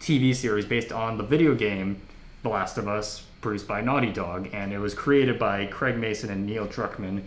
TV 0.00 0.32
series 0.32 0.66
based 0.66 0.92
on 0.92 1.18
the 1.18 1.24
video 1.24 1.56
game 1.56 2.00
The 2.44 2.50
Last 2.50 2.78
of 2.78 2.86
Us, 2.86 3.24
produced 3.40 3.66
by 3.66 3.80
Naughty 3.80 4.12
Dog, 4.12 4.50
and 4.52 4.72
it 4.72 4.78
was 4.78 4.94
created 4.94 5.36
by 5.36 5.66
Craig 5.66 5.96
Mazin 5.96 6.30
and 6.30 6.46
Neil 6.46 6.68
Druckmann 6.68 7.22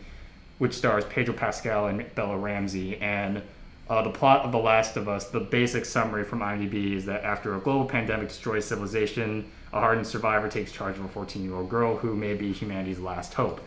which 0.60 0.74
stars 0.74 1.04
Pedro 1.06 1.34
Pascal 1.34 1.88
and 1.88 2.16
Bella 2.16 2.38
Ramsey. 2.38 2.96
And 2.98 3.42
uh, 3.90 4.02
the 4.02 4.10
plot 4.10 4.46
of 4.46 4.52
The 4.52 4.58
Last 4.58 4.96
of 4.96 5.10
Us, 5.10 5.28
the 5.28 5.40
basic 5.40 5.86
summary 5.86 6.24
from 6.24 6.40
IMDb 6.40 6.94
is 6.94 7.06
that 7.06 7.24
after 7.24 7.56
a 7.56 7.60
global 7.60 7.86
pandemic 7.86 8.30
destroys 8.30 8.66
civilization, 8.66 9.50
a 9.74 9.80
hardened 9.80 10.08
survivor 10.08 10.48
takes 10.48 10.72
charge 10.72 10.98
of 10.98 11.06
a 11.06 11.10
14 11.10 11.44
year 11.44 11.56
old 11.56 11.70
girl 11.70 11.98
who 11.98 12.16
may 12.16 12.34
be 12.34 12.52
humanity's 12.54 13.00
last 13.00 13.34
hope. 13.34 13.62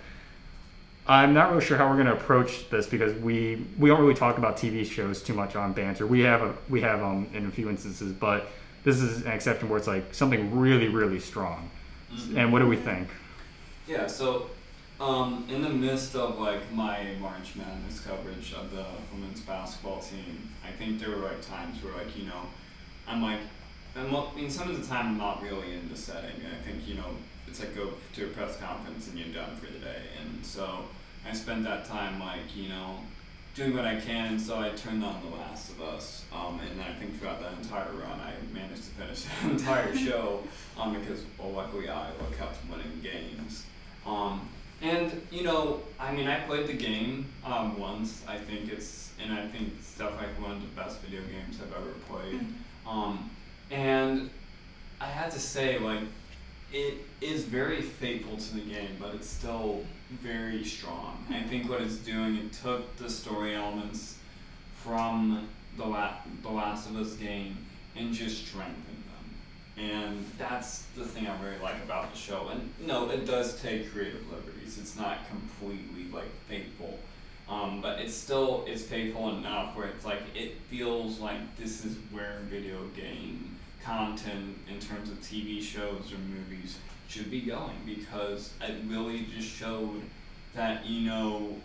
I'm 1.09 1.35
not 1.35 1.51
really 1.51 1.65
sure 1.65 1.77
how 1.77 1.89
we're 1.89 2.03
going 2.03 2.07
to 2.07 2.15
approach 2.15 2.69
this 2.71 2.87
because 2.87 3.15
we 3.21 3.65
we 3.79 3.89
don't 3.89 4.01
really 4.01 4.15
talk 4.15 4.39
about 4.39 4.57
TV 4.57 4.85
shows 4.85 5.23
too 5.23 5.35
much 5.35 5.55
on 5.55 5.73
Banter. 5.73 6.07
We 6.07 6.21
have 6.21 6.43
a, 6.43 6.55
we 6.69 6.81
have 6.81 7.03
um 7.03 7.29
in 7.33 7.47
a 7.47 7.51
few 7.51 7.69
instances, 7.69 8.13
but 8.13 8.49
this 8.83 9.01
is 9.01 9.25
an 9.25 9.31
exception 9.31 9.69
where 9.69 9.79
it's 9.79 9.87
like 9.87 10.15
something 10.15 10.59
really 10.59 10.89
really 10.89 11.21
strong. 11.21 11.71
And 12.37 12.53
what 12.53 12.61
do 12.61 12.67
we 12.67 12.77
think? 12.77 13.09
Yeah, 13.87 14.07
so 14.07 14.51
um, 14.99 15.47
in 15.51 15.63
the 15.63 15.69
midst 15.69 16.15
of 16.15 16.39
like 16.39 16.73
my 16.73 17.15
March 17.21 17.55
Madness 17.55 18.01
coverage 18.01 18.55
of 18.55 18.71
the 18.71 18.85
women's 19.13 19.41
basketball 19.41 20.01
team, 20.01 20.51
I 20.67 20.71
think 20.73 20.99
there 20.99 21.11
were 21.11 21.23
like 21.23 21.43
times 21.43 21.83
where 21.83 21.93
like 21.93 22.17
you 22.17 22.25
know, 22.25 22.43
I'm 23.07 23.23
like, 23.23 23.41
well, 23.95 24.33
I 24.35 24.41
mean 24.41 24.51
some 24.51 24.71
of 24.71 24.81
the 24.81 24.87
time 24.87 25.07
I'm 25.09 25.19
not 25.19 25.43
really 25.43 25.75
in 25.75 25.89
the 25.91 25.97
setting. 25.97 26.41
I 26.51 26.65
think 26.67 26.89
you 26.89 26.95
know 26.95 27.11
it's 27.47 27.61
like 27.61 27.75
go 27.75 27.93
to 28.15 28.25
a 28.25 28.29
press 28.29 28.57
conference 28.57 29.09
and 29.09 29.19
you're 29.19 29.35
done 29.35 29.55
for 29.57 29.67
the 29.67 29.79
day, 29.79 30.03
and 30.21 30.45
so 30.45 30.85
I 31.29 31.35
spent 31.35 31.65
that 31.65 31.85
time 31.85 32.19
like 32.19 32.57
you 32.57 32.71
know 32.71 33.01
doing 33.55 33.77
what 33.77 33.85
I 33.85 34.01
can. 34.01 34.39
So 34.39 34.59
I 34.59 34.71
turned 34.71 35.05
on 35.05 35.21
The 35.23 35.37
Last 35.37 35.73
of 35.73 35.83
Us, 35.83 36.25
um, 36.33 36.59
and 36.71 36.81
I 36.81 36.93
think 36.95 37.19
throughout 37.19 37.41
that 37.43 37.53
entire 37.53 37.93
run 37.93 38.19
I 38.19 38.33
managed 38.55 38.85
to 38.85 38.91
finish 38.91 39.25
the 39.43 39.51
entire 39.51 39.95
show, 39.95 40.43
um, 40.79 40.99
because 40.99 41.23
well 41.37 41.53
luckily 41.53 41.91
I 41.91 42.13
kept 42.39 42.57
winning 42.71 43.03
games. 43.03 43.67
Um, 44.07 44.49
and 44.83 45.27
you 45.31 45.43
know, 45.43 45.81
I 45.99 46.13
mean, 46.13 46.27
I 46.27 46.41
played 46.41 46.67
the 46.67 46.75
game 46.75 47.27
um, 47.45 47.79
once. 47.79 48.23
I 48.29 48.37
think 48.37 48.73
it's, 48.73 49.13
and 49.23 49.33
I 49.33 49.47
think 49.47 49.73
it's 49.79 49.97
definitely 49.97 50.43
one 50.43 50.53
of 50.53 50.61
the 50.61 50.81
best 50.81 51.01
video 51.01 51.21
games 51.23 51.59
I've 51.63 51.75
ever 51.75 51.93
played. 52.09 52.41
Um, 52.87 53.31
and 53.71 54.31
I 55.01 55.07
had 55.07 55.31
to 55.33 55.41
say, 55.41 55.79
like, 55.79 56.01
it 56.73 56.95
is 57.21 57.45
very 57.45 57.81
faithful 57.81 58.37
to 58.37 58.55
the 58.55 58.61
game, 58.61 58.97
but 59.01 59.15
it's 59.15 59.29
still 59.29 59.85
very 60.11 60.65
strong. 60.65 61.25
I 61.31 61.43
think 61.43 61.69
what 61.69 61.81
it's 61.81 61.97
doing, 61.97 62.37
it 62.37 62.53
took 62.53 62.97
the 62.97 63.09
story 63.09 63.55
elements 63.55 64.19
from 64.83 65.49
the 65.77 65.85
La- 65.85 66.17
the 66.43 66.51
Last 66.51 66.89
of 66.89 66.97
Us 66.97 67.15
game 67.15 67.57
and 67.97 68.13
just 68.13 68.47
strengthened. 68.47 69.05
And 69.77 70.25
that's 70.39 70.83
the 70.97 71.05
thing 71.05 71.27
I 71.27 71.43
really 71.43 71.59
like 71.63 71.83
about 71.85 72.13
the 72.13 72.19
show. 72.19 72.49
And 72.49 72.71
no, 72.87 73.11
it 73.11 73.27
does 73.27 73.61
take 73.61 73.93
creative 73.93 74.31
liberties. 74.31 74.79
It's 74.79 74.97
not 74.97 75.29
completely 75.29 76.11
like 76.13 76.31
faithful. 76.49 76.99
Um, 77.49 77.81
but 77.81 78.01
it's 78.01 78.15
still 78.15 78.65
it's 78.67 78.83
faithful 78.83 79.37
enough 79.37 79.77
where 79.77 79.87
it's 79.87 80.05
like 80.05 80.21
it 80.35 80.57
feels 80.69 81.21
like 81.21 81.57
this 81.57 81.85
is 81.85 81.97
where 82.11 82.41
video 82.51 82.85
game 82.97 83.57
content 83.85 84.57
in 84.69 84.81
terms 84.81 85.11
of 85.11 85.21
TV 85.21 85.63
shows 85.63 86.13
or 86.13 86.19
movies 86.19 86.79
should 87.09 87.31
be 87.31 87.41
going 87.41 87.77
because 87.85 88.53
it 88.61 88.75
really 88.89 89.27
just 89.37 89.49
showed 89.49 90.03
that 90.55 90.85
you 90.85 91.09
know 91.09 91.57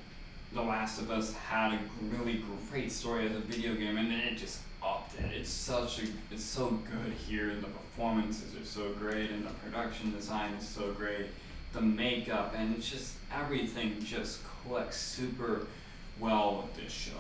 The 0.54 0.62
Last 0.62 1.02
of 1.02 1.10
Us 1.10 1.34
had 1.34 1.74
a 1.74 1.80
really 2.16 2.44
great 2.70 2.92
story 2.92 3.26
as 3.26 3.36
a 3.36 3.40
video 3.40 3.74
game 3.74 3.98
and 3.98 4.12
then 4.12 4.20
it 4.20 4.38
just 4.38 4.60
upped 4.84 5.20
it. 5.20 5.32
It's 5.34 5.50
such 5.50 6.04
a 6.04 6.08
it's 6.30 6.44
so 6.44 6.80
good 6.92 7.14
here 7.14 7.50
and 7.50 7.64
the 7.64 7.70
performances 7.92 8.56
are 8.56 8.66
so 8.66 8.90
great 8.94 9.30
and 9.32 9.46
the 9.46 9.50
production 9.66 10.12
design 10.12 10.54
is 10.54 10.68
so 10.68 10.92
great. 10.94 11.28
The 11.74 11.82
makeup 11.82 12.54
and 12.58 12.76
it's 12.76 12.90
just 12.90 13.16
everything 13.34 13.98
just 14.04 14.40
clicks 14.44 14.98
super 14.98 15.68
well 16.20 16.64
with 16.64 16.84
this 16.84 16.92
show. 16.92 17.12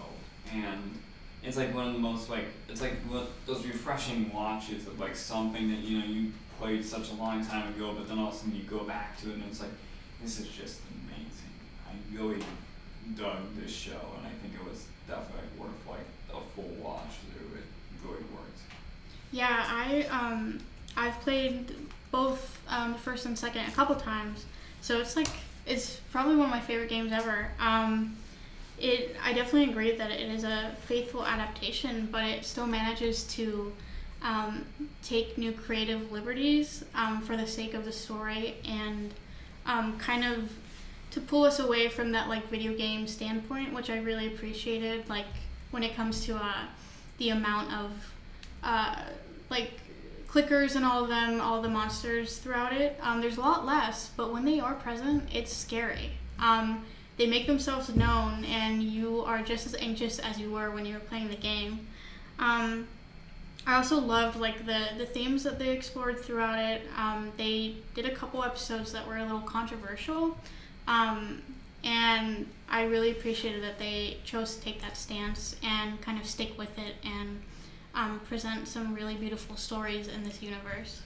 And 0.53 0.99
it's 1.43 1.57
like 1.57 1.73
one 1.73 1.87
of 1.87 1.93
the 1.93 1.99
most 1.99 2.29
like 2.29 2.45
it's 2.69 2.81
like 2.81 2.93
those 3.45 3.65
refreshing 3.65 4.31
watches 4.33 4.87
of 4.87 4.99
like 4.99 5.15
something 5.15 5.69
that 5.69 5.79
you 5.79 5.99
know 5.99 6.05
you 6.05 6.31
played 6.59 6.85
such 6.85 7.11
a 7.11 7.15
long 7.15 7.45
time 7.45 7.73
ago, 7.73 7.93
but 7.97 8.07
then 8.07 8.19
all 8.19 8.29
of 8.29 8.33
a 8.33 8.37
sudden 8.37 8.55
you 8.55 8.63
go 8.63 8.83
back 8.83 9.19
to 9.21 9.29
it 9.29 9.33
and 9.33 9.43
it's 9.49 9.59
like 9.59 9.71
this 10.21 10.39
is 10.39 10.47
just 10.47 10.81
amazing. 10.91 11.51
I 11.87 11.93
really 12.15 12.43
dug 13.17 13.39
this 13.59 13.71
show, 13.71 13.99
and 14.17 14.27
I 14.27 14.29
think 14.41 14.53
it 14.53 14.69
was 14.69 14.85
definitely 15.07 15.49
worth 15.57 15.87
like 15.89 16.05
a 16.29 16.39
full 16.55 16.69
watch 16.79 17.17
through. 17.33 17.57
It 17.57 17.65
really 18.03 18.23
worked. 18.31 18.59
Yeah, 19.31 19.65
I 19.67 20.03
um 20.09 20.59
I've 20.97 21.19
played 21.21 21.75
both 22.11 22.59
um, 22.67 22.95
first 22.95 23.25
and 23.25 23.37
second 23.37 23.65
a 23.67 23.71
couple 23.71 23.95
times, 23.95 24.45
so 24.81 24.99
it's 24.99 25.15
like 25.15 25.29
it's 25.65 26.01
probably 26.11 26.35
one 26.35 26.45
of 26.45 26.51
my 26.51 26.59
favorite 26.59 26.89
games 26.89 27.11
ever. 27.11 27.47
Um, 27.59 28.17
it 28.79 29.15
I 29.23 29.33
definitely 29.33 29.69
agree 29.69 29.95
that 29.95 30.11
it 30.11 30.29
is 30.29 30.43
a 30.43 30.75
faithful 30.85 31.25
adaptation, 31.25 32.09
but 32.11 32.23
it 32.25 32.45
still 32.45 32.67
manages 32.67 33.23
to 33.35 33.71
um, 34.21 34.65
take 35.01 35.37
new 35.37 35.51
creative 35.51 36.11
liberties 36.11 36.83
um, 36.93 37.21
for 37.21 37.37
the 37.37 37.47
sake 37.47 37.73
of 37.73 37.85
the 37.85 37.91
story 37.91 38.55
and 38.65 39.13
um, 39.65 39.97
kind 39.97 40.23
of 40.23 40.51
to 41.11 41.19
pull 41.21 41.43
us 41.43 41.59
away 41.59 41.89
from 41.89 42.11
that 42.11 42.27
like 42.29 42.47
video 42.49 42.73
game 42.75 43.07
standpoint, 43.07 43.73
which 43.73 43.89
I 43.89 43.97
really 43.99 44.27
appreciated. 44.27 45.07
Like 45.09 45.25
when 45.71 45.83
it 45.83 45.95
comes 45.95 46.25
to 46.25 46.35
uh, 46.35 46.65
the 47.17 47.29
amount 47.29 47.73
of 47.73 47.91
uh, 48.63 48.95
like 49.51 49.71
clickers 50.27 50.75
and 50.75 50.85
all 50.85 51.03
of 51.03 51.09
them, 51.09 51.41
all 51.41 51.61
the 51.61 51.69
monsters 51.69 52.37
throughout 52.37 52.73
it. 52.73 52.97
Um, 53.01 53.21
there's 53.21 53.37
a 53.37 53.41
lot 53.41 53.65
less, 53.65 54.09
but 54.15 54.31
when 54.31 54.45
they 54.45 54.59
are 54.59 54.73
present, 54.73 55.23
it's 55.33 55.53
scary. 55.53 56.11
Um, 56.39 56.85
they 57.17 57.27
make 57.27 57.45
themselves 57.45 57.93
known, 57.95 58.45
and 58.45 58.81
you 58.81 59.21
are 59.25 59.41
just 59.41 59.65
as 59.65 59.75
anxious 59.75 60.17
as 60.17 60.39
you 60.39 60.49
were 60.49 60.71
when 60.71 60.85
you 60.85 60.93
were 60.93 61.01
playing 61.01 61.27
the 61.27 61.35
game. 61.35 61.87
Um, 62.39 62.87
I 63.67 63.75
also 63.75 63.99
loved 63.99 64.39
like 64.39 64.65
the 64.65 64.87
the 64.97 65.05
themes 65.05 65.43
that 65.43 65.59
they 65.59 65.69
explored 65.69 66.19
throughout 66.19 66.57
it. 66.57 66.81
Um, 66.97 67.31
they 67.37 67.75
did 67.93 68.05
a 68.05 68.15
couple 68.15 68.43
episodes 68.43 68.91
that 68.93 69.05
were 69.07 69.17
a 69.17 69.23
little 69.23 69.41
controversial, 69.41 70.37
um, 70.87 71.43
and 71.83 72.47
I 72.69 72.85
really 72.85 73.11
appreciated 73.11 73.61
that 73.63 73.77
they 73.77 74.17
chose 74.23 74.55
to 74.55 74.61
take 74.61 74.81
that 74.81 74.97
stance 74.97 75.57
and 75.61 76.01
kind 76.01 76.19
of 76.19 76.25
stick 76.25 76.57
with 76.57 76.75
it 76.79 76.95
and 77.03 77.41
um, 77.95 78.19
present 78.21 78.67
some 78.67 78.93
really 78.93 79.15
beautiful 79.15 79.55
stories 79.55 80.07
in 80.07 80.23
this 80.23 80.41
universe. 80.41 81.01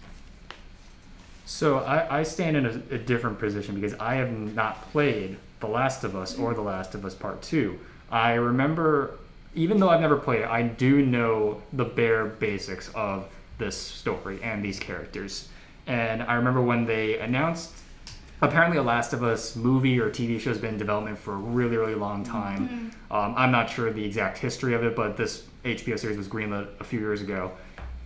So 1.45 1.79
I, 1.79 2.19
I 2.19 2.23
stand 2.23 2.57
in 2.57 2.65
a, 2.65 2.95
a 2.95 2.97
different 2.97 3.39
position 3.39 3.75
because 3.75 3.93
I 3.99 4.15
have 4.15 4.31
not 4.31 4.81
played 4.91 5.38
The 5.59 5.67
Last 5.67 6.03
of 6.03 6.15
Us 6.15 6.38
or 6.38 6.53
The 6.53 6.61
Last 6.61 6.95
of 6.95 7.05
Us 7.05 7.13
Part 7.13 7.41
2. 7.43 7.79
I 8.11 8.33
remember, 8.33 9.17
even 9.53 9.79
though 9.79 9.89
I've 9.89 10.01
never 10.01 10.17
played 10.17 10.41
it, 10.41 10.47
I 10.47 10.63
do 10.63 11.05
know 11.05 11.61
the 11.73 11.86
bare 11.86 12.25
basics 12.25 12.89
of 12.95 13.27
this 13.57 13.77
story 13.77 14.41
and 14.41 14.63
these 14.63 14.79
characters. 14.79 15.49
And 15.88 16.23
I 16.23 16.33
remember 16.33 16.61
when 16.61 16.86
they 16.86 17.19
announced 17.19 17.73
apparently 18.41 18.77
a 18.77 18.83
Last 18.83 19.13
of 19.13 19.23
Us 19.23 19.55
movie 19.55 19.99
or 19.99 20.09
TV 20.09 20.39
show 20.39 20.49
has 20.49 20.57
been 20.57 20.73
in 20.73 20.77
development 20.79 21.17
for 21.17 21.33
a 21.33 21.38
really, 21.38 21.77
really 21.77 21.95
long 21.95 22.23
time. 22.23 22.67
Mm-hmm. 22.67 23.13
Um, 23.13 23.33
I'm 23.38 23.51
not 23.51 23.69
sure 23.69 23.91
the 23.91 24.03
exact 24.03 24.39
history 24.39 24.73
of 24.73 24.83
it, 24.83 24.95
but 24.95 25.15
this 25.15 25.43
HBO 25.66 25.99
series 25.99 26.18
was 26.18 26.28
greenlit 26.28 26.68
a 26.80 26.84
few 26.84 26.99
years 26.99 27.22
ago. 27.22 27.51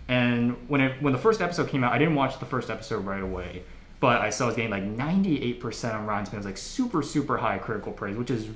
And 0.08 0.56
when 0.68 0.80
it 0.80 1.00
when 1.00 1.12
the 1.12 1.18
first 1.18 1.40
episode 1.40 1.68
came 1.68 1.84
out, 1.84 1.92
I 1.92 1.98
didn't 1.98 2.16
watch 2.16 2.38
the 2.40 2.46
first 2.46 2.70
episode 2.70 3.04
right 3.04 3.22
away, 3.22 3.62
but 4.00 4.20
I 4.20 4.30
saw 4.30 4.44
it 4.44 4.46
was 4.48 4.56
getting 4.56 4.70
like 4.70 4.82
98% 4.82 5.94
on 5.94 6.06
Rotten 6.06 6.24
Tomatoes, 6.24 6.46
like 6.46 6.58
super 6.58 7.02
super 7.02 7.36
high 7.36 7.58
critical 7.58 7.92
praise, 7.92 8.16
which 8.16 8.30
is 8.30 8.48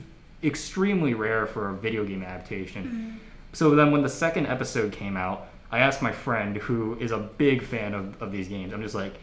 extremely 0.42 1.14
rare 1.14 1.46
for 1.46 1.70
a 1.70 1.74
video 1.74 2.04
game 2.04 2.22
adaptation. 2.22 2.84
Mm-hmm. 2.84 3.16
So 3.52 3.74
then 3.74 3.92
when 3.92 4.02
the 4.02 4.08
second 4.08 4.46
episode 4.46 4.92
came 4.92 5.16
out, 5.16 5.46
I 5.70 5.78
asked 5.78 6.02
my 6.02 6.12
friend 6.12 6.56
who 6.56 6.98
is 6.98 7.12
a 7.12 7.18
big 7.18 7.62
fan 7.62 7.94
of, 7.94 8.20
of 8.20 8.32
these 8.32 8.48
games. 8.48 8.72
I'm 8.72 8.82
just 8.82 8.94
like, 8.94 9.14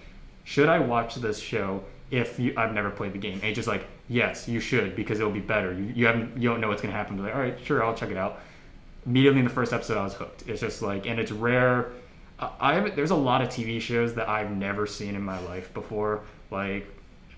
should 0.44 0.70
I 0.70 0.80
watch 0.80 1.16
this 1.16 1.40
show 1.40 1.84
if 2.10 2.40
you, 2.40 2.54
I've 2.58 2.74
never 2.74 2.90
played 2.90 3.14
the 3.14 3.20
game? 3.20 3.36
And 3.36 3.44
he's 3.44 3.56
just 3.56 3.68
like, 3.68 3.86
yes, 4.08 4.48
you 4.48 4.60
should 4.60 4.96
because 4.96 5.20
it'll 5.20 5.32
be 5.32 5.40
better. 5.42 5.74
You, 5.74 5.84
you 5.96 6.06
haven't 6.06 6.38
you 6.38 6.50
don't 6.50 6.62
know 6.62 6.70
what's 6.70 6.82
gonna 6.82 6.94
happen. 6.94 7.22
Like, 7.22 7.36
all 7.36 7.42
right, 7.42 7.58
sure, 7.64 7.84
I'll 7.84 7.96
check 7.96 8.10
it 8.10 8.18
out. 8.18 8.40
Immediately 9.06 9.39
in 9.39 9.45
the 9.45 9.52
first 9.52 9.74
episode, 9.74 9.97
I 9.97 10.04
was 10.04 10.14
hooked. 10.14 10.47
It's 10.47 10.62
just 10.62 10.82
like, 10.82 11.08
and 11.08 11.20
it's 11.20 11.32
rare. 11.32 11.91
I 12.39 12.74
have 12.74 12.95
there's 12.95 13.12
a 13.12 13.16
lot 13.16 13.41
of 13.41 13.49
TV 13.49 13.80
shows 13.80 14.16
that 14.16 14.28
I've 14.28 14.52
never 14.52 14.88
seen 14.88 15.16
in 15.16 15.22
my 15.22 15.39
life 15.39 15.74
before. 15.74 16.22
Like, 16.49 16.88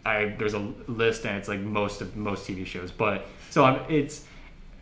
I 0.05 0.35
there's 0.37 0.53
a 0.53 0.73
list 0.87 1.25
and 1.25 1.37
it's 1.37 1.47
like 1.47 1.59
most 1.59 2.01
of 2.01 2.15
most 2.15 2.47
TV 2.47 2.65
shows. 2.65 2.91
But 2.91 3.25
so 3.49 3.65
I'm 3.65 3.81
it's. 3.89 4.25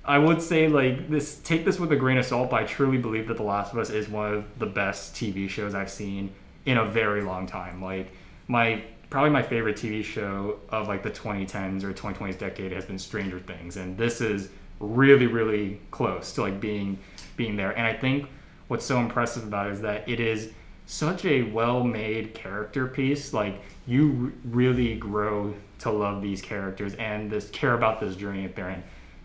I 0.03 0.17
would 0.17 0.41
say 0.41 0.67
like 0.67 1.09
this. 1.09 1.38
Take 1.39 1.65
this 1.65 1.79
with 1.79 1.91
a 1.91 1.95
grain 1.95 2.17
of 2.17 2.25
salt, 2.25 2.49
but 2.49 2.63
I 2.63 2.65
truly 2.65 2.97
believe 2.97 3.27
that 3.27 3.38
The 3.38 3.43
Last 3.43 3.71
of 3.73 3.79
Us 3.79 3.91
is 3.91 4.09
one 4.09 4.34
of 4.34 4.59
the 4.59 4.65
best 4.65 5.13
TV 5.13 5.47
shows 5.47 5.75
I've 5.75 5.91
seen 5.91 6.32
in 6.65 6.77
a 6.77 6.86
very 6.86 7.21
long 7.21 7.45
time. 7.45 7.82
Like 7.82 8.11
my 8.47 8.84
probably 9.11 9.29
my 9.29 9.43
favorite 9.43 9.75
TV 9.75 10.03
show 10.03 10.59
of 10.69 10.88
like 10.88 11.03
the 11.03 11.11
2010s 11.11 11.84
or 11.84 11.93
2020s 11.93 12.38
decade 12.38 12.71
has 12.71 12.86
been 12.86 12.97
Stranger 12.97 13.39
Things, 13.39 13.77
and 13.77 13.97
this 13.97 14.21
is 14.21 14.49
really 14.82 15.27
really 15.27 15.79
close 15.91 16.34
to 16.34 16.41
like 16.41 16.59
being 16.59 16.97
being 17.38 17.55
there. 17.55 17.71
And 17.71 17.86
I 17.86 17.93
think 17.93 18.27
what's 18.67 18.86
so 18.86 18.99
impressive 18.99 19.43
about 19.43 19.67
it 19.67 19.73
is 19.73 19.82
that 19.82 20.07
it 20.07 20.19
is 20.19 20.51
such 20.86 21.25
a 21.25 21.43
well-made 21.43 22.34
character 22.34 22.88
piece. 22.88 23.34
Like 23.34 23.61
you 23.88 24.34
really 24.43 24.95
grow 24.95 25.53
to 25.79 25.91
love 25.91 26.21
these 26.21 26.41
characters 26.41 26.93
and 26.95 27.32
this 27.32 27.49
care 27.49 27.73
about 27.73 27.99
this 27.99 28.15
journey 28.15 28.43
that 28.43 28.55
they're 28.55 28.69
in. 28.69 28.84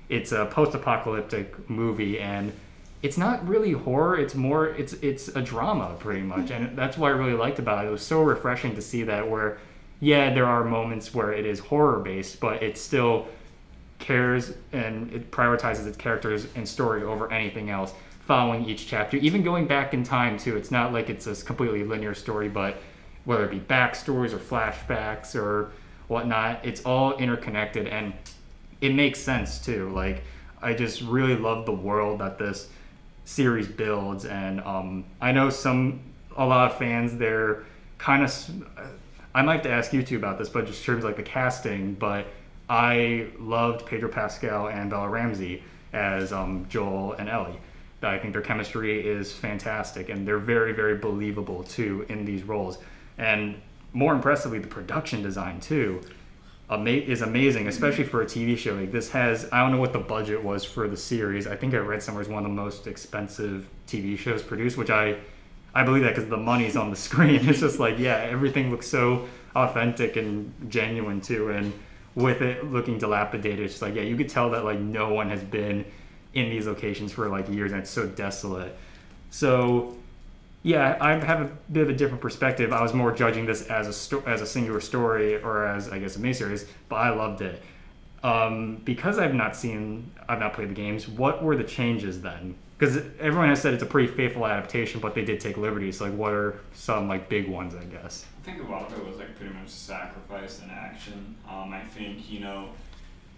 It's 0.09 0.33
a 0.33 0.47
post-apocalyptic 0.47 1.69
movie 1.69 2.21
and 2.21 2.53
it's 3.03 3.19
not 3.19 3.47
really 3.47 3.73
horror 3.73 4.19
it's 4.19 4.35
more 4.35 4.69
it's 4.69 4.95
it's 4.95 5.29
a 5.29 5.43
drama 5.43 5.95
pretty 5.99 6.23
much 6.23 6.51
and 6.51 6.77
that's 6.77 6.97
what 6.97 7.09
i 7.09 7.15
really 7.15 7.35
liked 7.35 7.59
about 7.59 7.85
it 7.85 7.89
it 7.89 7.91
was 7.91 8.03
so 8.03 8.23
refreshing 8.23 8.75
to 8.75 8.81
see 8.81 9.03
that 9.03 9.29
where 9.29 9.59
yeah 10.01 10.33
there 10.33 10.47
are 10.47 10.65
moments 10.65 11.15
where 11.15 11.31
it 11.31 11.45
is 11.45 11.59
horror 11.59 12.01
based 12.01 12.41
but 12.41 12.63
it's 12.63 12.81
still 12.81 13.29
cares 13.99 14.55
and 14.73 15.13
it 15.13 15.31
prioritizes 15.31 15.87
its 15.87 15.97
characters 15.97 16.47
and 16.55 16.69
story 16.69 17.03
over 17.03 17.33
anything 17.33 17.71
else 17.71 17.93
following 18.27 18.65
each 18.65 18.87
chapter. 18.87 19.17
Even 19.19 19.43
going 19.43 19.67
back 19.67 19.95
in 19.95 20.03
time 20.03 20.39
too 20.39 20.57
it's 20.57 20.71
not 20.71 20.93
like 20.93 21.09
it's 21.09 21.27
a 21.27 21.35
completely 21.45 21.85
linear 21.85 22.15
story 22.15 22.49
but 22.49 22.77
whether 23.25 23.45
it 23.45 23.51
be 23.51 23.61
backstories 23.61 24.33
or 24.33 24.39
flashbacks 24.39 25.35
or 25.35 25.73
whatnot 26.09 26.65
it's 26.65 26.83
all 26.83 27.17
interconnected 27.17 27.87
and 27.87 28.13
it 28.81 28.95
makes 28.95 29.21
sense 29.21 29.59
too. 29.59 29.91
Like 29.91 30.23
i 30.63 30.75
just 30.75 31.03
really 31.03 31.37
love 31.37 31.67
the 31.67 31.73
world 31.73 32.21
that 32.21 32.39
this 32.39 32.69
series 33.25 33.69
builds 33.69 34.25
and 34.25 34.61
um, 34.61 35.05
i 35.21 35.33
know 35.33 35.51
some 35.51 36.01
a 36.37 36.47
lot 36.47 36.71
of 36.71 36.79
fans 36.79 37.17
they're 37.19 37.65
kind 37.99 38.23
of 38.23 38.51
i 39.35 39.43
might 39.43 39.55
have 39.55 39.63
to 39.63 39.71
ask 39.71 39.93
you 39.93 40.03
too 40.03 40.17
about 40.17 40.39
this 40.39 40.49
but 40.49 40.67
just 40.67 40.81
in 40.81 40.87
terms 40.87 41.05
of 41.05 41.11
like 41.11 41.17
the 41.17 41.23
casting 41.23 41.95
but 41.95 42.27
i 42.69 43.27
loved 43.39 43.87
pedro 43.87 44.09
pascal 44.09 44.69
and 44.69 44.91
bella 44.91 45.09
ramsey 45.09 45.63
as 45.93 46.33
um, 46.33 46.67
joel 46.69 47.13
and 47.15 47.29
ellie 47.29 47.59
i 48.03 48.19
think 48.19 48.33
their 48.33 48.43
chemistry 48.43 49.07
is 49.07 49.33
fantastic 49.33 50.09
and 50.09 50.27
they're 50.27 50.39
very 50.39 50.73
very 50.73 50.97
believable 50.97 51.63
too 51.65 52.05
in 52.09 52.25
these 52.25 52.43
roles 52.43 52.79
and 53.19 53.61
more 53.93 54.15
impressively 54.15 54.59
the 54.59 54.67
production 54.67 55.23
design 55.23 55.61
too 55.61 56.01
is 56.71 57.23
amazing, 57.23 57.69
especially 57.69 58.05
for 58.05 58.23
a 58.23 58.27
TV 58.27 58.59
show. 58.59 58.75
Like 58.75 58.91
this 58.91 59.11
has, 59.11 59.49
I 59.53 59.61
don't 59.61 59.73
know 59.73 59.81
what 59.81 59.93
the 59.93 60.01
budget 60.01 60.43
was 60.43 60.65
for 60.65 60.89
the 60.89 60.97
series. 60.97 61.47
I 61.47 61.57
think 61.57 61.75
I 61.75 61.79
read 61.79 62.03
somewhere 62.03 62.23
it's 62.23 62.31
one 62.31 62.45
of 62.45 62.51
the 62.51 62.55
most 62.55 62.87
expensive 62.87 63.69
TV 63.87 64.19
shows 64.19 64.43
produced, 64.43 64.77
which 64.77 64.91
I, 64.91 65.17
I 65.75 65.85
believe 65.85 66.03
that 66.03 66.15
because 66.15 66.29
the 66.29 66.37
money's 66.37 66.77
on 66.77 66.91
the 66.91 66.97
screen. 67.09 67.49
It's 67.49 67.61
just 67.61 67.79
like, 67.79 67.99
yeah, 67.99 68.17
everything 68.17 68.71
looks 68.71 68.89
so 68.89 69.29
authentic 69.55 70.17
and 70.17 70.53
genuine 70.69 71.21
too. 71.21 71.51
And 71.51 71.73
with 72.17 72.41
it 72.43 72.65
looking 72.65 72.99
dilapidated, 72.99 73.61
it's 73.61 73.75
just 73.75 73.83
like, 73.83 73.95
yeah, 73.95 74.03
you 74.03 74.17
could 74.17 74.29
tell 74.29 74.51
that 74.51 74.65
like 74.65 74.81
no 74.81 75.13
one 75.13 75.31
has 75.31 75.43
been 75.43 75.85
in 76.35 76.51
these 76.51 76.67
locations 76.67 77.13
for 77.13 77.29
like 77.29 77.49
years, 77.49 77.71
and 77.71 77.81
it's 77.81 77.91
so 77.91 78.07
desolate. 78.07 78.77
So 79.31 79.97
yeah, 80.63 80.97
I 81.01 81.13
have 81.13 81.43
a 81.43 81.51
bit 81.71 81.85
of 81.85 81.91
a 81.91 81.93
different 81.93 82.21
perspective. 82.21 82.73
I 82.73 82.83
was 82.83 82.93
more 82.93 83.13
judging 83.13 83.47
this 83.47 83.69
as 83.69 83.87
a 83.87 83.93
sto- 83.93 84.25
as 84.27 84.41
a 84.41 84.47
singular 84.47 84.81
story 84.81 85.41
or 85.41 85.65
as 85.67 85.89
I 85.91 86.01
guess 86.01 86.17
a 86.17 86.19
miniseries, 86.19 86.67
but 86.89 86.97
I 86.97 87.11
loved 87.11 87.43
it. 87.43 87.63
Um, 88.25 88.81
because 88.85 89.19
I've 89.19 89.35
not 89.35 89.55
seen, 89.55 90.11
I've 90.29 90.41
not 90.41 90.55
played 90.55 90.71
the 90.71 90.75
games. 90.75 91.07
What 91.07 91.45
were 91.45 91.57
the 91.57 91.65
changes 91.65 92.23
then? 92.23 92.57
Because 92.79 92.99
everyone 93.19 93.49
has 93.49 93.63
said 93.63 93.73
it's 93.73 93.83
a 93.83 93.87
pretty 93.87 94.13
faithful 94.13 94.47
adaptation, 94.47 95.01
but 95.01 95.15
they 95.15 95.25
did 95.25 95.41
take 95.41 95.57
liberties. 95.57 96.01
Like, 96.01 96.13
what 96.13 96.33
are 96.33 96.61
some 96.75 97.09
like 97.09 97.29
big 97.29 97.49
ones? 97.49 97.75
I 97.75 97.85
guess. 97.85 98.27
I 98.43 98.45
think 98.45 98.63
a 98.63 98.71
lot 98.71 98.93
of 98.93 98.99
it 98.99 99.07
was 99.07 99.17
like 99.17 99.35
pretty 99.37 99.55
much 99.55 99.69
sacrifice 99.69 100.61
and 100.61 100.71
action. 100.71 101.37
Um, 101.49 101.73
I 101.73 101.81
think 101.81 102.31
you 102.31 102.41
know, 102.41 102.69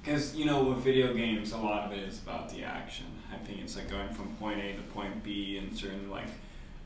because 0.02 0.34
you 0.34 0.44
know 0.44 0.64
with 0.64 0.78
video 0.78 1.14
games, 1.14 1.52
a 1.52 1.58
lot 1.58 1.84
of 1.84 1.92
it 1.92 2.00
is 2.00 2.20
about 2.20 2.48
the 2.48 2.64
action. 2.64 3.06
I 3.32 3.36
think 3.36 3.60
it's 3.60 3.76
like 3.76 3.88
going 3.88 4.08
from 4.08 4.34
point 4.36 4.58
A 4.58 4.72
to 4.72 4.82
point 4.92 5.22
B 5.22 5.58
and 5.58 5.76
certain 5.76 6.10
like 6.10 6.26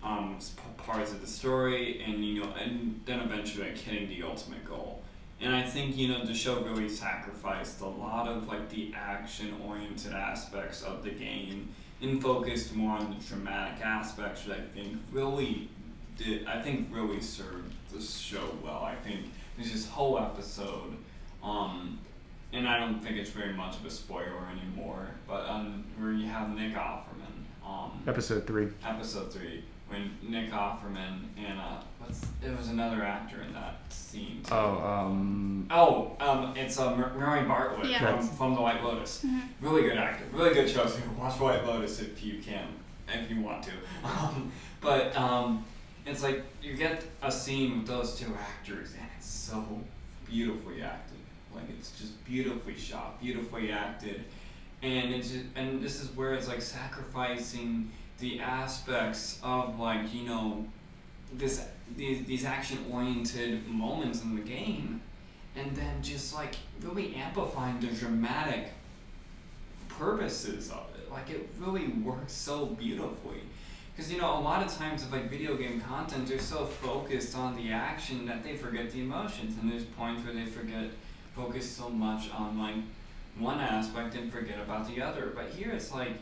um, 0.02 0.38
parts 0.76 1.12
of 1.12 1.22
the 1.22 1.26
story, 1.26 2.02
and 2.04 2.24
you 2.24 2.42
know, 2.42 2.52
and 2.60 3.00
then 3.06 3.20
eventually 3.20 3.68
like 3.68 3.78
hitting 3.78 4.08
the 4.08 4.22
ultimate 4.24 4.64
goal. 4.66 5.02
And 5.40 5.54
I 5.54 5.62
think 5.62 5.96
you 5.96 6.08
know 6.08 6.24
the 6.24 6.34
show 6.34 6.60
really 6.62 6.88
sacrificed 6.88 7.80
a 7.80 7.86
lot 7.86 8.28
of 8.28 8.46
like 8.46 8.68
the 8.68 8.92
action-oriented 8.94 10.12
aspects 10.12 10.82
of 10.82 11.02
the 11.02 11.10
game 11.10 11.70
and 12.02 12.20
focused 12.20 12.74
more 12.74 12.98
on 12.98 13.10
the 13.16 13.24
dramatic 13.24 13.84
aspects, 13.84 14.44
which 14.46 14.58
I 14.58 14.60
think 14.74 14.98
really 15.12 15.68
did. 16.16 16.46
I 16.46 16.60
think 16.60 16.88
really 16.90 17.20
served 17.20 17.72
the 17.92 18.02
show 18.02 18.50
well. 18.64 18.82
I 18.82 18.94
think 18.96 19.26
there's 19.56 19.72
this 19.72 19.88
whole 19.88 20.18
episode, 20.18 20.96
um, 21.42 21.98
and 22.52 22.66
I 22.68 22.78
don't 22.80 23.00
think 23.02 23.16
it's 23.16 23.30
very 23.30 23.52
much 23.52 23.76
of 23.76 23.86
a 23.86 23.90
spoiler 23.90 24.46
anymore, 24.50 25.08
but 25.28 25.48
um, 25.48 25.84
where 25.98 26.12
you 26.12 26.26
have 26.26 26.50
Nick 26.50 26.74
Offerman, 26.74 27.44
um, 27.66 28.02
Episode 28.06 28.46
three. 28.46 28.68
episode 28.84 29.32
three, 29.32 29.62
when 29.92 30.10
Nick 30.22 30.50
Offerman 30.50 31.20
and 31.36 31.60
uh, 31.60 31.80
what's 31.98 32.22
it 32.44 32.56
was 32.56 32.68
another 32.68 33.02
actor 33.02 33.42
in 33.42 33.52
that 33.52 33.76
scene. 33.90 34.40
Too. 34.42 34.54
Oh, 34.54 34.78
um, 34.82 35.66
Oh, 35.70 36.16
um, 36.20 36.56
it's 36.56 36.78
uh, 36.78 36.96
Mar- 36.96 37.12
Murray 37.14 37.44
Bartlett 37.46 37.90
Yeah. 37.90 38.16
from, 38.16 38.26
from 38.28 38.54
The 38.54 38.60
White 38.62 38.82
Lotus. 38.82 39.22
Mhm. 39.24 39.42
Really 39.60 39.82
good 39.82 39.98
actor. 39.98 40.24
Really 40.32 40.54
good 40.54 40.68
show. 40.68 40.86
So 40.86 40.98
watch 41.18 41.38
White 41.38 41.64
Lotus 41.66 42.00
if 42.00 42.24
you 42.24 42.40
can, 42.42 42.66
if 43.08 43.30
you 43.30 43.40
want 43.42 43.62
to. 43.64 43.70
Um, 44.04 44.50
but 44.80 45.14
um, 45.16 45.64
it's 46.06 46.22
like 46.22 46.42
you 46.62 46.74
get 46.74 47.04
a 47.22 47.30
scene 47.30 47.78
with 47.78 47.86
those 47.86 48.18
two 48.18 48.34
actors, 48.34 48.92
and 48.98 49.06
it's 49.16 49.28
so 49.30 49.64
beautifully 50.26 50.82
acted. 50.82 51.18
Like 51.54 51.64
it's 51.78 51.92
just 51.92 52.22
beautifully 52.24 52.74
shot, 52.76 53.20
beautifully 53.20 53.70
acted, 53.70 54.24
and 54.82 55.14
it's 55.14 55.30
just, 55.30 55.44
and 55.54 55.80
this 55.82 56.00
is 56.00 56.08
where 56.16 56.32
it's 56.34 56.48
like 56.48 56.62
sacrificing 56.62 57.90
the 58.18 58.40
aspects 58.40 59.38
of 59.42 59.78
like 59.78 60.12
you 60.14 60.22
know 60.24 60.64
this 61.32 61.64
these, 61.96 62.24
these 62.26 62.44
action 62.44 62.78
oriented 62.90 63.66
moments 63.68 64.22
in 64.22 64.36
the 64.36 64.42
game 64.42 65.00
and 65.56 65.74
then 65.76 66.02
just 66.02 66.34
like 66.34 66.56
really 66.80 67.14
amplifying 67.14 67.78
the 67.80 67.88
dramatic 67.88 68.72
purposes 69.88 70.70
of 70.70 70.86
it. 70.98 71.10
Like 71.10 71.30
it 71.30 71.48
really 71.58 71.88
works 71.88 72.32
so 72.32 72.66
beautifully. 72.66 73.40
Because 73.94 74.10
you 74.10 74.18
know 74.18 74.38
a 74.38 74.40
lot 74.40 74.64
of 74.64 74.74
times 74.74 75.04
with 75.04 75.12
like 75.12 75.30
video 75.30 75.56
game 75.56 75.80
content 75.80 76.26
they're 76.26 76.38
so 76.38 76.64
focused 76.64 77.36
on 77.36 77.54
the 77.56 77.70
action 77.70 78.24
that 78.26 78.42
they 78.42 78.56
forget 78.56 78.90
the 78.90 79.00
emotions 79.00 79.56
and 79.60 79.70
there's 79.70 79.84
points 79.84 80.24
where 80.24 80.32
they 80.32 80.46
forget 80.46 80.90
focus 81.36 81.70
so 81.70 81.90
much 81.90 82.30
on 82.32 82.58
like 82.58 82.76
one 83.38 83.60
aspect 83.60 84.14
and 84.14 84.32
forget 84.32 84.58
about 84.60 84.88
the 84.88 85.02
other. 85.02 85.32
But 85.34 85.50
here 85.50 85.72
it's 85.72 85.92
like 85.92 86.12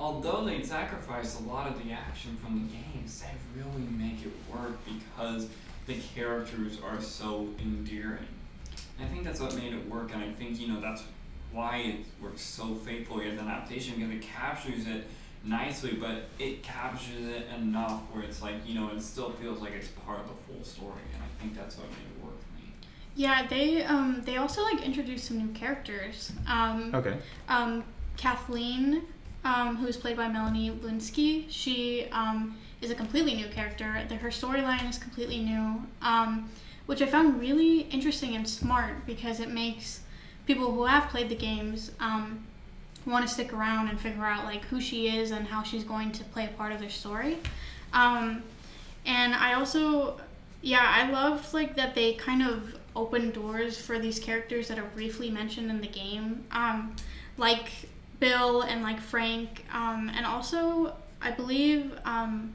although 0.00 0.44
they 0.44 0.62
sacrifice 0.62 1.38
a 1.38 1.42
lot 1.42 1.68
of 1.68 1.84
the 1.84 1.92
action 1.92 2.36
from 2.42 2.54
the 2.66 2.74
games, 2.74 3.22
they 3.22 3.60
really 3.60 3.86
make 3.92 4.24
it 4.24 4.32
work 4.50 4.78
because 4.86 5.48
the 5.86 5.94
characters 6.14 6.78
are 6.82 7.00
so 7.00 7.48
endearing. 7.60 8.26
And 8.98 9.06
I 9.06 9.10
think 9.12 9.24
that's 9.24 9.40
what 9.40 9.54
made 9.56 9.74
it 9.74 9.88
work, 9.88 10.12
and 10.14 10.22
I 10.22 10.30
think 10.32 10.58
you 10.58 10.68
know 10.68 10.80
that's 10.80 11.02
why 11.52 11.78
it 11.78 11.96
works 12.22 12.40
so 12.42 12.74
faithfully 12.74 13.28
as 13.28 13.38
an 13.38 13.48
adaptation 13.48 13.96
because 13.96 14.10
it 14.12 14.22
captures 14.22 14.86
it 14.86 15.06
nicely, 15.44 15.92
but 15.92 16.24
it 16.38 16.62
captures 16.62 17.26
it 17.26 17.46
enough 17.56 18.00
where 18.12 18.22
it's 18.24 18.40
like 18.40 18.54
you 18.66 18.74
know 18.80 18.88
it 18.88 19.02
still 19.02 19.30
feels 19.30 19.60
like 19.60 19.72
it's 19.72 19.88
part 19.88 20.20
of 20.20 20.28
the 20.28 20.34
full 20.54 20.64
story, 20.64 21.02
and 21.14 21.22
I 21.22 21.42
think 21.42 21.54
that's 21.54 21.76
what 21.76 21.88
made 21.90 21.98
it 22.16 22.24
work 22.24 22.34
for 22.40 22.56
me. 22.56 22.72
Yeah, 23.16 23.46
they 23.48 23.82
um 23.84 24.22
they 24.24 24.36
also 24.38 24.62
like 24.62 24.82
introduced 24.82 25.26
some 25.26 25.38
new 25.38 25.52
characters. 25.52 26.32
Um, 26.46 26.94
Okay. 26.94 27.16
um, 27.48 27.84
Kathleen, 28.16 29.02
um, 29.44 29.76
who's 29.76 29.96
played 29.96 30.16
by 30.16 30.28
Melanie 30.28 30.70
Lynskey, 30.70 31.46
she 31.48 32.06
um, 32.12 32.56
is 32.80 32.90
a 32.90 32.94
completely 32.94 33.34
new 33.34 33.48
character. 33.48 34.04
The, 34.08 34.16
her 34.16 34.28
storyline 34.28 34.88
is 34.88 34.98
completely 34.98 35.40
new, 35.40 35.82
um, 36.02 36.50
which 36.86 37.02
I 37.02 37.06
found 37.06 37.40
really 37.40 37.80
interesting 37.80 38.34
and 38.34 38.48
smart 38.48 39.06
because 39.06 39.40
it 39.40 39.50
makes 39.50 40.00
people 40.46 40.72
who 40.72 40.84
have 40.84 41.08
played 41.08 41.28
the 41.28 41.36
games 41.36 41.92
um, 42.00 42.44
want 43.06 43.26
to 43.26 43.32
stick 43.32 43.52
around 43.52 43.88
and 43.88 43.98
figure 43.98 44.24
out 44.24 44.44
like 44.44 44.64
who 44.64 44.80
she 44.80 45.08
is 45.08 45.30
and 45.30 45.46
how 45.46 45.62
she's 45.62 45.84
going 45.84 46.12
to 46.12 46.24
play 46.24 46.44
a 46.44 46.48
part 46.48 46.72
of 46.72 46.80
their 46.80 46.90
story. 46.90 47.38
Um, 47.92 48.42
and 49.06 49.34
I 49.34 49.54
also, 49.54 50.20
yeah, 50.60 50.84
I 50.84 51.10
loved 51.10 51.54
like 51.54 51.76
that 51.76 51.94
they 51.94 52.14
kind 52.14 52.42
of 52.42 52.76
open 52.94 53.30
doors 53.30 53.80
for 53.80 53.98
these 53.98 54.18
characters 54.18 54.68
that 54.68 54.78
are 54.78 54.88
briefly 54.94 55.30
mentioned 55.30 55.70
in 55.70 55.80
the 55.80 55.86
game, 55.86 56.44
um, 56.50 56.94
like 57.36 57.70
Bill 58.20 58.62
and 58.62 58.82
like 58.82 59.00
Frank, 59.00 59.64
um, 59.72 60.10
and 60.14 60.24
also 60.26 60.94
I 61.20 61.30
believe 61.32 61.92
um, 62.04 62.52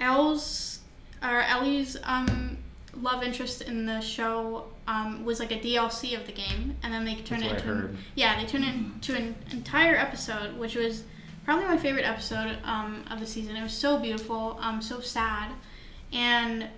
Elle's 0.00 0.80
or 1.22 1.42
Ellie's 1.42 1.96
um, 2.04 2.56
love 2.94 3.22
interest 3.22 3.62
in 3.62 3.86
the 3.86 4.00
show 4.00 4.64
um, 4.88 5.24
was 5.24 5.38
like 5.38 5.52
a 5.52 5.58
DLC 5.58 6.18
of 6.18 6.26
the 6.26 6.32
game, 6.32 6.76
and 6.82 6.92
then 6.92 7.04
they 7.04 7.14
turned 7.16 7.42
That's 7.42 7.52
it 7.52 7.56
into 7.56 7.66
heard. 7.66 7.96
yeah 8.14 8.40
they 8.40 8.46
turned 8.46 8.64
it 8.64 8.74
into 8.74 9.14
an 9.14 9.34
entire 9.52 9.96
episode, 9.96 10.58
which 10.58 10.74
was 10.74 11.04
probably 11.44 11.66
my 11.66 11.76
favorite 11.76 12.04
episode 12.04 12.56
um, 12.64 13.04
of 13.10 13.20
the 13.20 13.26
season. 13.26 13.56
It 13.56 13.62
was 13.62 13.72
so 13.72 13.98
beautiful, 13.98 14.58
um, 14.60 14.80
so 14.82 15.00
sad, 15.00 15.52
and 16.12 16.68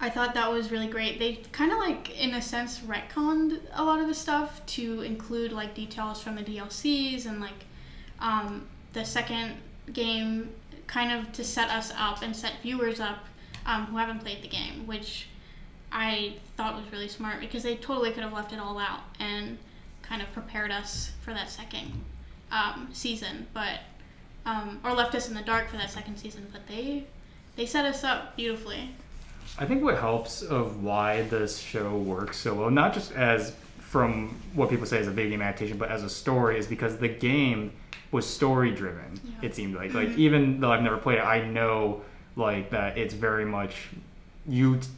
I 0.00 0.10
thought 0.10 0.34
that 0.34 0.50
was 0.50 0.70
really 0.70 0.88
great. 0.88 1.18
They 1.18 1.36
kind 1.52 1.72
of 1.72 1.78
like, 1.78 2.18
in 2.18 2.34
a 2.34 2.42
sense, 2.42 2.80
retconned 2.80 3.60
a 3.74 3.84
lot 3.84 4.00
of 4.00 4.08
the 4.08 4.14
stuff 4.14 4.64
to 4.66 5.02
include 5.02 5.52
like 5.52 5.74
details 5.74 6.22
from 6.22 6.34
the 6.34 6.42
DLCs 6.42 7.26
and 7.26 7.40
like 7.40 7.64
um, 8.20 8.66
the 8.92 9.04
second 9.04 9.54
game, 9.92 10.50
kind 10.86 11.12
of 11.12 11.32
to 11.32 11.44
set 11.44 11.70
us 11.70 11.92
up 11.96 12.22
and 12.22 12.34
set 12.34 12.54
viewers 12.62 13.00
up 13.00 13.18
um, 13.66 13.86
who 13.86 13.96
haven't 13.96 14.20
played 14.20 14.42
the 14.42 14.48
game, 14.48 14.86
which 14.86 15.28
I 15.92 16.34
thought 16.56 16.74
was 16.74 16.90
really 16.92 17.08
smart 17.08 17.40
because 17.40 17.62
they 17.62 17.76
totally 17.76 18.10
could 18.10 18.22
have 18.22 18.32
left 18.32 18.52
it 18.52 18.58
all 18.58 18.78
out 18.78 19.00
and 19.20 19.58
kind 20.02 20.20
of 20.20 20.30
prepared 20.32 20.70
us 20.70 21.12
for 21.22 21.32
that 21.32 21.48
second 21.48 21.92
um, 22.50 22.88
season, 22.92 23.46
but 23.54 23.80
um, 24.44 24.80
or 24.84 24.92
left 24.92 25.14
us 25.14 25.28
in 25.28 25.34
the 25.34 25.42
dark 25.42 25.68
for 25.68 25.76
that 25.76 25.90
second 25.90 26.16
season. 26.16 26.46
But 26.52 26.66
they 26.66 27.06
they 27.56 27.66
set 27.66 27.84
us 27.84 28.04
up 28.04 28.36
beautifully. 28.36 28.90
I 29.58 29.66
think 29.66 29.82
what 29.82 29.98
helps 29.98 30.42
of 30.42 30.82
why 30.82 31.22
this 31.22 31.58
show 31.58 31.96
works 31.96 32.36
so 32.38 32.54
well, 32.54 32.70
not 32.70 32.92
just 32.92 33.12
as 33.12 33.54
from 33.78 34.40
what 34.54 34.70
people 34.70 34.86
say 34.86 34.98
as 34.98 35.06
a 35.06 35.10
video 35.10 35.30
game 35.30 35.42
adaptation, 35.42 35.78
but 35.78 35.88
as 35.88 36.02
a 36.02 36.10
story, 36.10 36.58
is 36.58 36.66
because 36.66 36.96
the 36.96 37.08
game 37.08 37.72
was 38.10 38.26
story 38.26 38.72
driven. 38.72 39.20
Yeah. 39.24 39.46
It 39.46 39.54
seemed 39.54 39.76
like, 39.76 39.94
like 39.94 40.08
mm-hmm. 40.08 40.20
even 40.20 40.60
though 40.60 40.72
I've 40.72 40.82
never 40.82 40.96
played 40.96 41.18
it, 41.18 41.24
I 41.24 41.46
know 41.46 42.02
like 42.36 42.70
that 42.70 42.98
it's 42.98 43.14
very 43.14 43.44
much 43.44 43.90
you 44.48 44.78
t- 44.78 44.88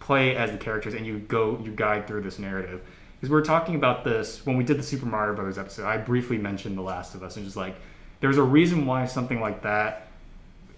play 0.00 0.36
as 0.36 0.50
the 0.50 0.58
characters 0.58 0.92
and 0.92 1.06
you 1.06 1.18
go 1.20 1.58
you 1.64 1.72
guide 1.72 2.06
through 2.06 2.22
this 2.22 2.38
narrative. 2.38 2.82
Because 3.16 3.30
we 3.30 3.34
were 3.34 3.42
talking 3.42 3.74
about 3.74 4.04
this 4.04 4.44
when 4.44 4.58
we 4.58 4.64
did 4.64 4.78
the 4.78 4.82
Super 4.82 5.06
Mario 5.06 5.34
Brothers 5.34 5.56
episode. 5.56 5.86
I 5.86 5.96
briefly 5.96 6.36
mentioned 6.36 6.76
The 6.76 6.82
Last 6.82 7.14
of 7.14 7.22
Us 7.22 7.36
and 7.36 7.44
just 7.46 7.56
like 7.56 7.76
there's 8.20 8.36
a 8.36 8.42
reason 8.42 8.84
why 8.84 9.06
something 9.06 9.40
like 9.40 9.62
that 9.62 10.08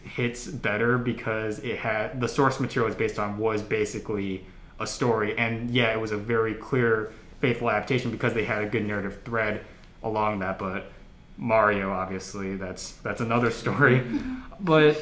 hits 0.07 0.47
better 0.47 0.99
because 0.99 1.59
it 1.61 1.79
had 1.79 2.21
the 2.21 2.29
source 2.29 2.61
material 2.61 2.89
it's 2.91 2.99
based 2.99 3.19
on 3.19 3.39
was 3.39 3.63
basically 3.63 4.45
a 4.81 4.87
story. 4.87 5.37
And 5.39 5.71
yeah 5.71 5.93
it 5.93 6.01
was 6.01 6.13
a 6.13 6.17
very 6.17 6.55
clear 6.55 7.13
faithful 7.41 7.71
adaptation 7.71 8.11
because 8.11 8.33
they 8.35 8.45
had 8.45 8.63
a 8.65 8.67
good 8.67 8.85
narrative 8.87 9.21
thread 9.25 9.65
along 10.03 10.39
that. 10.41 10.59
But 10.59 10.93
mario 11.39 11.93
obviously 11.93 12.57
that's 12.57 12.93
that's 13.03 13.21
another 13.21 13.51
story. 13.51 14.03
But 14.61 14.97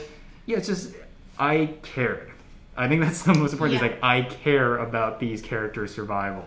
yeah 0.47 0.57
it's 0.59 0.67
just 0.67 0.93
i 1.39 1.71
cared 1.83 2.31
i 2.77 2.89
think 2.89 3.01
that's 3.03 3.23
the 3.23 3.33
most 3.35 3.53
important 3.53 3.81
thing 3.81 3.89
Yeah. 3.89 3.97
is 3.97 4.03
like 4.03 4.05
i 4.05 4.23
care 4.23 4.79
about 4.79 5.21
these 5.21 5.41
characters 5.43 5.95
survival. 5.95 6.45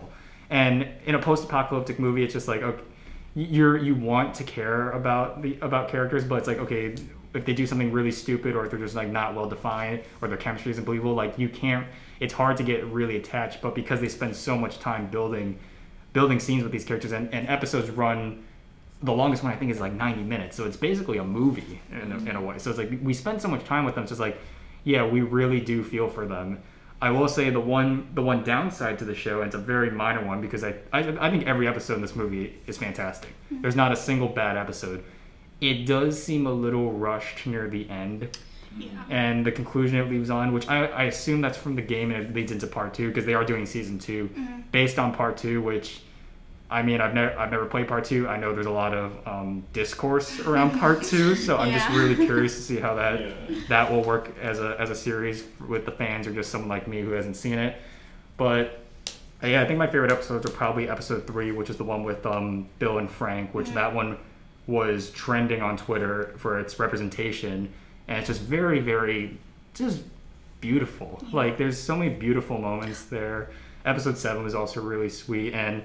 And 0.50 0.86
in 1.06 1.14
a 1.14 1.18
post-apocalyptic 1.18 1.98
movie 1.98 2.22
it's 2.24 2.32
just 2.34 2.48
like 2.48 2.62
okay 2.62 2.82
you're 3.34 3.76
you 3.76 3.94
want 3.94 4.34
to 4.34 4.44
care 4.44 4.90
about 4.90 5.42
the 5.42 5.56
about 5.60 5.88
characters, 5.88 6.24
but 6.24 6.36
it's 6.36 6.48
like 6.48 6.58
okay, 6.58 6.94
if 7.34 7.44
they 7.44 7.52
do 7.52 7.66
something 7.66 7.92
really 7.92 8.10
stupid 8.10 8.56
or 8.56 8.64
if 8.64 8.70
they're 8.70 8.80
just 8.80 8.94
like 8.94 9.08
not 9.08 9.34
well 9.34 9.48
defined 9.48 10.02
or 10.20 10.28
their 10.28 10.38
chemistry 10.38 10.72
isn't 10.72 10.84
believable, 10.84 11.14
like 11.14 11.38
you 11.38 11.48
can't. 11.48 11.86
It's 12.20 12.34
hard 12.34 12.56
to 12.56 12.62
get 12.62 12.84
really 12.86 13.16
attached, 13.16 13.60
but 13.60 13.74
because 13.74 14.00
they 14.00 14.08
spend 14.08 14.34
so 14.34 14.56
much 14.56 14.78
time 14.78 15.08
building 15.08 15.58
building 16.12 16.40
scenes 16.40 16.62
with 16.62 16.72
these 16.72 16.84
characters 16.84 17.12
and, 17.12 17.32
and 17.34 17.46
episodes 17.48 17.90
run 17.90 18.42
the 19.02 19.12
longest 19.12 19.44
one 19.44 19.52
I 19.52 19.56
think 19.56 19.70
is 19.70 19.80
like 19.80 19.92
90 19.92 20.22
minutes, 20.22 20.56
so 20.56 20.64
it's 20.64 20.76
basically 20.76 21.18
a 21.18 21.24
movie 21.24 21.80
in 21.92 22.12
a, 22.12 22.16
in 22.30 22.36
a 22.36 22.42
way. 22.42 22.58
So 22.58 22.70
it's 22.70 22.78
like 22.78 22.90
we 23.02 23.14
spend 23.14 23.40
so 23.40 23.48
much 23.48 23.64
time 23.64 23.84
with 23.84 23.94
them. 23.94 24.02
It's 24.02 24.10
just 24.10 24.20
like, 24.20 24.38
yeah, 24.84 25.06
we 25.06 25.20
really 25.20 25.60
do 25.60 25.84
feel 25.84 26.08
for 26.08 26.26
them. 26.26 26.60
I 27.00 27.10
will 27.10 27.28
say 27.28 27.50
the 27.50 27.60
one 27.60 28.08
the 28.14 28.22
one 28.22 28.42
downside 28.42 28.98
to 28.98 29.04
the 29.04 29.14
show, 29.14 29.40
and 29.40 29.46
it's 29.46 29.54
a 29.54 29.58
very 29.58 29.90
minor 29.90 30.26
one 30.26 30.40
because 30.40 30.64
I 30.64 30.74
I, 30.92 31.00
I 31.20 31.30
think 31.30 31.46
every 31.46 31.68
episode 31.68 31.94
in 31.94 32.02
this 32.02 32.16
movie 32.16 32.58
is 32.66 32.76
fantastic. 32.76 33.30
Mm-hmm. 33.30 33.62
There's 33.62 33.76
not 33.76 33.92
a 33.92 33.96
single 33.96 34.28
bad 34.28 34.56
episode. 34.56 35.04
It 35.60 35.86
does 35.86 36.22
seem 36.22 36.46
a 36.46 36.52
little 36.52 36.92
rushed 36.92 37.46
near 37.46 37.68
the 37.68 37.88
end 37.90 38.28
Yeah. 38.78 38.88
and 39.10 39.44
the 39.44 39.50
conclusion 39.52 39.98
it 39.98 40.08
leaves 40.08 40.30
on, 40.30 40.52
which 40.52 40.68
I, 40.68 40.86
I 40.86 41.02
assume 41.04 41.40
that's 41.40 41.58
from 41.58 41.74
the 41.74 41.82
game 41.82 42.10
and 42.12 42.24
it 42.24 42.34
leads 42.34 42.52
into 42.52 42.66
part 42.66 42.94
two 42.94 43.08
because 43.08 43.24
they 43.26 43.34
are 43.34 43.44
doing 43.44 43.66
season 43.66 43.98
2 43.98 44.30
based 44.70 44.98
on 44.98 45.12
part 45.14 45.36
two, 45.36 45.60
which 45.62 46.00
I 46.70 46.82
mean 46.82 47.00
I've 47.00 47.14
never 47.14 47.36
I've 47.38 47.50
never 47.50 47.64
played 47.64 47.88
part 47.88 48.04
two. 48.04 48.28
I 48.28 48.36
know 48.36 48.52
there's 48.54 48.66
a 48.66 48.70
lot 48.70 48.92
of 48.94 49.26
um, 49.26 49.64
discourse 49.72 50.38
around 50.40 50.78
part 50.78 51.02
two, 51.02 51.34
so 51.46 51.56
I'm 51.56 51.72
just 51.72 51.88
really 51.88 52.14
curious 52.14 52.54
to 52.56 52.62
see 52.62 52.76
how 52.78 52.94
that 52.96 53.20
Yeah. 53.20 53.34
that 53.68 53.90
will 53.90 54.04
work 54.04 54.36
as 54.40 54.58
a 54.60 54.76
as 54.78 54.90
a 54.90 54.94
series 54.94 55.44
with 55.66 55.86
the 55.86 55.92
fans 55.92 56.26
or 56.26 56.32
just 56.32 56.50
someone 56.50 56.68
like 56.68 56.86
me 56.86 57.00
who 57.00 57.12
hasn't 57.12 57.36
seen 57.36 57.58
it. 57.58 57.80
But 58.36 58.80
yeah, 59.42 59.62
I 59.62 59.66
think 59.66 59.78
my 59.78 59.86
favorite 59.86 60.12
episodes 60.12 60.44
are 60.46 60.50
probably 60.52 60.90
episode 60.90 61.26
three, 61.26 61.52
which 61.52 61.70
is 61.70 61.76
the 61.78 61.84
one 61.84 62.04
with 62.04 62.26
um, 62.26 62.68
Bill 62.78 62.98
and 62.98 63.10
Frank, 63.10 63.54
which 63.54 63.70
that 63.70 63.94
one 63.94 64.18
was 64.68 65.10
trending 65.10 65.62
on 65.62 65.76
Twitter 65.78 66.34
for 66.36 66.60
its 66.60 66.78
representation, 66.78 67.72
and 68.06 68.18
it's 68.18 68.28
just 68.28 68.42
very, 68.42 68.78
very, 68.78 69.38
just 69.74 70.02
beautiful. 70.60 71.20
Like 71.32 71.56
there's 71.56 71.80
so 71.80 71.96
many 71.96 72.14
beautiful 72.14 72.58
moments 72.58 73.06
there. 73.06 73.50
Episode 73.84 74.18
seven 74.18 74.44
was 74.44 74.54
also 74.54 74.80
really 74.82 75.08
sweet, 75.08 75.54
and 75.54 75.82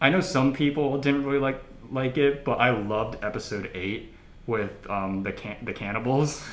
I 0.00 0.10
know 0.10 0.20
some 0.20 0.52
people 0.52 0.98
didn't 0.98 1.24
really 1.24 1.40
like 1.40 1.62
like 1.90 2.18
it, 2.18 2.44
but 2.44 2.60
I 2.60 2.70
loved 2.70 3.24
episode 3.24 3.70
eight 3.74 4.12
with 4.46 4.70
um, 4.90 5.22
the 5.22 5.32
can- 5.32 5.64
the 5.64 5.72
cannibals. 5.72 6.44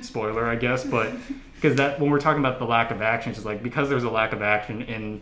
Spoiler, 0.00 0.46
I 0.46 0.56
guess, 0.56 0.82
but 0.82 1.12
because 1.54 1.76
that 1.76 2.00
when 2.00 2.10
we're 2.10 2.20
talking 2.20 2.40
about 2.40 2.58
the 2.58 2.64
lack 2.64 2.90
of 2.90 3.02
action, 3.02 3.30
it's 3.30 3.38
just 3.38 3.46
like 3.46 3.62
because 3.62 3.90
there's 3.90 4.04
a 4.04 4.10
lack 4.10 4.32
of 4.32 4.40
action 4.40 4.80
in 4.82 5.20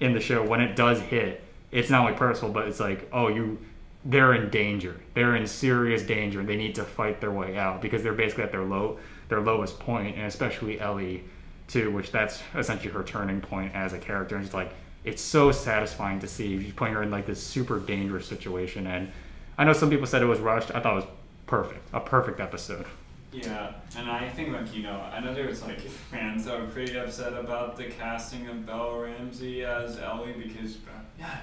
in 0.00 0.12
the 0.12 0.20
show 0.20 0.46
when 0.46 0.60
it 0.60 0.76
does 0.76 1.00
hit, 1.00 1.42
it's 1.70 1.88
not 1.88 2.02
only 2.02 2.14
personal, 2.18 2.52
but 2.52 2.68
it's 2.68 2.80
like 2.80 3.08
oh 3.10 3.28
you 3.28 3.58
they're 4.04 4.34
in 4.34 4.50
danger, 4.50 4.98
they're 5.14 5.36
in 5.36 5.46
serious 5.46 6.02
danger, 6.02 6.42
they 6.42 6.56
need 6.56 6.74
to 6.76 6.84
fight 6.84 7.20
their 7.20 7.30
way 7.30 7.56
out 7.56 7.82
because 7.82 8.02
they're 8.02 8.12
basically 8.12 8.44
at 8.44 8.52
their 8.52 8.64
low 8.64 8.98
their 9.28 9.40
lowest 9.40 9.78
point, 9.78 10.16
and 10.16 10.26
especially 10.26 10.80
Ellie 10.80 11.24
too, 11.68 11.90
which 11.90 12.10
that's 12.10 12.42
essentially 12.54 12.92
her 12.92 13.04
turning 13.04 13.40
point 13.40 13.74
as 13.74 13.92
a 13.92 13.98
character, 13.98 14.36
and 14.36 14.44
it's 14.44 14.54
like 14.54 14.72
it's 15.04 15.22
so 15.22 15.52
satisfying 15.52 16.20
to 16.20 16.26
see. 16.26 16.62
She's 16.62 16.72
putting 16.72 16.94
her 16.94 17.02
in 17.02 17.10
like 17.10 17.26
this 17.26 17.42
super 17.42 17.78
dangerous 17.78 18.26
situation, 18.26 18.86
and 18.86 19.10
I 19.56 19.64
know 19.64 19.72
some 19.72 19.88
people 19.88 20.06
said 20.06 20.22
it 20.22 20.26
was 20.26 20.40
rushed. 20.40 20.74
I 20.74 20.80
thought 20.80 20.92
it 20.92 20.96
was 20.96 21.06
perfect, 21.46 21.88
a 21.92 22.00
perfect 22.00 22.40
episode. 22.40 22.86
Yeah, 23.32 23.74
and 23.96 24.10
I 24.10 24.28
think 24.28 24.52
like 24.52 24.74
you 24.74 24.82
know, 24.82 25.00
I 25.12 25.20
know 25.20 25.32
there's 25.32 25.62
like 25.62 25.80
fans 26.10 26.44
that 26.46 26.60
are 26.60 26.66
pretty 26.66 26.98
upset 26.98 27.32
about 27.32 27.76
the 27.76 27.84
casting 27.84 28.48
of 28.48 28.66
Bella 28.66 29.02
Ramsey 29.02 29.64
as 29.64 29.98
Ellie 29.98 30.32
because 30.32 30.76
uh, 30.76 31.00
yeah, 31.18 31.38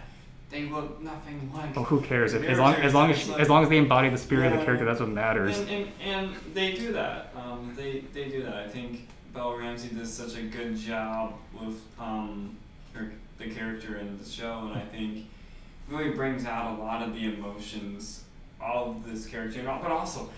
they 0.50 0.64
look 0.64 1.02
nothing 1.02 1.52
like. 1.54 1.76
Oh, 1.78 1.84
who 1.84 2.02
cares? 2.02 2.34
As 2.34 2.58
long 2.58 2.76
as 2.76 2.94
long 2.94 3.12
as 3.12 3.28
like- 3.28 3.40
as 3.42 3.50
long 3.50 3.64
as 3.64 3.70
they 3.70 3.78
embody 3.78 4.10
the 4.10 4.18
spirit 4.18 4.52
of 4.54 4.60
the 4.60 4.66
character, 4.66 4.86
that's 4.86 5.00
what 5.00 5.10
matters. 5.10 5.58
And, 5.60 5.70
and, 5.70 5.88
and 6.02 6.36
they 6.54 6.74
do 6.74 6.94
that. 6.94 7.34
Um, 7.36 7.74
they 7.76 8.04
they 8.14 8.26
do 8.30 8.44
that. 8.44 8.54
I 8.56 8.68
think 8.68 9.08
Bella 9.34 9.58
Ramsey 9.58 9.90
does 9.90 10.12
such 10.14 10.36
a 10.38 10.44
good 10.44 10.76
job 10.78 11.34
with 11.60 11.82
um, 12.00 12.56
her, 12.94 13.12
the 13.38 13.50
character 13.50 13.98
in 13.98 14.18
the 14.18 14.26
show, 14.26 14.70
and 14.72 14.74
I 14.74 14.82
think 14.82 15.26
really 15.90 16.12
brings 16.12 16.46
out 16.46 16.78
a 16.78 16.82
lot 16.82 17.02
of 17.02 17.14
the 17.14 17.26
emotions 17.34 18.24
of 18.62 19.06
this 19.10 19.26
character, 19.26 19.62
but 19.64 19.92
also 19.92 20.30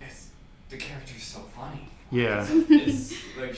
it's 0.00 0.28
the 0.70 0.76
character's 0.76 1.22
so 1.22 1.40
funny. 1.56 1.88
Yeah. 2.10 2.46
It's 2.70 3.12
like 3.38 3.56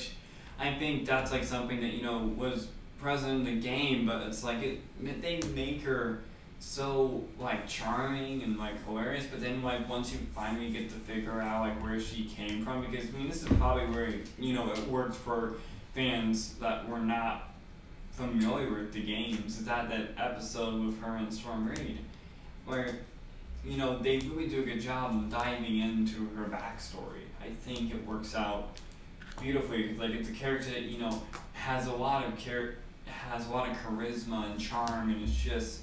I 0.59 0.75
think 0.75 1.07
that's 1.07 1.33
like 1.33 1.45
something 1.45 1.81
that 1.81 1.93
you 1.93 2.03
know 2.03 2.19
was 2.37 2.69
present 2.99 3.33
in 3.33 3.45
the 3.45 3.61
game, 3.61 4.07
but 4.07 4.23
it's 4.23 4.45
like 4.45 4.63
it 4.63 4.81
they 5.23 5.41
make 5.55 5.83
her 5.83 6.21
so 6.61 7.25
like 7.39 7.69
charming 7.69 8.43
and 8.43 8.59
like 8.59 8.85
hilarious. 8.85 9.27
But 9.27 9.41
then 9.41 9.63
like 9.63 9.89
once 9.89 10.13
you 10.13 10.19
finally 10.35 10.71
get 10.71 10.89
to 10.91 10.97
figure 10.97 11.41
out 11.41 11.61
like 11.61 11.83
where 11.83 12.01
she 12.01 12.25
came 12.25 12.65
from, 12.65 12.85
because 12.85 13.09
I 13.09 13.13
mean 13.13 13.29
this 13.29 13.43
is 13.43 13.49
probably 13.59 13.87
where 13.87 14.13
you 14.39 14.55
know 14.55 14.71
it 14.73 14.87
worked 14.89 15.15
for 15.15 15.55
fans 15.95 16.55
that 16.55 16.89
were 16.89 17.01
not 17.01 17.55
familiar 18.11 18.71
with 18.71 18.93
the 18.93 19.03
games. 19.03 19.59
Is 19.59 19.65
that 19.67 19.89
that 19.91 20.11
episode 20.19 20.85
with 20.85 21.01
her 21.01 21.17
and 21.17 21.33
Storm 21.33 21.69
Reid, 21.69 21.99
where 22.67 22.99
you 23.65 23.77
know 23.77 23.99
they 23.99 24.19
really 24.19 24.49
do 24.49 24.63
a 24.63 24.65
good 24.65 24.81
job 24.81 25.15
of 25.15 25.31
diving 25.31 25.79
into 25.79 26.29
her 26.37 26.45
backstory. 26.45 27.27
I 27.41 27.51
think 27.51 27.93
it 27.93 28.05
works 28.07 28.35
out 28.35 28.77
beautifully. 29.41 29.95
Like 29.95 30.11
it's 30.11 30.29
a 30.29 30.33
character 30.33 30.71
that 30.71 30.83
you 30.83 30.99
know 30.99 31.23
has 31.53 31.87
a 31.87 31.93
lot 31.93 32.27
of 32.27 32.39
char- 32.39 32.75
has 33.09 33.47
a 33.47 33.51
lot 33.51 33.69
of 33.69 33.77
charisma 33.77 34.51
and 34.51 34.61
charm, 34.61 35.11
and 35.11 35.23
it's 35.23 35.35
just 35.35 35.81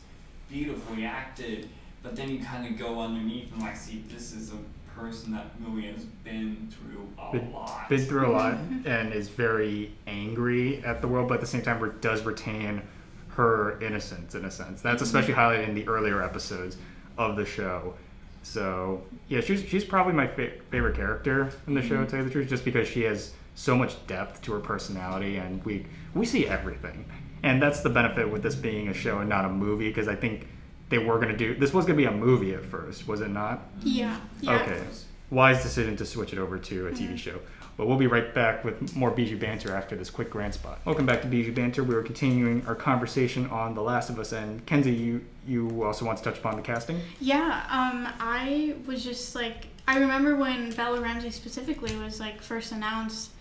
beautifully 0.49 1.05
acted. 1.05 1.69
But 2.03 2.15
then 2.15 2.29
you 2.29 2.43
kind 2.43 2.67
of 2.67 2.77
go 2.77 2.99
underneath 2.99 3.51
and 3.51 3.61
like 3.61 3.75
see 3.75 4.03
this 4.07 4.31
is 4.31 4.51
a 4.51 4.57
person 4.95 5.31
that 5.33 5.47
really 5.59 5.87
has 5.91 6.03
been 6.23 6.71
through 6.71 7.07
a 7.19 7.31
Been- 7.31 7.51
lot. 7.51 7.89
been 7.89 8.05
through 8.05 8.27
a 8.27 8.31
lot 8.31 8.53
mm-hmm. 8.55 8.87
and 8.87 9.13
is 9.13 9.29
very 9.29 9.91
angry 10.07 10.83
at 10.83 11.01
the 11.01 11.07
world, 11.07 11.27
but 11.27 11.35
at 11.35 11.41
the 11.41 11.47
same 11.47 11.61
time 11.61 11.79
re- 11.79 11.91
does 12.01 12.23
retain 12.23 12.81
her 13.29 13.79
innocence 13.81 14.35
in 14.35 14.45
a 14.45 14.51
sense. 14.51 14.81
That's 14.81 14.95
mm-hmm. 14.95 15.03
especially 15.03 15.33
highlighted 15.33 15.67
in 15.67 15.75
the 15.75 15.87
earlier 15.87 16.23
episodes 16.23 16.77
of 17.17 17.35
the 17.35 17.45
show. 17.45 17.95
So 18.43 19.03
yeah, 19.27 19.41
she's 19.41 19.65
she's 19.65 19.83
probably 19.83 20.13
my 20.13 20.27
fa- 20.27 20.51
favorite 20.69 20.95
character 20.95 21.51
in 21.67 21.73
the 21.73 21.81
show, 21.81 21.95
mm-hmm. 21.95 22.05
to 22.05 22.09
tell 22.09 22.19
you 22.19 22.25
the 22.25 22.31
truth, 22.31 22.47
just 22.47 22.63
because 22.63 22.87
she 22.87 23.01
has 23.01 23.33
so 23.55 23.75
much 23.75 24.05
depth 24.07 24.41
to 24.43 24.53
her 24.53 24.59
personality, 24.59 25.37
and 25.37 25.63
we 25.65 25.85
we 26.15 26.25
see 26.25 26.47
everything, 26.47 27.05
and 27.43 27.61
that's 27.61 27.81
the 27.81 27.89
benefit 27.89 28.31
with 28.31 28.41
this 28.41 28.55
being 28.55 28.87
a 28.87 28.93
show 28.93 29.19
and 29.19 29.29
not 29.29 29.45
a 29.45 29.49
movie, 29.49 29.89
because 29.89 30.07
I 30.07 30.15
think 30.15 30.47
they 30.89 30.97
were 30.97 31.19
gonna 31.19 31.37
do 31.37 31.55
this 31.55 31.73
was 31.73 31.85
gonna 31.85 31.97
be 31.97 32.05
a 32.05 32.11
movie 32.11 32.53
at 32.53 32.65
first, 32.65 33.07
was 33.07 33.21
it 33.21 33.29
not? 33.29 33.61
Yeah. 33.83 34.19
Yeah. 34.41 34.61
Okay. 34.61 34.81
Wise 35.29 35.61
decision 35.61 35.97
to 35.97 36.05
switch 36.05 36.33
it 36.33 36.39
over 36.39 36.57
to 36.57 36.87
a 36.87 36.91
TV 36.91 37.17
show. 37.17 37.39
But 37.77 37.87
we'll 37.87 37.97
be 37.97 38.07
right 38.07 38.33
back 38.33 38.63
with 38.63 38.95
more 38.95 39.11
Bijou 39.11 39.37
Banter 39.37 39.75
after 39.75 39.97
this 39.97 40.09
quick 40.09 40.29
grand 40.29 40.53
spot. 40.53 40.79
Welcome 40.85 41.05
back 41.05 41.21
to 41.23 41.27
Bijou 41.27 41.51
Banter. 41.51 41.83
We 41.83 41.93
are 41.95 42.03
continuing 42.03 42.65
our 42.67 42.75
conversation 42.75 43.47
on 43.47 43.75
The 43.75 43.81
Last 43.81 44.09
of 44.09 44.17
Us. 44.17 44.31
And 44.31 44.65
Kenzie, 44.65 44.93
you, 44.93 45.25
you 45.45 45.83
also 45.83 46.05
want 46.05 46.17
to 46.19 46.23
touch 46.23 46.37
upon 46.37 46.55
the 46.55 46.61
casting? 46.61 47.01
Yeah, 47.19 47.65
um, 47.69 48.07
I 48.17 48.75
was 48.85 49.03
just 49.03 49.35
like, 49.35 49.67
I 49.89 49.97
remember 49.97 50.37
when 50.37 50.71
Bella 50.71 51.01
Ramsey 51.01 51.31
specifically 51.31 51.93
was 51.97 52.19
like 52.19 52.41
first 52.41 52.71
announced. 52.71 53.31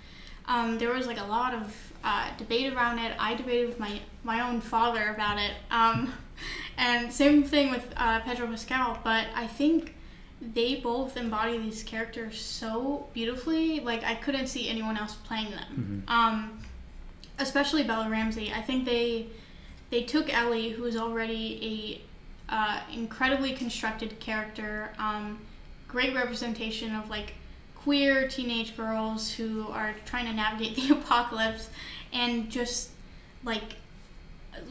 Um, 0.46 0.78
there 0.78 0.92
was 0.92 1.06
like 1.06 1.18
a 1.18 1.24
lot 1.24 1.54
of 1.54 1.92
uh, 2.02 2.28
debate 2.36 2.72
around 2.72 2.98
it. 2.98 3.14
I 3.18 3.34
debated 3.34 3.68
with 3.68 3.80
my 3.80 4.00
my 4.22 4.40
own 4.40 4.60
father 4.60 5.08
about 5.08 5.38
it, 5.38 5.52
um, 5.70 6.12
and 6.78 7.12
same 7.12 7.44
thing 7.44 7.70
with 7.70 7.86
uh, 7.96 8.20
Pedro 8.20 8.46
Pascal. 8.46 8.98
But 9.02 9.26
I 9.34 9.46
think 9.46 9.94
they 10.40 10.76
both 10.76 11.16
embody 11.16 11.56
these 11.58 11.82
characters 11.82 12.40
so 12.40 13.06
beautifully. 13.14 13.80
Like 13.80 14.04
I 14.04 14.14
couldn't 14.14 14.48
see 14.48 14.68
anyone 14.68 14.96
else 14.96 15.14
playing 15.14 15.50
them. 15.50 16.04
Um, 16.08 16.58
especially 17.38 17.82
Bella 17.82 18.08
Ramsey. 18.08 18.52
I 18.52 18.62
think 18.62 18.84
they 18.84 19.28
they 19.90 20.02
took 20.02 20.32
Ellie, 20.32 20.70
who 20.70 20.84
is 20.84 20.96
already 20.96 22.02
a 22.48 22.52
uh, 22.52 22.80
incredibly 22.92 23.52
constructed 23.52 24.18
character, 24.20 24.92
um, 24.98 25.38
great 25.88 26.14
representation 26.14 26.94
of 26.94 27.08
like 27.08 27.34
queer 27.84 28.26
teenage 28.26 28.76
girls 28.76 29.30
who 29.30 29.68
are 29.68 29.94
trying 30.06 30.24
to 30.24 30.32
navigate 30.32 30.74
the 30.74 30.94
apocalypse, 30.98 31.68
and 32.12 32.50
just 32.50 32.90
like 33.44 33.76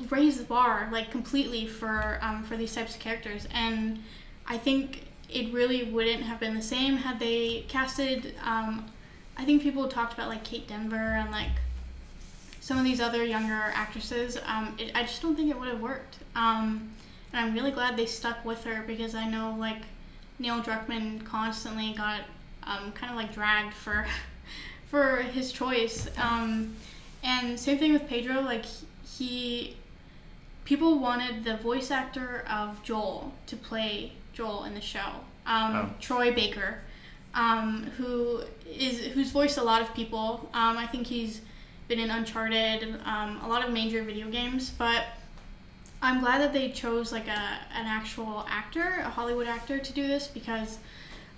raise 0.09 0.37
the 0.37 0.43
bar 0.43 0.89
like 0.91 1.11
completely 1.11 1.67
for 1.67 2.17
um, 2.21 2.43
for 2.43 2.57
these 2.57 2.73
types 2.73 2.95
of 2.95 2.99
characters. 2.99 3.47
And 3.53 4.01
I 4.47 4.57
think 4.57 5.05
it 5.29 5.53
really 5.53 5.83
wouldn't 5.85 6.23
have 6.23 6.39
been 6.39 6.55
the 6.55 6.61
same 6.61 6.97
had 6.97 7.19
they 7.19 7.65
casted. 7.67 8.35
Um, 8.43 8.85
I 9.37 9.45
think 9.45 9.61
people 9.61 9.87
talked 9.87 10.13
about 10.13 10.29
like 10.29 10.43
Kate 10.43 10.67
Denver 10.67 10.95
and 10.95 11.31
like 11.31 11.49
some 12.59 12.77
of 12.77 12.83
these 12.83 13.01
other 13.01 13.23
younger 13.25 13.71
actresses, 13.75 14.37
um, 14.45 14.73
it, 14.79 14.91
I 14.95 15.01
just 15.01 15.21
don't 15.21 15.35
think 15.35 15.49
it 15.49 15.59
would 15.59 15.67
have 15.67 15.81
worked. 15.81 16.17
Um, 16.33 16.91
and 17.33 17.45
I'm 17.45 17.53
really 17.53 17.71
glad 17.71 17.97
they 17.97 18.05
stuck 18.05 18.45
with 18.45 18.63
her 18.63 18.83
because 18.87 19.15
I 19.15 19.27
know 19.27 19.55
like 19.59 19.81
Neil 20.39 20.61
Druckmann 20.61 21.25
constantly 21.25 21.93
got 21.93 22.21
um, 22.65 22.91
kind 22.93 23.11
of 23.11 23.17
like 23.17 23.33
dragged 23.33 23.73
for 23.73 24.05
for 24.89 25.17
his 25.17 25.51
choice. 25.51 26.07
Um, 26.17 26.75
and 27.23 27.59
same 27.59 27.77
thing 27.77 27.93
with 27.93 28.07
Pedro. 28.07 28.41
Like 28.41 28.65
he, 29.17 29.75
people 30.65 30.99
wanted 30.99 31.43
the 31.43 31.57
voice 31.57 31.91
actor 31.91 32.43
of 32.49 32.81
Joel 32.83 33.33
to 33.47 33.55
play 33.55 34.13
Joel 34.33 34.65
in 34.65 34.73
the 34.73 34.81
show. 34.81 34.99
Um, 35.45 35.75
Oh. 35.75 35.89
Troy 35.99 36.33
Baker, 36.33 36.79
um, 37.33 37.83
who 37.97 38.43
is 38.65 38.99
who's 39.07 39.31
voiced 39.31 39.57
a 39.57 39.63
lot 39.63 39.81
of 39.81 39.93
people. 39.93 40.49
Um, 40.53 40.77
I 40.77 40.87
think 40.87 41.07
he's 41.07 41.41
been 41.87 41.99
in 41.99 42.09
Uncharted, 42.09 42.83
um, 43.05 43.41
a 43.43 43.47
lot 43.47 43.65
of 43.65 43.73
major 43.73 44.03
video 44.03 44.29
games, 44.29 44.69
but 44.69 45.03
I'm 46.01 46.19
glad 46.21 46.41
that 46.41 46.53
they 46.53 46.69
chose 46.71 47.11
like 47.11 47.27
a 47.27 47.41
an 47.75 47.85
actual 47.85 48.45
actor, 48.49 49.01
a 49.03 49.09
Hollywood 49.09 49.47
actor, 49.47 49.79
to 49.79 49.93
do 49.93 50.07
this 50.07 50.27
because 50.27 50.77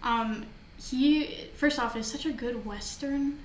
um, 0.04 0.46
he 0.90 1.48
first 1.56 1.80
off 1.80 1.96
is 1.96 2.08
such 2.08 2.26
a 2.26 2.32
good 2.32 2.66
Western 2.66 3.40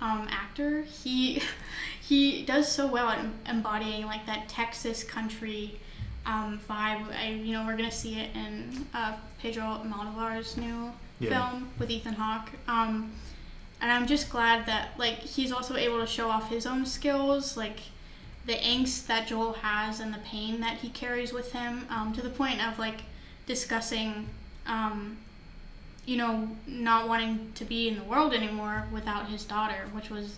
um, 0.00 0.28
actor. 0.30 0.82
He 0.82 1.42
he 2.00 2.44
does 2.44 2.70
so 2.70 2.86
well 2.86 3.08
at 3.08 3.20
embodying 3.46 4.06
like 4.06 4.26
that 4.26 4.48
Texas 4.48 5.02
country 5.04 5.78
um, 6.26 6.60
vibe. 6.68 7.06
I, 7.14 7.40
you 7.42 7.52
know, 7.52 7.64
we're 7.66 7.76
gonna 7.76 7.90
see 7.90 8.18
it 8.18 8.30
in 8.34 8.86
uh, 8.94 9.14
Pedro 9.40 9.64
Almodovar's 9.64 10.56
new 10.56 10.92
Yeah. 11.20 11.50
film 11.50 11.68
with 11.78 11.90
Ethan 11.90 12.14
Hawke. 12.14 12.50
Um, 12.68 13.12
and 13.80 13.90
I'm 13.90 14.06
just 14.06 14.30
glad 14.30 14.66
that 14.66 14.90
like 14.98 15.18
he's 15.18 15.52
also 15.52 15.76
able 15.76 15.98
to 16.00 16.06
show 16.06 16.28
off 16.28 16.48
his 16.48 16.66
own 16.66 16.86
skills, 16.86 17.56
like 17.56 17.80
the 18.46 18.54
angst 18.54 19.06
that 19.06 19.26
Joel 19.26 19.54
has 19.54 20.00
and 20.00 20.12
the 20.12 20.18
pain 20.18 20.60
that 20.60 20.78
he 20.78 20.90
carries 20.90 21.32
with 21.32 21.52
him, 21.52 21.86
um, 21.90 22.12
to 22.14 22.22
the 22.22 22.30
point 22.30 22.64
of 22.66 22.78
like 22.78 23.00
discussing, 23.46 24.28
um, 24.66 25.16
you 26.06 26.16
know, 26.16 26.48
not 26.66 27.08
wanting 27.08 27.52
to 27.54 27.64
be 27.64 27.88
in 27.88 27.96
the 27.96 28.04
world 28.04 28.34
anymore 28.34 28.86
without 28.92 29.28
his 29.28 29.44
daughter, 29.44 29.86
which 29.92 30.10
was 30.10 30.36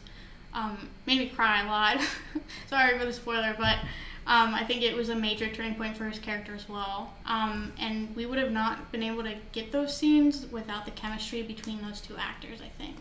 um, 0.54 0.88
made 1.06 1.18
me 1.18 1.28
cry 1.28 1.62
a 1.62 1.66
lot. 1.66 2.00
Sorry 2.68 2.98
for 2.98 3.04
the 3.04 3.12
spoiler, 3.12 3.54
but 3.58 3.78
um, 4.26 4.54
I 4.54 4.64
think 4.64 4.82
it 4.82 4.96
was 4.96 5.08
a 5.08 5.14
major 5.14 5.48
turning 5.48 5.74
point 5.74 5.96
for 5.96 6.04
his 6.08 6.18
character 6.18 6.54
as 6.54 6.68
well. 6.68 7.12
Um, 7.26 7.72
and 7.78 8.14
we 8.16 8.26
would 8.26 8.38
have 8.38 8.52
not 8.52 8.90
been 8.90 9.02
able 9.02 9.22
to 9.24 9.34
get 9.52 9.70
those 9.72 9.96
scenes 9.96 10.46
without 10.50 10.84
the 10.84 10.90
chemistry 10.92 11.42
between 11.42 11.82
those 11.82 12.00
two 12.00 12.16
actors, 12.16 12.60
I 12.60 12.68
think. 12.82 12.96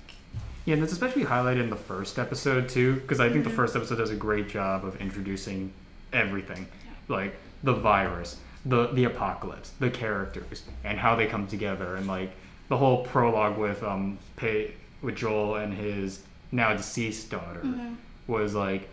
Yeah, 0.65 0.73
and 0.73 0.81
that's 0.83 0.91
especially 0.91 1.23
highlighted 1.25 1.61
in 1.61 1.69
the 1.69 1.75
first 1.75 2.17
episode 2.19 2.67
too, 2.69 2.95
because 2.95 3.19
I 3.19 3.29
think 3.29 3.41
Mm-hmm. 3.41 3.49
the 3.49 3.55
first 3.55 3.75
episode 3.75 3.97
does 3.97 4.09
a 4.09 4.15
great 4.15 4.49
job 4.49 4.83
of 4.83 4.99
introducing 4.99 5.71
everything, 6.11 6.67
like 7.07 7.35
the 7.63 7.73
virus, 7.73 8.37
the 8.65 8.87
the 8.87 9.03
apocalypse, 9.03 9.71
the 9.79 9.89
characters, 9.91 10.63
and 10.83 10.97
how 10.97 11.15
they 11.15 11.27
come 11.27 11.45
together, 11.47 11.95
and 11.95 12.07
like 12.07 12.31
the 12.69 12.77
whole 12.77 13.03
prologue 13.05 13.57
with 13.57 13.83
um 13.83 14.17
Pay, 14.35 14.73
with 15.01 15.15
Joel 15.15 15.55
and 15.55 15.73
his 15.73 16.21
now 16.51 16.73
deceased 16.73 17.29
daughter 17.31 17.61
Mhm. 17.63 17.95
was 18.27 18.53
like 18.55 18.87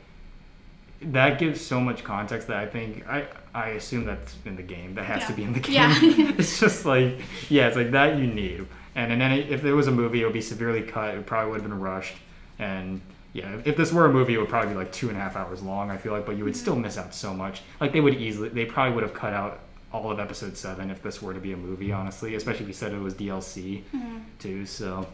that 1.01 1.39
gives 1.39 1.61
so 1.61 1.81
much 1.81 2.05
context 2.05 2.47
that 2.49 2.57
I 2.59 2.67
think 2.67 3.07
I 3.09 3.27
I 3.55 3.71
assume 3.71 4.05
that's 4.07 4.35
in 4.47 4.57
the 4.57 4.63
game. 4.63 4.95
That 4.95 5.05
has 5.05 5.27
to 5.27 5.33
be 5.33 5.43
in 5.43 5.53
the 5.53 5.61
game. 5.61 5.75
Yeah. 5.75 5.95
it's 6.39 6.61
just 6.61 6.87
like 6.87 7.19
yeah, 7.49 7.67
it's 7.67 7.77
like 7.77 7.91
that 7.93 8.19
you 8.19 8.27
need. 8.27 8.67
And 8.95 9.11
and 9.13 9.21
then 9.21 9.33
if 9.33 9.63
there 9.63 9.75
was 9.75 9.89
a 9.89 9.93
movie, 9.93 10.23
it 10.23 10.25
would 10.25 10.33
be 10.33 10.41
severely 10.41 10.83
cut. 10.83 11.15
It 11.15 11.27
probably 11.27 11.51
would 11.53 11.61
have 11.63 11.69
been 11.71 11.81
rushed. 11.81 12.15
And 12.59 13.01
yeah, 13.33 13.57
if 13.65 13.77
this 13.77 13.93
were 13.93 14.05
a 14.07 14.13
movie, 14.13 14.35
it 14.35 14.39
would 14.39 14.49
probably 14.49 14.71
be 14.71 14.77
like 14.77 14.93
two 14.93 15.09
and 15.09 15.17
a 15.17 15.21
half 15.21 15.35
hours 15.37 15.63
long. 15.63 15.91
I 15.91 15.97
feel 15.97 16.13
like, 16.13 16.27
but 16.27 16.37
you 16.37 16.45
would 16.45 16.55
still 16.57 16.77
miss 16.77 16.99
out 16.99 17.15
so 17.15 17.33
much. 17.35 17.63
Like 17.81 17.93
they 17.93 18.01
would 18.01 18.15
easily, 18.15 18.51
they 18.51 18.67
probably 18.67 18.95
would 18.95 19.03
have 19.03 19.15
cut 19.15 19.33
out 19.33 19.59
all 19.93 20.11
of 20.11 20.19
episode 20.19 20.57
seven 20.57 20.91
if 20.91 21.03
this 21.03 21.21
were 21.23 21.35
to 21.35 21.41
be 21.41 21.53
a 21.53 21.57
movie. 21.57 21.93
Honestly, 21.93 22.35
especially 22.35 22.63
if 22.63 22.69
you 22.69 22.75
said 22.75 22.93
it 22.93 22.99
was 23.01 23.15
DLC 23.15 23.83
Mhm. 23.95 24.23
too. 24.39 24.67
So 24.67 25.07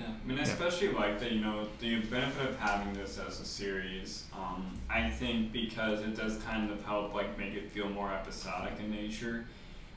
Yeah, 0.00 0.06
I 0.08 0.26
mean, 0.28 0.38
I 0.38 0.42
especially 0.42 0.88
like 0.88 1.20
that. 1.20 1.30
You 1.30 1.40
know, 1.40 1.68
the 1.78 2.00
benefit 2.00 2.50
of 2.50 2.58
having 2.58 2.92
this 2.94 3.16
as 3.18 3.38
a 3.40 3.44
series. 3.44 4.24
Um, 4.36 4.76
I 4.90 5.08
think 5.08 5.52
because 5.52 6.00
it 6.00 6.16
does 6.16 6.36
kind 6.42 6.68
of 6.70 6.84
help 6.84 7.14
like 7.14 7.38
make 7.38 7.54
it 7.54 7.70
feel 7.70 7.88
more 7.88 8.12
episodic 8.12 8.72
in 8.80 8.90
nature. 8.90 9.46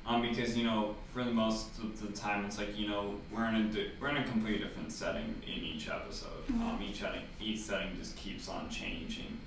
Um, 0.05 0.21
because 0.21 0.55
you 0.55 0.63
know, 0.65 0.95
for 1.13 1.23
the 1.23 1.31
most 1.31 1.79
of 1.79 1.99
the 1.99 2.15
time, 2.17 2.45
it's 2.45 2.57
like 2.59 2.77
you 2.77 2.87
know 2.87 3.15
we're 3.31 3.45
in 3.47 3.55
a 3.55 3.63
di- 3.63 3.91
we're 3.99 4.09
in 4.09 4.17
a 4.17 4.23
completely 4.23 4.59
different 4.63 4.91
setting 4.91 5.35
in 5.45 5.63
each 5.63 5.89
episode. 5.89 6.47
Um, 6.51 6.79
each 6.87 6.99
setting 6.99 7.23
each 7.41 7.59
setting 7.59 7.89
just 7.97 8.15
keeps 8.15 8.47
on 8.47 8.69
changing, 8.69 9.37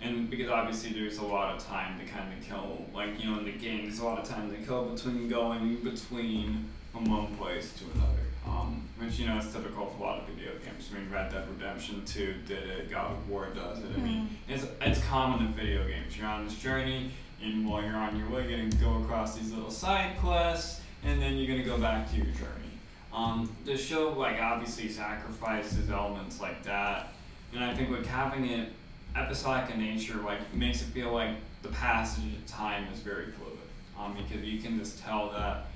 and 0.00 0.28
because 0.30 0.50
obviously 0.50 0.92
there's 0.92 1.18
a 1.18 1.24
lot 1.24 1.54
of 1.54 1.64
time 1.64 1.98
to 1.98 2.04
kind 2.06 2.32
of 2.32 2.46
kill. 2.46 2.84
Like 2.94 3.22
you 3.22 3.30
know, 3.30 3.38
in 3.38 3.44
the 3.44 3.52
game, 3.52 3.84
there's 3.84 4.00
a 4.00 4.04
lot 4.04 4.18
of 4.18 4.28
time 4.28 4.50
to 4.50 4.56
kill 4.62 4.86
between 4.86 5.28
going 5.28 5.76
between 5.76 6.68
from 6.92 7.04
one 7.10 7.34
place 7.36 7.72
to 7.74 7.84
another. 7.94 8.20
Um, 8.46 8.88
which 8.98 9.18
you 9.18 9.26
know 9.26 9.38
is 9.38 9.52
typical 9.52 9.86
for 9.86 10.02
a 10.02 10.06
lot 10.06 10.18
of 10.20 10.28
video 10.28 10.52
games. 10.64 10.88
I 10.92 10.98
mean, 10.98 11.10
Red 11.10 11.32
Dead 11.32 11.48
Redemption 11.48 12.04
Two 12.04 12.34
did 12.46 12.62
it. 12.62 12.90
God 12.90 13.10
of 13.10 13.28
War 13.28 13.48
does 13.54 13.78
it. 13.80 13.90
I 13.94 14.00
mean, 14.00 14.30
it's 14.48 14.66
it's 14.80 15.02
common 15.04 15.46
in 15.46 15.52
video 15.52 15.86
games. 15.86 16.16
You're 16.16 16.28
on 16.28 16.44
this 16.44 16.56
journey, 16.56 17.10
and 17.42 17.68
while 17.68 17.82
you're 17.82 17.96
on 17.96 18.16
your 18.16 18.28
way, 18.30 18.48
you're 18.48 18.58
gonna 18.58 18.70
go 18.76 19.02
across 19.02 19.36
these 19.36 19.52
little 19.52 19.70
side 19.70 20.16
quests, 20.18 20.80
and 21.02 21.20
then 21.20 21.36
you're 21.36 21.48
gonna 21.48 21.68
go 21.68 21.78
back 21.78 22.08
to 22.10 22.16
your 22.16 22.26
journey. 22.26 22.66
Um, 23.12 23.50
the 23.64 23.76
show 23.76 24.12
like 24.12 24.40
obviously 24.40 24.88
sacrifices 24.88 25.90
elements 25.90 26.40
like 26.40 26.62
that, 26.62 27.14
and 27.52 27.64
I 27.64 27.74
think 27.74 27.90
like 27.90 28.06
having 28.06 28.46
it 28.46 28.70
episodic 29.16 29.74
in 29.74 29.80
nature 29.80 30.16
like 30.18 30.54
makes 30.54 30.82
it 30.82 30.86
feel 30.86 31.12
like 31.12 31.30
the 31.62 31.68
passage 31.68 32.34
of 32.34 32.46
time 32.46 32.86
is 32.92 33.00
very 33.00 33.26
fluid. 33.26 33.52
Um, 33.98 34.14
because 34.14 34.44
you 34.44 34.60
can 34.60 34.78
just 34.78 35.02
tell 35.02 35.30
that, 35.30 35.66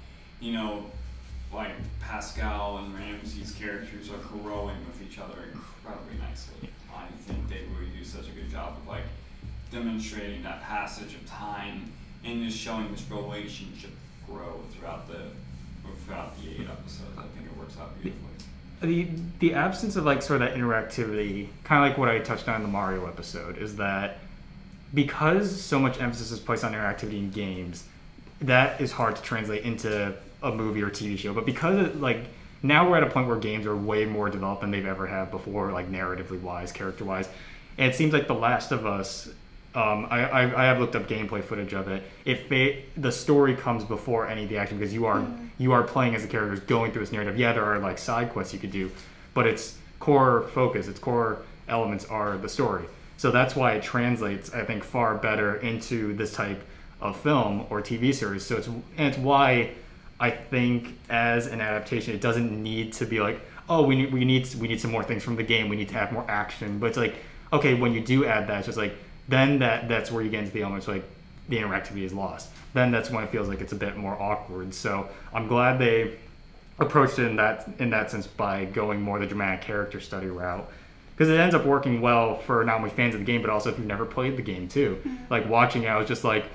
you 0.40 0.52
know, 0.52 0.84
like 1.52 1.72
Pascal 2.00 2.78
and 2.78 2.94
Ramsey's 2.94 3.52
characters 3.52 4.10
are 4.10 4.18
growing 4.38 4.76
with 4.86 5.02
each 5.02 5.18
other 5.18 5.38
incredibly 5.52 6.18
nicely. 6.18 6.68
I 6.94 7.06
think 7.26 7.48
they 7.48 7.62
really 7.76 7.90
do 7.96 8.04
such 8.04 8.28
a 8.28 8.32
good 8.32 8.50
job 8.50 8.76
of 8.76 8.86
like 8.86 9.04
demonstrating 9.72 10.42
that 10.42 10.62
passage 10.62 11.14
of 11.14 11.26
time 11.26 11.90
and 12.24 12.44
just 12.44 12.58
showing 12.58 12.90
this 12.92 13.04
relationship 13.10 13.90
grow 14.26 14.60
throughout 14.72 15.08
the 15.08 15.22
throughout 16.04 16.36
the 16.40 16.50
eight 16.50 16.68
episodes. 16.68 17.16
I 17.18 17.22
think 17.34 17.46
it 17.46 17.56
works 17.56 17.76
out 17.80 18.00
beautifully. 18.00 18.30
The 18.80 19.08
the 19.38 19.54
absence 19.54 19.96
of 19.96 20.04
like 20.04 20.22
sort 20.22 20.42
of 20.42 20.48
that 20.48 20.56
interactivity, 20.56 21.48
kind 21.64 21.84
of 21.84 21.90
like 21.90 21.98
what 21.98 22.08
I 22.08 22.18
touched 22.18 22.48
on 22.48 22.56
in 22.56 22.62
the 22.62 22.68
Mario 22.68 23.06
episode, 23.06 23.58
is 23.58 23.76
that 23.76 24.18
because 24.92 25.60
so 25.60 25.78
much 25.78 26.00
emphasis 26.00 26.30
is 26.30 26.40
placed 26.40 26.64
on 26.64 26.72
interactivity 26.72 27.18
in 27.18 27.30
games, 27.30 27.84
that 28.40 28.80
is 28.80 28.92
hard 28.92 29.16
to 29.16 29.22
translate 29.22 29.64
into 29.64 30.14
a 30.42 30.50
movie 30.50 30.82
or 30.82 30.90
TV 30.90 31.18
show. 31.18 31.32
But 31.32 31.46
because 31.46 31.86
it, 31.86 32.00
like 32.00 32.20
now 32.62 32.88
we're 32.88 32.96
at 32.96 33.02
a 33.02 33.10
point 33.10 33.28
where 33.28 33.36
games 33.36 33.66
are 33.66 33.76
way 33.76 34.04
more 34.04 34.30
developed 34.30 34.62
than 34.62 34.70
they've 34.70 34.86
ever 34.86 35.06
had 35.06 35.30
before, 35.30 35.72
like 35.72 35.90
narratively 35.90 36.40
wise, 36.40 36.72
character 36.72 37.04
wise, 37.04 37.28
and 37.78 37.90
it 37.90 37.94
seems 37.94 38.12
like 38.12 38.26
The 38.26 38.34
Last 38.34 38.72
of 38.72 38.86
Us. 38.86 39.28
Um, 39.74 40.08
I, 40.10 40.24
I, 40.24 40.62
I 40.62 40.64
have 40.64 40.80
looked 40.80 40.96
up 40.96 41.06
gameplay 41.06 41.44
footage 41.44 41.72
of 41.74 41.86
it. 41.88 42.02
If 42.24 42.50
it, 42.50 43.00
the 43.00 43.12
story 43.12 43.54
comes 43.54 43.84
before 43.84 44.26
any 44.26 44.42
of 44.44 44.48
the 44.48 44.56
action, 44.56 44.78
because 44.78 44.92
you 44.92 45.06
are 45.06 45.24
you 45.58 45.72
are 45.72 45.82
playing 45.82 46.14
as 46.14 46.22
the 46.22 46.28
characters 46.28 46.60
going 46.60 46.90
through 46.90 47.02
this 47.02 47.12
narrative. 47.12 47.38
Yeah, 47.38 47.52
there 47.52 47.64
are 47.64 47.78
like 47.78 47.98
side 47.98 48.30
quests 48.30 48.52
you 48.52 48.58
could 48.58 48.72
do, 48.72 48.90
but 49.32 49.46
its 49.46 49.78
core 50.00 50.48
focus, 50.54 50.88
its 50.88 50.98
core 50.98 51.42
elements 51.68 52.04
are 52.06 52.36
the 52.36 52.48
story. 52.48 52.84
So 53.16 53.30
that's 53.30 53.54
why 53.54 53.72
it 53.72 53.82
translates, 53.82 54.52
I 54.52 54.64
think, 54.64 54.82
far 54.82 55.14
better 55.14 55.56
into 55.56 56.14
this 56.14 56.32
type 56.32 56.62
of 57.00 57.20
film 57.20 57.66
or 57.70 57.80
TV 57.80 58.14
series. 58.14 58.44
So 58.44 58.56
it's 58.56 58.66
and 58.66 58.82
it's 58.96 59.18
why 59.18 59.72
I 60.18 60.30
think 60.30 60.98
as 61.08 61.46
an 61.46 61.60
adaptation, 61.60 62.14
it 62.14 62.20
doesn't 62.20 62.62
need 62.62 62.92
to 62.94 63.06
be 63.06 63.20
like, 63.20 63.40
oh, 63.68 63.82
we 63.82 63.94
need 63.94 64.12
we 64.12 64.24
need 64.24 64.52
we 64.56 64.66
need 64.66 64.80
some 64.80 64.90
more 64.90 65.04
things 65.04 65.22
from 65.22 65.36
the 65.36 65.42
game. 65.42 65.68
We 65.68 65.76
need 65.76 65.88
to 65.90 65.94
have 65.94 66.12
more 66.12 66.24
action. 66.28 66.78
But 66.78 66.86
it's 66.86 66.98
like, 66.98 67.14
okay, 67.52 67.74
when 67.74 67.92
you 67.92 68.00
do 68.00 68.24
add 68.24 68.48
that, 68.48 68.58
it's 68.58 68.66
just 68.66 68.78
like 68.78 68.94
then 69.30 69.60
that 69.60 69.88
that's 69.88 70.10
where 70.10 70.22
you 70.22 70.30
get 70.30 70.40
into 70.40 70.52
the 70.52 70.62
elements 70.62 70.88
like 70.88 71.04
the 71.48 71.56
interactivity 71.56 72.04
is 72.04 72.12
lost. 72.12 72.50
Then 72.74 72.90
that's 72.90 73.10
when 73.10 73.24
it 73.24 73.30
feels 73.30 73.48
like 73.48 73.60
it's 73.60 73.72
a 73.72 73.76
bit 73.76 73.96
more 73.96 74.20
awkward. 74.20 74.74
So 74.74 75.08
I'm 75.32 75.48
glad 75.48 75.78
they 75.78 76.16
approached 76.78 77.18
it 77.18 77.26
in 77.26 77.36
that 77.36 77.68
in 77.78 77.90
that 77.90 78.10
sense 78.10 78.26
by 78.26 78.64
going 78.64 79.00
more 79.00 79.18
the 79.18 79.26
dramatic 79.26 79.62
character 79.62 80.00
study 80.00 80.28
route 80.28 80.68
because 81.14 81.28
it 81.28 81.38
ends 81.38 81.54
up 81.54 81.66
working 81.66 82.00
well 82.00 82.38
for 82.38 82.64
not 82.64 82.78
only 82.78 82.88
fans 82.90 83.14
of 83.14 83.20
the 83.20 83.26
game 83.26 83.42
but 83.42 83.50
also 83.50 83.70
if 83.70 83.78
you've 83.78 83.86
never 83.86 84.06
played 84.06 84.36
the 84.36 84.42
game 84.42 84.68
too. 84.68 84.98
Mm-hmm. 85.00 85.16
Like 85.30 85.48
watching 85.48 85.84
it, 85.84 85.88
I 85.88 85.96
was 85.96 86.08
just 86.08 86.24
like, 86.24 86.46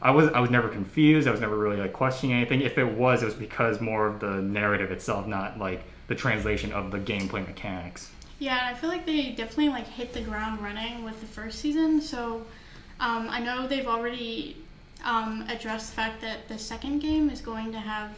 I 0.00 0.10
was 0.10 0.30
I 0.32 0.40
was 0.40 0.50
never 0.50 0.68
confused. 0.68 1.28
I 1.28 1.32
was 1.32 1.40
never 1.40 1.56
really 1.56 1.76
like 1.76 1.92
questioning 1.92 2.36
anything. 2.36 2.62
If 2.62 2.78
it 2.78 2.84
was, 2.84 3.22
it 3.22 3.26
was 3.26 3.34
because 3.34 3.80
more 3.80 4.06
of 4.06 4.20
the 4.20 4.40
narrative 4.40 4.90
itself, 4.90 5.26
not 5.26 5.58
like 5.58 5.82
the 6.06 6.14
translation 6.14 6.72
of 6.72 6.90
the 6.90 6.98
gameplay 6.98 7.46
mechanics. 7.46 8.10
Yeah, 8.42 8.66
I 8.68 8.74
feel 8.74 8.90
like 8.90 9.06
they 9.06 9.30
definitely 9.30 9.68
like 9.68 9.86
hit 9.86 10.12
the 10.12 10.20
ground 10.20 10.60
running 10.60 11.04
with 11.04 11.20
the 11.20 11.26
first 11.28 11.60
season. 11.60 12.00
So 12.00 12.44
um, 12.98 13.28
I 13.30 13.38
know 13.38 13.68
they've 13.68 13.86
already 13.86 14.56
um, 15.04 15.44
addressed 15.48 15.90
the 15.90 15.94
fact 15.96 16.20
that 16.22 16.48
the 16.48 16.58
second 16.58 16.98
game 16.98 17.30
is 17.30 17.40
going 17.40 17.70
to 17.70 17.78
have 17.78 18.10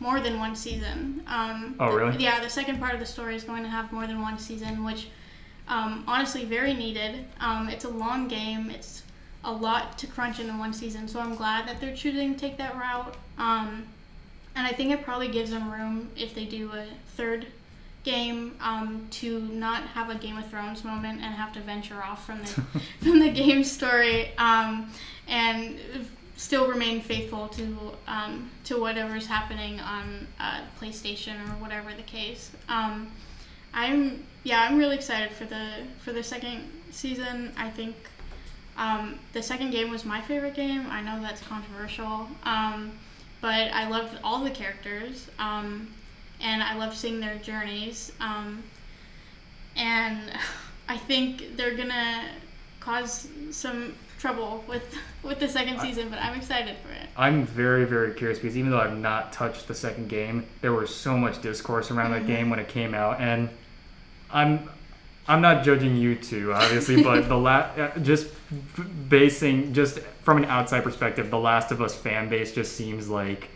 more 0.00 0.18
than 0.20 0.38
one 0.38 0.56
season. 0.56 1.22
Um, 1.26 1.74
Oh, 1.78 1.90
the- 1.92 1.96
really? 2.06 2.24
yeah, 2.24 2.40
the 2.40 2.48
second 2.48 2.78
part 2.78 2.94
of 2.94 3.00
the 3.00 3.06
story 3.06 3.36
is 3.36 3.44
going 3.44 3.62
to 3.64 3.68
have 3.68 3.92
more 3.92 4.06
than 4.06 4.22
one 4.22 4.38
season, 4.38 4.82
which 4.82 5.08
um, 5.68 6.04
honestly 6.06 6.46
very 6.46 6.72
needed. 6.72 7.26
Um, 7.40 7.68
it's 7.68 7.84
a 7.84 7.90
long 7.90 8.28
game. 8.28 8.70
It's 8.70 9.02
a 9.44 9.52
lot 9.52 9.98
to 9.98 10.06
crunch 10.06 10.40
into 10.40 10.54
one 10.54 10.72
season, 10.72 11.06
so 11.06 11.20
I'm 11.20 11.34
glad 11.34 11.68
that 11.68 11.82
they're 11.82 11.94
choosing 11.94 12.32
to 12.32 12.40
take 12.40 12.56
that 12.56 12.74
route. 12.76 13.14
Um, 13.36 13.84
and 14.54 14.66
I 14.66 14.72
think 14.72 14.90
it 14.90 15.02
probably 15.04 15.28
gives 15.28 15.50
them 15.50 15.70
room 15.70 16.08
if 16.16 16.34
they 16.34 16.46
do 16.46 16.70
a 16.72 16.86
third 17.14 17.46
game 18.06 18.56
um, 18.60 19.06
to 19.10 19.40
not 19.40 19.82
have 19.82 20.08
a 20.08 20.14
Game 20.14 20.38
of 20.38 20.48
Thrones 20.48 20.84
moment 20.84 21.20
and 21.20 21.34
have 21.34 21.52
to 21.54 21.60
venture 21.60 22.02
off 22.02 22.24
from 22.24 22.38
the 22.38 22.46
from 23.02 23.18
the 23.18 23.30
game 23.30 23.62
story 23.64 24.30
um, 24.38 24.90
and 25.28 25.76
still 26.36 26.68
remain 26.68 27.00
faithful 27.00 27.48
to 27.48 27.76
um, 28.06 28.48
to 28.64 28.80
whatever's 28.80 29.26
happening 29.26 29.80
on 29.80 30.26
uh, 30.40 30.60
PlayStation 30.80 31.34
or 31.48 31.60
whatever 31.60 31.92
the 31.94 32.02
case. 32.02 32.52
Um, 32.68 33.10
I'm 33.74 34.24
yeah, 34.44 34.62
I'm 34.62 34.78
really 34.78 34.94
excited 34.94 35.32
for 35.32 35.44
the 35.44 35.70
for 35.98 36.12
the 36.12 36.22
second 36.22 36.62
season. 36.92 37.52
I 37.58 37.68
think 37.68 37.96
um, 38.78 39.18
the 39.32 39.42
second 39.42 39.72
game 39.72 39.90
was 39.90 40.04
my 40.04 40.20
favorite 40.20 40.54
game. 40.54 40.86
I 40.90 41.02
know 41.02 41.20
that's 41.20 41.42
controversial, 41.42 42.28
um, 42.44 42.92
but 43.40 43.72
I 43.72 43.88
loved 43.88 44.16
all 44.22 44.44
the 44.44 44.50
characters, 44.50 45.28
and 46.40 46.62
I 46.62 46.76
love 46.76 46.94
seeing 46.94 47.20
their 47.20 47.36
journeys. 47.36 48.12
Um, 48.20 48.62
and 49.76 50.32
I 50.88 50.96
think 50.96 51.56
they're 51.56 51.74
gonna 51.74 52.28
cause 52.80 53.28
some 53.50 53.94
trouble 54.18 54.64
with 54.68 54.96
with 55.22 55.40
the 55.40 55.48
second 55.48 55.80
season, 55.80 56.08
but 56.08 56.18
I'm 56.20 56.36
excited 56.36 56.76
for 56.78 56.92
it. 56.92 57.08
I'm 57.16 57.44
very, 57.44 57.84
very 57.84 58.14
curious 58.14 58.38
because 58.38 58.56
even 58.56 58.70
though 58.70 58.80
I've 58.80 58.96
not 58.96 59.32
touched 59.32 59.68
the 59.68 59.74
second 59.74 60.08
game, 60.08 60.46
there 60.60 60.72
was 60.72 60.94
so 60.94 61.16
much 61.16 61.42
discourse 61.42 61.90
around 61.90 62.12
that 62.12 62.26
game 62.26 62.50
when 62.50 62.58
it 62.58 62.68
came 62.68 62.94
out, 62.94 63.20
and 63.20 63.48
I'm 64.30 64.68
I'm 65.28 65.40
not 65.40 65.64
judging 65.64 65.96
you 65.96 66.14
two, 66.14 66.52
obviously, 66.52 67.02
but 67.04 67.28
the 67.28 67.36
la- 67.36 67.70
uh, 67.76 67.98
just 67.98 68.28
basing 69.08 69.72
just 69.72 69.98
from 70.22 70.38
an 70.38 70.44
outside 70.44 70.84
perspective, 70.84 71.30
the 71.30 71.38
Last 71.38 71.72
of 71.72 71.82
Us 71.82 71.94
fan 71.94 72.28
base 72.28 72.52
just 72.52 72.76
seems 72.76 73.08
like 73.08 73.48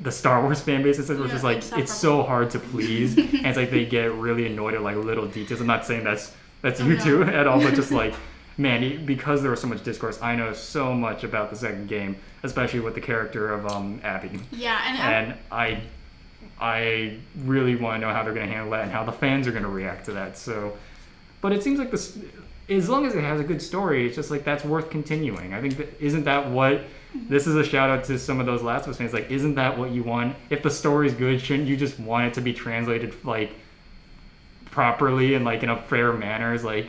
the 0.00 0.10
Star 0.10 0.42
Wars 0.42 0.60
fan 0.60 0.82
base. 0.82 0.98
It's 0.98 1.08
Yeah, 1.08 1.26
just 1.28 1.44
like 1.44 1.62
it's 1.78 1.92
so 1.92 2.22
hard 2.22 2.50
to 2.50 2.58
please, 2.72 3.16
and 3.16 3.46
it's 3.46 3.56
like 3.56 3.70
they 3.70 3.84
get 3.86 4.12
really 4.14 4.46
annoyed 4.46 4.74
at 4.74 4.82
like 4.82 4.96
little 4.96 5.26
details. 5.26 5.60
I'm 5.60 5.66
not 5.66 5.86
saying 5.86 6.04
that's 6.04 6.32
that's 6.62 6.80
you 6.80 6.94
no. 6.96 7.04
two 7.04 7.22
at 7.24 7.46
all, 7.46 7.60
but 7.60 7.74
just 7.74 7.90
like 8.02 8.14
man, 8.56 9.04
because 9.04 9.42
there 9.42 9.50
was 9.50 9.60
so 9.60 9.66
much 9.66 9.82
discourse, 9.82 10.22
I 10.22 10.36
know 10.36 10.52
so 10.52 10.94
much 10.94 11.24
about 11.24 11.50
the 11.50 11.56
second 11.56 11.88
game, 11.88 12.16
especially 12.44 12.78
with 12.80 12.94
the 12.94 13.00
character 13.00 13.52
of 13.52 13.66
um, 13.66 14.00
Abby, 14.04 14.38
Yeah, 14.52 14.80
and, 14.86 15.02
I- 15.02 15.12
and 15.12 15.34
I 15.50 15.80
I 16.60 17.18
really 17.44 17.74
want 17.76 18.00
to 18.00 18.06
know 18.06 18.12
how 18.12 18.22
they're 18.22 18.34
going 18.34 18.46
to 18.46 18.52
handle 18.52 18.70
that 18.72 18.82
and 18.84 18.92
how 18.92 19.04
the 19.04 19.12
fans 19.12 19.46
are 19.48 19.50
going 19.50 19.64
to 19.64 19.68
react 19.68 20.04
to 20.06 20.12
that. 20.12 20.38
So, 20.38 20.76
but 21.40 21.52
it 21.52 21.62
seems 21.64 21.78
like 21.78 21.90
this, 21.90 22.16
as 22.68 22.88
long 22.88 23.06
as 23.06 23.14
it 23.14 23.22
has 23.22 23.40
a 23.40 23.44
good 23.44 23.60
story, 23.60 24.06
it's 24.06 24.14
just 24.14 24.30
like 24.30 24.44
that's 24.44 24.64
worth 24.64 24.88
continuing. 24.90 25.52
I 25.52 25.60
think 25.60 25.76
that 25.78 26.00
isn't 26.00 26.24
that 26.24 26.50
what. 26.50 26.82
This 27.14 27.46
is 27.46 27.54
a 27.54 27.64
shout 27.64 27.90
out 27.90 28.04
to 28.04 28.18
some 28.18 28.40
of 28.40 28.46
those 28.46 28.62
Last 28.62 28.84
of 28.86 28.90
Us 28.90 28.98
fans. 28.98 29.12
Like, 29.12 29.30
isn't 29.30 29.54
that 29.54 29.78
what 29.78 29.90
you 29.92 30.02
want? 30.02 30.36
If 30.50 30.62
the 30.62 30.70
story's 30.70 31.14
good, 31.14 31.40
shouldn't 31.40 31.68
you 31.68 31.76
just 31.76 31.98
want 32.00 32.26
it 32.26 32.34
to 32.34 32.40
be 32.40 32.52
translated 32.52 33.14
like 33.24 33.52
properly 34.70 35.34
and 35.34 35.44
like 35.44 35.62
in 35.62 35.68
a 35.70 35.80
fair 35.82 36.12
manner? 36.12 36.54
Is 36.54 36.64
like 36.64 36.88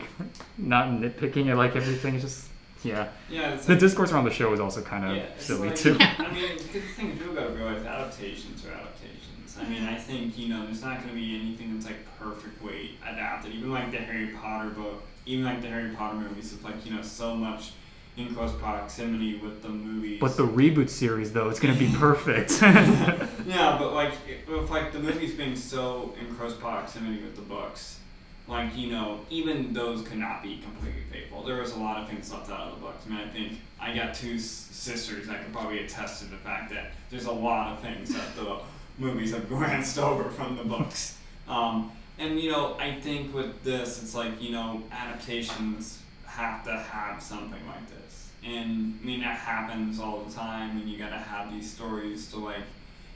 not 0.57 0.87
nitpicking 0.87 1.47
it 1.47 1.55
like 1.55 1.75
everything. 1.75 2.15
It's 2.15 2.23
just 2.23 2.47
yeah. 2.83 3.07
Yeah, 3.29 3.55
The 3.55 3.71
like, 3.71 3.79
discourse 3.79 4.11
around 4.11 4.25
the 4.25 4.31
show 4.31 4.53
is 4.53 4.59
also 4.59 4.81
kind 4.81 5.05
of 5.05 5.15
yeah, 5.17 5.25
silly 5.37 5.69
like- 5.69 5.77
too. 5.77 5.97
I 5.99 6.31
mean, 6.31 6.57
the 6.57 6.63
thing 6.63 7.11
is, 7.11 7.19
you 7.19 7.33
gotta 7.33 7.49
realize 7.53 7.83
adaptations 7.85 8.63
are 8.65 8.71
adaptations. 8.71 9.57
I 9.59 9.67
mean, 9.67 9.83
I 9.83 9.95
think 9.95 10.37
you 10.37 10.49
know, 10.49 10.65
there's 10.65 10.81
not 10.83 10.97
going 10.97 11.09
to 11.09 11.15
be 11.15 11.39
anything 11.39 11.73
that's 11.73 11.85
like 11.85 11.97
perfectly 12.19 12.97
adapted. 13.07 13.53
Even 13.53 13.71
like 13.71 13.89
the 13.91 13.97
Harry 13.97 14.27
Potter 14.27 14.69
book, 14.69 15.03
even 15.25 15.45
like 15.45 15.61
the 15.61 15.67
Harry 15.67 15.95
Potter 15.95 16.17
movies, 16.17 16.53
it's 16.53 16.63
like 16.63 16.85
you 16.85 16.93
know 16.93 17.01
so 17.01 17.35
much 17.35 17.71
in 18.17 18.33
close 18.33 18.53
proximity 18.53 19.37
with 19.37 19.61
the 19.61 19.69
movies. 19.69 20.19
But 20.19 20.37
the 20.37 20.47
reboot 20.47 20.89
series, 20.89 21.33
though, 21.33 21.49
it's 21.49 21.59
gonna 21.59 21.77
be 21.77 21.91
perfect. 21.97 22.61
yeah, 22.61 23.77
but 23.77 23.93
like 23.93 24.13
with 24.47 24.69
like 24.69 24.91
the 24.91 24.99
movies 24.99 25.33
being 25.33 25.55
so 25.55 26.13
in 26.19 26.33
close 26.35 26.53
proximity 26.53 27.21
with 27.21 27.35
the 27.35 27.41
books, 27.41 27.99
like 28.47 28.75
you 28.75 28.91
know, 28.91 29.19
even 29.29 29.73
those 29.73 30.07
could 30.07 30.17
not 30.17 30.43
be 30.43 30.59
completely 30.59 31.01
faithful. 31.11 31.43
There 31.43 31.59
was 31.59 31.73
a 31.73 31.79
lot 31.79 32.01
of 32.01 32.09
things 32.09 32.31
left 32.31 32.49
out 32.49 32.67
of 32.67 32.75
the 32.75 32.81
books. 32.81 33.03
I 33.05 33.09
mean, 33.09 33.19
I 33.19 33.29
think 33.29 33.59
I 33.79 33.95
got 33.95 34.13
two 34.13 34.39
sisters 34.39 35.27
that 35.27 35.43
could 35.43 35.53
probably 35.53 35.83
attest 35.83 36.21
to 36.21 36.29
the 36.29 36.37
fact 36.37 36.71
that 36.71 36.93
there's 37.09 37.25
a 37.25 37.31
lot 37.31 37.73
of 37.73 37.79
things 37.81 38.13
that 38.13 38.35
the 38.35 38.59
movies 38.97 39.31
have 39.31 39.49
glanced 39.49 39.97
over 39.97 40.29
from 40.29 40.55
the 40.57 40.63
books. 40.63 41.17
Um, 41.47 41.91
and 42.17 42.39
you 42.39 42.51
know, 42.51 42.77
I 42.79 42.99
think 43.01 43.33
with 43.33 43.63
this, 43.63 44.01
it's 44.01 44.15
like 44.15 44.41
you 44.41 44.51
know, 44.51 44.83
adaptations 44.91 46.01
have 46.25 46.63
to 46.65 46.77
have 46.77 47.21
something 47.21 47.65
like 47.67 47.89
this. 47.89 48.04
And 48.47 48.99
I 49.01 49.05
mean, 49.05 49.21
that 49.21 49.37
happens 49.37 49.99
all 49.99 50.21
the 50.21 50.33
time, 50.33 50.77
and 50.77 50.89
you 50.89 50.97
gotta 50.97 51.17
have 51.17 51.51
these 51.51 51.71
stories 51.71 52.29
to 52.31 52.37
like 52.37 52.63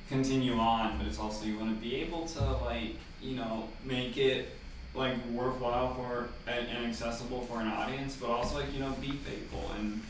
continue 0.10 0.54
on. 0.54 0.98
But 0.98 1.08
it's 1.08 1.20
also 1.20 1.46
you 1.46 1.58
want 1.58 1.76
to 1.76 1.82
be 1.82 1.98
able 1.98 2.26
to 2.28 2.44
like 2.66 2.96
you 3.22 3.36
know 3.36 3.70
make 3.86 4.18
it 4.18 4.50
like 4.96 5.14
worthwhile 5.32 5.94
for 5.94 6.30
and, 6.48 6.68
and 6.68 6.88
accessible 6.88 7.42
for 7.42 7.62
an 7.62 7.68
audience, 7.68 8.18
but 8.20 8.30
also 8.30 8.60
like 8.60 8.74
you 8.74 8.80
know 8.80 8.92
be 9.02 9.12
faithful 9.12 9.72
and 9.78 10.02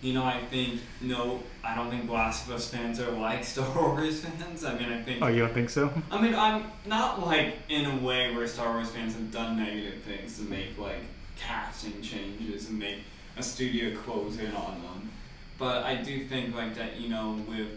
you 0.00 0.14
know 0.14 0.24
I 0.24 0.40
think 0.50 0.80
no 1.00 1.42
I 1.64 1.74
don't 1.74 1.90
think 1.90 2.08
Last 2.08 2.46
of 2.46 2.54
Us 2.54 2.68
fans 2.70 3.00
are 3.00 3.10
like 3.10 3.44
Star 3.54 3.74
Wars 3.74 4.20
fans. 4.20 4.64
I 4.64 4.78
mean 4.78 4.92
I 4.92 5.02
think 5.02 5.22
oh, 5.22 5.28
you 5.28 5.40
don't 5.40 5.54
think 5.54 5.70
so? 5.70 5.92
I 6.10 6.20
mean 6.20 6.34
I'm 6.34 6.64
not 6.86 7.26
like 7.26 7.56
in 7.68 7.84
a 7.84 7.96
way 7.96 8.34
where 8.34 8.46
Star 8.46 8.72
Wars 8.74 8.90
fans 8.90 9.14
have 9.14 9.32
done 9.32 9.56
negative 9.56 10.02
things 10.02 10.38
to 10.38 10.44
make 10.44 10.78
like 10.78 11.02
casting 11.36 12.00
changes 12.02 12.68
and 12.68 12.78
make 12.78 12.98
a 13.38 13.42
studio 13.42 13.96
close 14.00 14.38
in 14.38 14.52
on 14.52 14.82
them. 14.82 15.10
But 15.58 15.84
I 15.84 15.96
do 15.96 16.24
think 16.26 16.54
like 16.54 16.74
that 16.74 17.00
you 17.00 17.08
know 17.08 17.40
with 17.48 17.68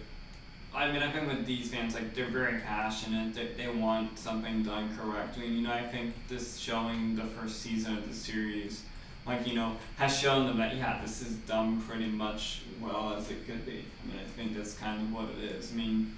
I 0.74 0.90
mean, 0.90 1.04
I 1.04 1.12
think 1.12 1.28
with 1.28 1.46
these 1.46 1.70
fans, 1.70 1.96
like 1.96 2.16
they're 2.16 2.28
very 2.28 2.60
passionate. 2.62 3.34
They, 3.34 3.48
they 3.58 3.68
want 3.68 4.18
something 4.18 4.64
done 4.64 4.90
correctly. 4.98 5.48
And, 5.48 5.56
you 5.58 5.62
know, 5.64 5.74
I 5.74 5.84
think 5.84 6.14
this 6.30 6.58
showing 6.58 7.16
the 7.16 7.24
first 7.24 7.62
season 7.62 7.98
of 7.98 8.08
the 8.08 8.16
series, 8.16 8.84
like 9.26 9.46
you 9.46 9.54
know, 9.54 9.76
has 9.98 10.18
shown 10.18 10.48
them 10.48 10.58
that 10.60 10.76
yeah, 10.76 11.02
this 11.02 11.22
is 11.22 11.36
done 11.40 11.82
pretty 11.82 12.08
much 12.08 12.62
well 12.80 13.14
as 13.14 13.30
it 13.30 13.46
could 13.46 13.66
be. 13.66 13.84
I 14.04 14.08
mean, 14.08 14.20
I 14.24 14.30
think 14.30 14.56
that's 14.56 14.74
kind 14.76 15.02
of 15.02 15.14
what 15.14 15.26
it 15.38 15.52
is. 15.52 15.74
I 15.74 15.76
mean, 15.76 16.16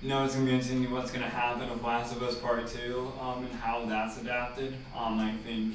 you 0.00 0.08
know, 0.08 0.24
it's 0.24 0.34
gonna 0.34 0.46
be 0.46 0.52
interesting 0.52 0.90
what's 0.90 1.10
gonna 1.10 1.28
happen 1.28 1.68
with 1.68 1.82
Last 1.82 2.16
of 2.16 2.22
Us 2.22 2.36
Part 2.38 2.66
Two, 2.66 3.12
um, 3.20 3.44
and 3.44 3.54
how 3.54 3.84
that's 3.84 4.18
adapted. 4.18 4.74
Um, 4.96 5.20
I 5.20 5.32
think. 5.44 5.74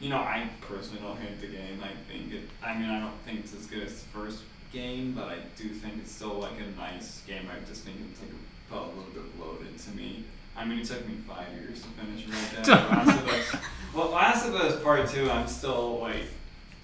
You 0.00 0.10
know, 0.10 0.18
I 0.18 0.48
personally 0.60 1.00
don't 1.00 1.18
hate 1.18 1.40
the 1.40 1.46
game. 1.46 1.82
I 1.82 1.90
think 2.10 2.32
it. 2.32 2.42
I 2.62 2.74
mean, 2.74 2.88
I 2.88 3.00
don't 3.00 3.18
think 3.24 3.40
it's 3.40 3.54
as 3.54 3.66
good 3.66 3.82
as 3.82 4.02
the 4.02 4.08
first 4.08 4.42
game, 4.72 5.14
but 5.14 5.24
I 5.24 5.38
do 5.56 5.68
think 5.68 5.94
it's 6.02 6.12
still 6.12 6.34
like 6.34 6.60
a 6.60 6.78
nice 6.78 7.22
game. 7.26 7.48
I 7.50 7.64
just 7.66 7.82
think 7.84 7.96
it's 8.10 8.20
like 8.20 8.30
felt 8.68 8.92
a 8.92 8.96
little 8.96 9.12
bit 9.12 9.36
bloated 9.38 9.78
to 9.78 9.90
me. 9.92 10.24
I 10.56 10.64
mean, 10.64 10.80
it 10.80 10.86
took 10.86 11.06
me 11.06 11.14
five 11.26 11.46
years 11.54 11.82
to 11.82 11.88
finish 11.88 12.26
Red 12.28 12.64
Dead. 12.64 12.68
Last 12.90 13.20
of 13.20 13.28
Us. 13.28 13.56
Well, 13.94 14.10
Last 14.10 14.46
of 14.46 14.54
Us 14.54 14.82
Part 14.82 15.08
Two, 15.08 15.30
I'm 15.30 15.46
still 15.46 16.00
like 16.00 16.24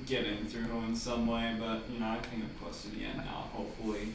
getting 0.07 0.45
through 0.47 0.79
in 0.87 0.97
some 0.97 1.27
way, 1.27 1.55
but 1.59 1.83
you 1.93 2.01
know, 2.01 2.09
I 2.09 2.19
think 2.19 2.45
I'm 2.45 2.51
close 2.63 2.83
to 2.83 2.91
the 2.91 3.05
end 3.05 3.19
now, 3.19 3.49
hopefully. 3.53 4.09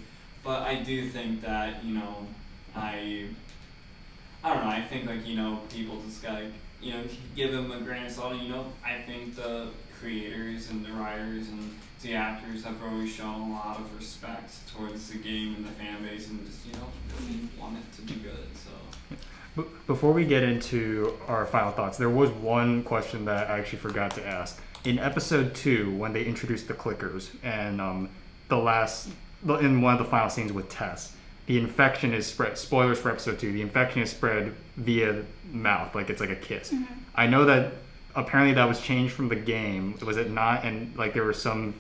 But 0.43 0.61
I 0.63 0.81
do 0.81 1.07
think 1.09 1.41
that 1.41 1.83
you 1.83 1.95
know, 1.95 2.25
I. 2.75 3.25
I 4.43 4.53
don't 4.53 4.63
know. 4.63 4.69
I 4.69 4.81
think 4.81 5.07
like 5.07 5.27
you 5.27 5.35
know, 5.35 5.59
people 5.69 5.99
just 6.07 6.21
gotta 6.23 6.51
you 6.81 6.93
know 6.93 7.03
give 7.35 7.51
them 7.51 7.71
a 7.71 7.79
grain 7.79 8.05
of 8.05 8.11
salt. 8.11 8.35
You 8.35 8.49
know, 8.49 8.65
I 8.85 9.01
think 9.01 9.35
the 9.35 9.69
creators 9.99 10.69
and 10.69 10.85
the 10.85 10.91
writers 10.91 11.47
and 11.49 11.73
the 12.01 12.13
actors 12.13 12.63
have 12.63 12.75
always 12.83 13.11
shown 13.11 13.49
a 13.49 13.53
lot 13.53 13.79
of 13.79 13.95
respect 13.95 14.53
towards 14.73 15.09
the 15.09 15.17
game 15.17 15.55
and 15.55 15.65
the 15.65 15.71
fan 15.71 16.03
base, 16.03 16.29
and 16.29 16.45
just 16.45 16.65
you 16.65 16.73
know 16.73 16.87
really 17.19 17.49
want 17.59 17.77
it 17.77 17.95
to 17.95 18.01
be 18.01 18.19
good. 18.19 18.47
So. 18.53 18.71
Before 19.87 20.13
we 20.13 20.23
get 20.23 20.43
into 20.43 21.17
our 21.27 21.47
final 21.47 21.71
thoughts, 21.71 21.97
there 21.97 22.11
was 22.11 22.29
one 22.29 22.83
question 22.83 23.25
that 23.25 23.49
I 23.49 23.57
actually 23.57 23.79
forgot 23.79 24.11
to 24.11 24.25
ask. 24.25 24.61
In 24.83 24.99
episode 24.99 25.55
two, 25.55 25.95
when 25.97 26.13
they 26.13 26.23
introduced 26.25 26.67
the 26.67 26.75
clickers 26.75 27.29
and 27.43 27.81
um, 27.81 28.09
the 28.49 28.57
last, 28.57 29.09
in 29.43 29.81
one 29.81 29.93
of 29.93 29.99
the 29.99 30.05
final 30.05 30.29
scenes 30.29 30.53
with 30.53 30.69
Tess, 30.69 31.16
the 31.47 31.57
infection 31.57 32.13
is 32.13 32.27
spread. 32.27 32.57
Spoilers 32.57 32.99
for 32.99 33.09
episode 33.09 33.39
two. 33.39 33.51
The 33.51 33.61
infection 33.61 34.01
is 34.01 34.11
spread 34.11 34.53
via 34.75 35.23
mouth, 35.51 35.95
like 35.95 36.09
it's 36.09 36.21
like 36.21 36.29
a 36.29 36.35
kiss. 36.35 36.73
I 37.15 37.25
know 37.27 37.45
that 37.45 37.73
apparently 38.15 38.53
that 38.55 38.67
was 38.67 38.79
changed 38.81 39.13
from 39.13 39.29
the 39.29 39.35
game. 39.35 39.97
Was 40.05 40.17
it 40.17 40.29
not? 40.29 40.63
And 40.65 40.95
like 40.97 41.13
there 41.13 41.23
were 41.23 41.33
some 41.33 41.73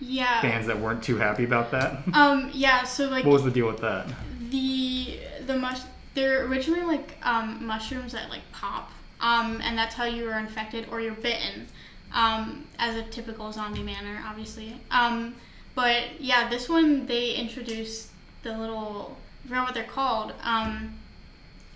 Yeah. 0.00 0.40
fans 0.42 0.66
that 0.66 0.78
weren't 0.80 1.02
too 1.02 1.16
happy 1.16 1.44
about 1.44 1.70
that. 1.70 2.02
Um. 2.12 2.50
Yeah. 2.52 2.84
So 2.84 3.08
like 3.08 3.24
what 3.24 3.32
was 3.32 3.44
the 3.44 3.50
deal 3.50 3.66
with 3.66 3.80
that? 3.80 4.06
the 4.50 5.18
the 5.46 5.56
mush 5.56 5.80
they're 6.14 6.46
originally 6.46 6.82
like 6.84 7.16
um, 7.24 7.66
mushrooms 7.66 8.12
that 8.12 8.30
like 8.30 8.42
pop 8.52 8.92
um, 9.20 9.60
and 9.64 9.76
that's 9.76 9.94
how 9.96 10.04
you 10.04 10.28
are 10.30 10.38
infected 10.38 10.86
or 10.92 11.00
you're 11.00 11.12
bitten 11.14 11.66
um, 12.12 12.64
as 12.78 12.94
a 12.94 13.02
typical 13.04 13.50
zombie 13.50 13.82
manner 13.82 14.22
obviously 14.24 14.78
um, 14.92 15.34
but 15.74 16.20
yeah 16.20 16.48
this 16.48 16.68
one 16.68 17.04
they 17.06 17.32
introduced 17.34 18.10
the 18.44 18.56
little 18.56 19.16
I 19.44 19.48
forgot 19.48 19.64
what 19.66 19.74
they're 19.74 19.84
called 19.84 20.32
um, 20.42 20.94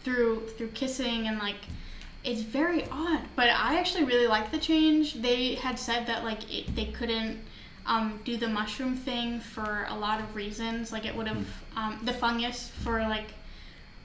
through 0.05 0.47
through 0.57 0.69
kissing 0.69 1.27
and 1.27 1.39
like 1.39 1.57
it's 2.25 2.41
very 2.43 2.85
odd 2.91 3.21
but 3.37 3.49
i 3.49 3.79
actually 3.79 4.05
really 4.05 4.27
like 4.27 4.51
the 4.51 4.59
change. 4.59 5.15
They 5.15 5.55
had 5.55 5.79
said 5.79 6.07
that 6.07 6.25
like 6.25 6.43
it, 6.53 6.75
they 6.77 6.87
couldn't 6.87 7.39
um, 7.87 8.21
do 8.25 8.37
the 8.37 8.49
mushroom 8.49 8.95
thing 8.95 9.41
for 9.41 9.87
a 9.89 9.97
lot 9.97 10.21
of 10.21 10.35
reasons. 10.37 10.93
Like 10.93 11.07
it 11.07 11.17
would 11.17 11.27
have 11.27 11.47
um, 11.77 11.99
the 12.05 12.13
fungus 12.13 12.71
for 12.83 13.01
like 13.01 13.29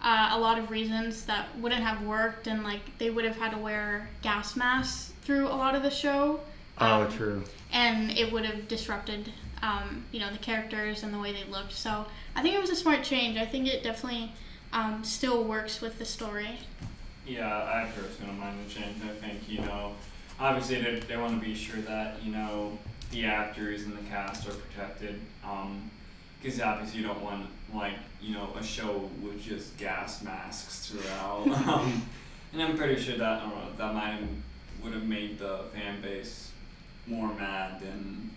uh, 0.02 0.30
a 0.34 0.40
lot 0.40 0.58
of 0.58 0.70
reasons 0.70 1.26
that 1.26 1.48
wouldn't 1.60 1.84
have 1.84 2.02
worked 2.04 2.48
and 2.48 2.64
like 2.64 2.82
they 2.98 3.10
would 3.10 3.26
have 3.26 3.38
had 3.38 3.52
to 3.52 3.58
wear 3.58 4.10
gas 4.22 4.56
masks 4.56 5.12
through 5.24 5.48
a 5.48 5.56
lot 5.64 5.76
of 5.76 5.84
the 5.84 5.90
show. 5.92 6.40
Oh, 6.80 7.04
Um, 7.04 7.12
true. 7.12 7.44
and 7.72 8.12
it 8.12 8.32
would 8.32 8.46
have 8.46 8.68
disrupted 8.68 9.32
um, 9.62 10.06
you 10.12 10.20
know 10.20 10.32
the 10.32 10.38
characters 10.40 11.04
and 11.04 11.14
the 11.14 11.20
way 11.20 11.32
they 11.34 11.44
looked. 11.50 11.74
So 11.74 12.06
i 12.36 12.42
think 12.42 12.56
it 12.56 12.62
was 12.62 12.70
a 12.70 12.76
smart 12.76 13.04
change 13.04 13.38
i 13.38 13.46
think 13.46 13.68
it 13.68 13.84
definitely 13.84 14.32
um, 14.74 15.04
still 15.04 15.44
works 15.44 15.82
with 15.82 16.00
the 16.00 16.06
story 16.06 16.58
Yeah, 17.26 17.48
I 17.48 17.90
personally 17.96 18.32
don't 18.32 18.40
mind 18.40 18.58
the 18.66 18.70
change. 18.70 18.98
I 19.04 19.14
think, 19.26 19.48
you 19.48 19.62
know, 19.62 19.94
obviously 20.40 20.82
they, 20.82 21.00
they 21.00 21.16
want 21.16 21.40
to 21.40 21.46
be 21.46 21.56
sure 21.56 21.80
that, 21.82 22.22
you 22.22 22.34
know, 22.34 22.78
the 23.12 23.26
actors 23.26 23.84
and 23.84 23.98
the 23.98 24.04
cast 24.10 24.46
are 24.48 24.52
protected. 24.54 25.22
Because 26.42 26.60
obviously 26.60 27.00
you 27.00 27.08
don't 27.08 27.22
want, 27.22 27.48
like, 27.74 27.94
you 28.22 28.34
know, 28.34 28.50
a 28.60 28.64
show 28.64 29.10
with 29.22 29.42
just 29.42 29.78
gas 29.78 30.22
masks 30.22 30.88
throughout. 30.90 31.48
um, 31.68 32.02
and 32.52 32.62
I'm 32.62 32.76
pretty 32.76 33.02
sure 33.02 33.16
that, 33.18 33.38
I 33.38 33.40
don't 33.40 33.56
know, 33.56 33.72
that 33.78 33.94
might 33.94 34.12
have, 34.12 34.28
would 34.84 34.94
have 34.94 35.06
made 35.08 35.40
the 35.40 35.60
fan 35.74 36.02
base 36.02 36.52
more 37.08 37.34
mad 37.34 37.80
than 37.80 38.32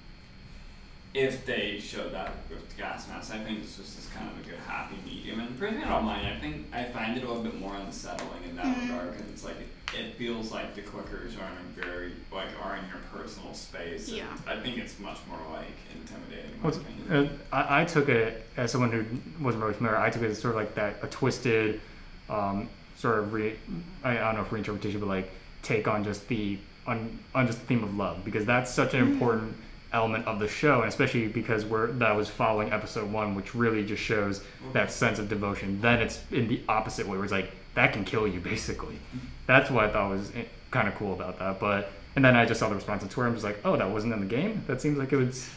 if 1.17 1.47
they 1.47 1.79
showed 1.81 2.13
that 2.13 2.31
with 2.51 2.77
gas 2.77 3.09
masks. 3.09 3.33
I 3.33 3.39
think 3.39 3.63
this 3.63 3.79
was 3.79 3.95
just 3.95 4.13
kind 4.13 4.29
of 4.29 4.39
a 4.39 4.49
good 4.51 4.59
happy 4.67 4.97
medium. 5.07 5.41
And 5.41 5.59
personally, 5.59 5.83
I 5.85 5.89
don't 5.89 6.05
mind. 6.05 6.27
I 6.27 6.39
think 6.39 6.67
I 6.75 6.85
find 6.85 7.17
it 7.17 7.25
a 7.25 7.27
little 7.27 7.43
bit 7.43 7.59
more 7.59 7.75
unsettling 7.75 8.45
in 8.49 8.55
that 8.57 8.67
Mhm. 8.67 8.83
regard 8.83 9.13
because 9.17 9.31
it's 9.31 9.45
like 9.45 9.57
it, 9.59 9.99
it 9.99 10.15
feels 10.17 10.53
like 10.53 10.75
the 10.75 10.83
clickers 10.83 11.39
are 11.41 11.51
in 11.53 11.57
a 11.57 11.83
very 11.87 12.13
like 12.31 12.49
are 12.63 12.77
in 12.77 12.85
your 12.91 12.99
personal 13.15 13.55
space. 13.55 14.09
and 14.09 14.19
Yeah. 14.19 14.25
I 14.47 14.57
think 14.61 14.77
it's 14.77 14.99
much 14.99 15.17
more 15.27 15.39
like 15.55 15.71
intimidating. 15.95 16.51
In 16.53 16.59
my 16.59 16.65
What's, 16.65 16.77
opinion. 16.77 17.41
uh, 17.51 17.57
I, 17.57 17.81
I 17.81 17.85
took 17.87 18.11
it 18.11 18.47
as 18.59 18.71
someone 18.71 18.93
who 18.93 19.03
wasn't 19.43 19.63
really 19.63 19.75
familiar. 19.75 19.97
I 19.99 20.11
took 20.11 20.21
it 20.23 20.31
as 20.31 20.39
sort 20.39 20.55
of 20.55 20.61
like 20.61 20.75
that 20.75 20.97
a 21.03 21.07
twisted, 21.07 21.81
um, 22.29 22.69
sort 22.99 23.21
of 23.21 23.33
re, 23.33 23.57
I, 24.05 24.19
I 24.19 24.21
don't 24.21 24.35
know 24.35 24.41
if 24.43 24.51
reinterpretation, 24.51 25.01
but 25.01 25.09
like 25.09 25.31
take 25.63 25.89
on 25.89 26.05
just 26.05 26.29
the 26.29 26.59
on, 26.87 27.19
on 27.35 27.47
just 27.47 27.59
the 27.61 27.67
theme 27.67 27.83
of 27.83 27.97
love 27.97 28.23
because 28.25 28.45
that's 28.45 28.71
such 28.73 28.93
an 28.93 29.01
Mhm. 29.01 29.13
important 29.13 29.57
element 29.93 30.27
of 30.27 30.39
the 30.39 30.49
show, 30.49 30.81
and 30.81 30.89
especially 30.89 31.27
because 31.29 31.65
we're 31.65 31.89
that 31.93 32.15
was 32.15 32.29
following 32.29 32.73
episode 32.73 33.11
one, 33.11 33.35
which 33.35 33.55
really 33.55 33.85
just 33.85 34.03
shows 34.03 34.41
mm-hmm. 34.41 34.73
that 34.73 34.91
sense 34.91 35.19
of 35.19 35.29
devotion. 35.29 35.81
Then 35.81 36.01
it's 36.01 36.21
in 36.31 36.49
the 36.49 36.61
opposite 36.69 37.07
way, 37.07 37.17
where 37.17 37.25
it's 37.25 37.33
like 37.33 37.51
that 37.75 37.93
can 37.93 38.05
kill 38.05 38.27
you 38.27 38.41
basically. 38.53 38.99
That's 39.47 39.71
what 39.71 39.85
I 39.85 39.91
thought 39.91 40.11
was 40.11 40.31
eh, 40.35 40.45
kind 40.71 40.89
of 40.89 40.95
cool 40.97 41.13
about 41.13 41.39
that. 41.39 41.61
But 41.61 41.91
and 42.17 42.25
then 42.25 42.35
I 42.35 42.47
just 42.47 42.61
saw 42.61 42.69
the 42.69 42.75
response 42.75 43.03
on 43.03 43.09
Twitter. 43.09 43.27
and 43.27 43.35
was 43.35 43.45
like, 43.45 43.59
oh, 43.65 43.77
that 43.77 43.91
wasn't 43.91 44.13
in 44.15 44.21
the 44.21 44.27
game. 44.27 44.65
That 44.67 44.81
seems 44.81 44.99
like 44.99 45.13
it 45.13 45.17
was 45.17 45.49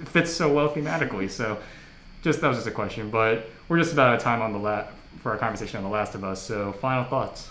it 0.00 0.08
fits 0.08 0.32
so 0.32 0.52
well 0.52 0.68
thematically. 0.68 1.30
So 1.30 1.58
just 2.22 2.40
that 2.40 2.48
was 2.48 2.58
just 2.58 2.68
a 2.68 2.72
question. 2.72 3.10
But 3.10 3.48
we're 3.68 3.78
just 3.78 3.92
about 3.92 4.08
out 4.08 4.16
of 4.16 4.22
time 4.22 4.42
on 4.42 4.52
the 4.52 4.58
la- 4.58 4.86
for 5.22 5.32
our 5.32 5.38
conversation 5.38 5.78
on 5.78 5.82
The 5.82 5.90
Last 5.90 6.14
of 6.14 6.24
Us. 6.24 6.40
So 6.40 6.72
final 6.72 7.04
thoughts. 7.04 7.50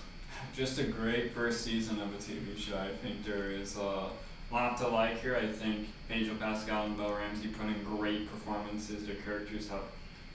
Just 0.56 0.80
a 0.80 0.84
great 0.84 1.34
first 1.34 1.62
season 1.66 2.00
of 2.02 2.14
a 2.14 2.18
TV 2.18 2.58
show. 2.58 2.78
I 2.78 2.90
think 3.06 3.26
there 3.26 3.52
is 3.52 3.76
a 3.76 4.08
lot 4.52 4.78
to 4.78 4.88
like 4.88 5.22
here. 5.22 5.36
I 5.36 5.48
think 5.48 5.90
Pedro 6.08 6.36
Pascal 6.36 6.86
and 6.86 6.98
Bella 6.98 7.16
Ramsey 7.16 7.48
put 7.48 7.68
in 7.68 7.84
great 7.84 8.30
performances. 8.30 9.08
Their 9.08 9.16
characters 9.16 9.70
have 9.70 9.82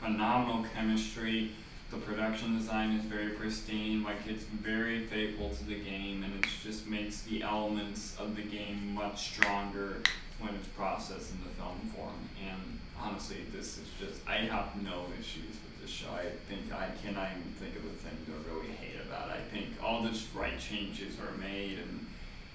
phenomenal 0.00 0.64
chemistry. 0.74 1.52
the 1.90 1.96
production 1.96 2.56
design 2.56 2.92
is 2.92 3.04
very 3.04 3.30
pristine, 3.30 4.04
like 4.04 4.18
it's 4.26 4.44
very 4.44 5.06
faithful 5.06 5.50
to 5.50 5.64
the 5.64 5.74
game, 5.74 6.22
and 6.22 6.32
it 6.34 6.48
just 6.62 6.86
makes 6.86 7.22
the 7.22 7.42
elements 7.42 8.16
of 8.18 8.36
the 8.36 8.42
game 8.42 8.94
much 8.94 9.32
stronger 9.32 10.00
when 10.38 10.54
it's 10.54 10.68
processed 10.68 11.32
in 11.32 11.38
the 11.42 11.50
film 11.50 11.80
form. 11.96 12.28
And 12.48 12.78
honestly, 13.00 13.38
this 13.52 13.78
is 13.78 13.88
just 13.98 14.26
I 14.28 14.36
have 14.36 14.80
no 14.82 15.04
issues 15.18 15.50
with 15.50 15.82
this 15.82 15.90
show. 15.90 16.10
I 16.10 16.26
think 16.48 16.72
I 16.72 16.90
cannot 17.02 17.30
even 17.32 17.52
think 17.58 17.76
of 17.76 17.84
a 17.84 17.94
thing 17.94 18.16
to 18.26 18.50
really 18.50 18.72
hate 18.74 19.00
about 19.06 19.30
it. 19.30 19.40
I 19.40 19.54
think 19.54 19.66
all 19.82 20.02
the 20.02 20.16
right 20.34 20.58
changes 20.58 21.14
are 21.18 21.36
made, 21.38 21.78
and 21.78 22.06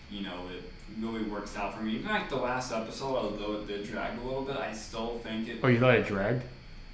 you 0.10 0.24
know 0.24 0.48
it 0.50 0.64
really 1.00 1.24
works 1.24 1.56
out 1.58 1.76
for 1.76 1.84
me. 1.84 1.96
Even 1.96 2.10
like 2.10 2.30
the 2.30 2.36
last 2.36 2.72
episode, 2.72 3.16
although 3.16 3.54
it 3.54 3.68
did 3.68 3.86
drag 3.86 4.18
a 4.20 4.24
little 4.24 4.44
bit, 4.44 4.58
I 4.58 4.74
still 4.74 5.20
think 5.24 5.48
it 5.48 5.60
Oh, 5.64 5.68
you 5.68 5.80
thought 5.80 5.96
it 5.96 6.06
dragged? 6.08 6.44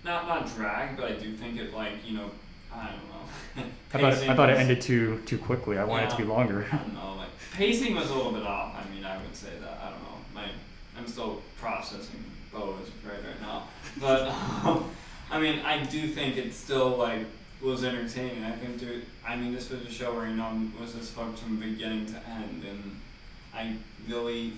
not 0.04 0.28
not 0.28 0.54
drag, 0.56 0.98
but 0.98 1.12
I 1.12 1.14
do 1.16 1.34
think 1.34 1.60
it 1.60 1.74
like 1.74 1.94
you 2.06 2.18
know 2.18 2.32
I 2.74 2.88
don't 2.88 3.10
know. 3.10 3.70
I 3.94 3.98
thought, 4.00 4.14
Pacing 4.14 4.30
I 4.30 4.36
thought 4.36 4.50
it 4.50 4.58
ended 4.58 4.82
too 4.82 5.22
too 5.26 5.38
quickly. 5.38 5.78
I 5.78 5.84
wanted 5.84 6.06
it 6.08 6.12
to 6.12 6.18
be 6.18 6.24
longer. 6.24 6.66
I 6.72 6.78
don't 6.78 6.94
know, 6.94 7.16
like 7.18 7.30
pacing 7.54 7.96
was 7.96 8.10
a 8.10 8.16
little 8.16 8.32
bit 8.32 8.44
off. 8.44 8.76
I 8.76 8.90
mean, 8.94 9.04
I 9.06 9.18
would 9.18 9.36
say 9.36 9.50
that. 9.62 9.80
I 9.84 9.90
don't 9.90 10.02
know. 10.04 10.18
My 10.34 10.46
I'm 10.98 11.08
still 11.08 11.42
processing 11.60 12.24
Boas 12.52 12.90
right 13.06 13.14
right 13.26 13.42
now, 13.42 13.64
but 14.00 14.30
um, 14.66 14.90
I 15.30 15.40
mean, 15.40 15.60
I 15.60 15.84
do 15.84 16.08
think 16.08 16.38
it 16.38 16.54
still 16.54 16.98
like 16.98 17.26
was 17.62 17.84
entertaining. 17.84 18.44
I 18.44 18.52
think 18.52 18.80
dude, 18.80 19.06
I 19.28 19.36
mean, 19.36 19.54
this 19.54 19.70
was 19.70 19.82
a 19.86 19.92
show 19.92 20.14
where 20.16 20.28
you 20.28 20.36
know 20.36 20.70
was 20.80 20.94
just 20.94 21.14
hooked 21.14 21.40
from 21.40 21.58
beginning 21.58 22.06
to 22.08 22.30
end, 22.30 22.64
and 22.68 23.01
I 23.54 23.76
really 24.08 24.54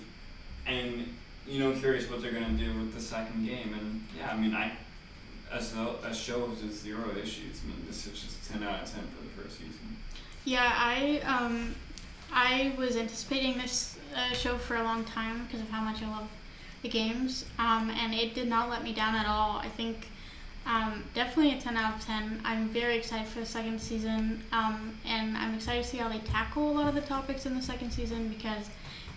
am 0.66 1.06
you 1.46 1.58
know 1.58 1.72
curious 1.72 2.08
what 2.08 2.22
they're 2.22 2.32
gonna 2.32 2.56
do 2.56 2.72
with 2.78 2.94
the 2.94 3.00
second 3.00 3.46
game. 3.46 3.74
And 3.78 4.04
yeah, 4.16 4.30
I 4.32 4.36
mean, 4.36 4.54
I 4.54 4.72
as 5.52 5.72
the 5.72 5.94
as 6.04 6.18
shows 6.18 6.62
is 6.62 6.80
zero 6.80 7.10
issues. 7.16 7.60
I 7.64 7.68
mean, 7.68 7.84
this 7.86 8.06
is 8.06 8.20
just 8.20 8.50
ten 8.50 8.62
out 8.62 8.82
of 8.82 8.92
ten 8.92 9.02
for 9.08 9.22
the 9.24 9.42
first 9.42 9.58
season. 9.58 9.96
Yeah, 10.44 10.72
I 10.74 11.20
um, 11.20 11.74
I 12.32 12.74
was 12.76 12.96
anticipating 12.96 13.58
this 13.58 13.98
uh, 14.14 14.32
show 14.32 14.58
for 14.58 14.76
a 14.76 14.82
long 14.82 15.04
time 15.04 15.44
because 15.44 15.60
of 15.60 15.68
how 15.68 15.82
much 15.82 16.02
I 16.02 16.08
love 16.08 16.28
the 16.82 16.88
games, 16.88 17.46
um, 17.58 17.90
and 17.90 18.14
it 18.14 18.34
did 18.34 18.48
not 18.48 18.68
let 18.68 18.82
me 18.82 18.92
down 18.92 19.14
at 19.14 19.26
all. 19.26 19.58
I 19.58 19.68
think 19.68 20.08
um, 20.66 21.04
definitely 21.14 21.56
a 21.56 21.60
10 21.60 21.76
out 21.76 21.96
of 21.96 22.04
10. 22.04 22.40
I'm 22.44 22.68
very 22.68 22.96
excited 22.96 23.26
for 23.26 23.40
the 23.40 23.46
second 23.46 23.80
season, 23.80 24.42
um, 24.52 24.98
and 25.04 25.36
I'm 25.36 25.54
excited 25.54 25.82
to 25.82 25.88
see 25.88 25.98
how 25.98 26.08
they 26.08 26.18
tackle 26.18 26.70
a 26.70 26.72
lot 26.72 26.88
of 26.88 26.94
the 26.94 27.02
topics 27.02 27.46
in 27.46 27.54
the 27.54 27.62
second 27.62 27.90
season 27.90 28.28
because 28.28 28.68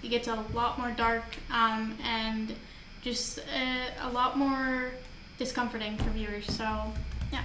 it 0.03 0.09
gets 0.09 0.27
a 0.27 0.35
lot 0.53 0.79
more 0.79 0.91
dark 0.91 1.23
um, 1.51 1.97
and 2.03 2.53
just 3.01 3.39
uh, 3.39 4.07
a 4.07 4.11
lot 4.11 4.37
more 4.37 4.91
discomforting 5.37 5.97
for 5.97 6.09
viewers. 6.11 6.45
So, 6.45 6.93
yeah. 7.31 7.43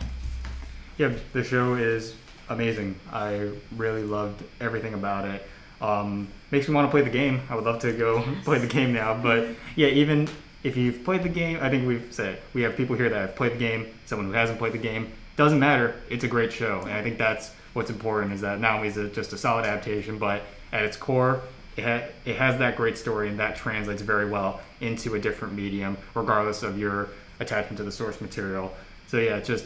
Yeah, 0.98 1.12
the 1.32 1.44
show 1.44 1.74
is 1.74 2.14
amazing. 2.48 2.98
I 3.12 3.50
really 3.76 4.02
loved 4.02 4.42
everything 4.60 4.94
about 4.94 5.26
it. 5.26 5.46
Um, 5.80 6.28
makes 6.50 6.68
me 6.68 6.74
want 6.74 6.86
to 6.86 6.90
play 6.90 7.02
the 7.02 7.10
game. 7.10 7.42
I 7.50 7.54
would 7.54 7.64
love 7.64 7.80
to 7.80 7.92
go 7.92 8.24
play 8.44 8.58
the 8.58 8.66
game 8.66 8.92
now. 8.92 9.20
But 9.20 9.48
yeah, 9.74 9.88
even 9.88 10.28
if 10.62 10.76
you've 10.76 11.04
played 11.04 11.22
the 11.22 11.28
game, 11.28 11.58
I 11.60 11.68
think 11.70 11.86
we've 11.86 12.06
said 12.10 12.34
it. 12.34 12.42
we 12.54 12.62
have 12.62 12.76
people 12.76 12.96
here 12.96 13.08
that 13.08 13.18
have 13.18 13.36
played 13.36 13.52
the 13.52 13.58
game. 13.58 13.86
Someone 14.06 14.28
who 14.28 14.32
hasn't 14.32 14.58
played 14.58 14.72
the 14.72 14.78
game 14.78 15.12
doesn't 15.36 15.58
matter. 15.58 15.96
It's 16.08 16.24
a 16.24 16.28
great 16.28 16.52
show, 16.52 16.80
and 16.82 16.92
I 16.92 17.02
think 17.02 17.18
that's 17.18 17.52
what's 17.72 17.90
important. 17.90 18.32
Is 18.32 18.42
that 18.42 18.60
not 18.60 18.76
only 18.76 18.88
is 18.88 18.96
it 18.96 19.14
just 19.14 19.32
a 19.32 19.38
solid 19.38 19.64
adaptation, 19.64 20.18
but 20.18 20.42
at 20.72 20.84
its 20.84 20.96
core, 20.96 21.42
it, 21.76 21.84
ha- 21.84 22.08
it 22.24 22.36
has 22.36 22.58
that 22.58 22.76
great 22.76 22.98
story, 22.98 23.28
and 23.28 23.38
that 23.38 23.56
translates 23.56 24.02
very 24.02 24.28
well 24.28 24.60
into 24.80 25.14
a 25.14 25.18
different 25.18 25.54
medium, 25.54 25.96
regardless 26.14 26.62
of 26.62 26.78
your 26.78 27.08
attachment 27.40 27.78
to 27.78 27.84
the 27.84 27.92
source 27.92 28.20
material. 28.20 28.72
So 29.08 29.18
yeah, 29.18 29.36
it's 29.36 29.48
just 29.48 29.64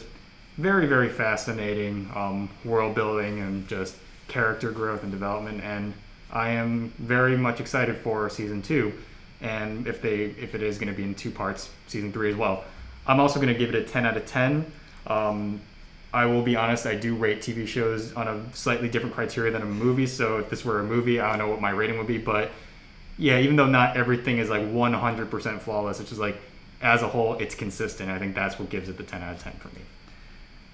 very 0.57 0.87
very 0.87 1.09
fascinating 1.09 2.09
um, 2.15 2.49
world 2.65 2.95
building 2.95 3.39
and 3.39 3.67
just 3.67 3.95
character 4.27 4.71
growth 4.71 5.03
and 5.03 5.11
development. 5.11 5.61
And 5.63 5.93
i 6.29 6.49
am 6.49 6.89
very 6.97 7.37
much 7.37 7.61
excited 7.61 7.95
for 7.95 8.29
season 8.29 8.61
two 8.61 8.91
and 9.39 9.87
if 9.87 10.01
they 10.01 10.25
if 10.41 10.55
it 10.55 10.61
is 10.61 10.77
going 10.77 10.91
to 10.91 10.93
be 10.93 11.03
in 11.03 11.15
two 11.15 11.31
parts 11.31 11.69
season 11.87 12.11
three 12.11 12.29
as 12.29 12.35
well. 12.35 12.63
I'm 13.05 13.21
also 13.21 13.39
going 13.39 13.53
to 13.53 13.57
give 13.57 13.73
it 13.73 13.75
a 13.75 13.83
10 13.83 14.05
out 14.05 14.17
of 14.17 14.25
10 14.25 14.69
um, 15.05 15.61
i 16.13 16.25
will 16.25 16.41
be 16.41 16.55
honest 16.55 16.85
i 16.85 16.95
do 16.95 17.15
rate 17.15 17.39
tv 17.39 17.67
shows 17.67 18.13
on 18.13 18.27
a 18.27 18.53
slightly 18.53 18.89
different 18.89 19.13
criteria 19.13 19.51
than 19.51 19.61
a 19.61 19.65
movie 19.65 20.07
so 20.07 20.37
if 20.37 20.49
this 20.49 20.63
were 20.63 20.79
a 20.79 20.83
movie 20.83 21.19
i 21.19 21.29
don't 21.29 21.39
know 21.39 21.47
what 21.47 21.61
my 21.61 21.69
rating 21.69 21.97
would 21.97 22.07
be 22.07 22.17
but 22.17 22.51
yeah 23.17 23.39
even 23.39 23.55
though 23.55 23.65
not 23.65 23.97
everything 23.97 24.37
is 24.37 24.49
like 24.49 24.61
100% 24.61 25.59
flawless 25.61 25.99
it's 25.99 26.09
just 26.09 26.21
like 26.21 26.37
as 26.81 27.01
a 27.01 27.07
whole 27.07 27.33
it's 27.35 27.55
consistent 27.55 28.09
i 28.09 28.19
think 28.19 28.35
that's 28.35 28.59
what 28.59 28.69
gives 28.69 28.89
it 28.89 28.97
the 28.97 29.03
10 29.03 29.21
out 29.21 29.35
of 29.35 29.41
10 29.41 29.53
for 29.53 29.69
me 29.69 29.81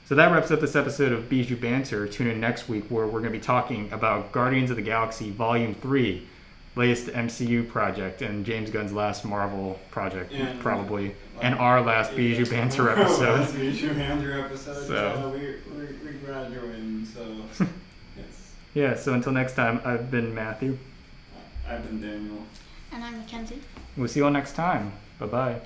so 0.06 0.16
that 0.16 0.32
wraps 0.32 0.52
up 0.52 0.60
this 0.60 0.76
episode 0.76 1.14
of 1.14 1.30
Bijou 1.30 1.56
Banter. 1.56 2.06
Tune 2.08 2.28
in 2.28 2.42
next 2.42 2.68
week 2.68 2.84
where 2.90 3.06
we're 3.06 3.22
going 3.22 3.32
to 3.32 3.40
be 3.40 3.40
talking 3.40 3.92
about 3.94 4.34
Guardians 4.34 4.70
of 4.70 4.76
the 4.76 4.82
Galaxy 4.82 5.32
Volume 5.32 5.74
3, 5.76 6.28
latest 6.76 7.08
MCU 7.08 7.68
project, 7.70 8.22
and 8.22 8.46
James 8.46 8.70
Gunn's 8.70 8.92
last 8.94 9.24
Marvel 9.26 9.80
project, 9.92 10.32
And- 10.34 10.60
probably, 10.60 11.16
and 11.42 11.56
our 11.56 11.82
last 11.82 12.16
Bijou 12.16 12.46
Banter 12.46 12.84
Last 12.86 13.22
episode. 13.22 13.60
Bijou 13.60 13.94
Banter 13.94 14.40
episode. 14.46 14.88
So- 14.88 15.22
So 15.22 15.30
we 15.30 15.40
we 15.78 15.86
we 16.06 16.12
graduating. 16.26 17.06
So 17.06 17.22
yes, 18.18 18.54
Yeah, 18.74 18.96
so 18.96 19.14
until 19.14 19.32
next 19.34 19.54
time, 19.56 19.82
I've 19.86 20.10
been 20.10 20.34
Matthew. 20.34 20.78
I've 21.70 21.84
been 21.88 22.02
Daniel. 22.02 22.44
And 22.92 23.04
I'm 23.04 23.24
Mykenzie. 23.24 23.60
We'll 23.98 24.08
see 24.08 24.20
you 24.20 24.26
all 24.26 24.32
next 24.32 24.54
time. 24.54 24.92
Bye 25.20 25.26
bye. 25.28 25.62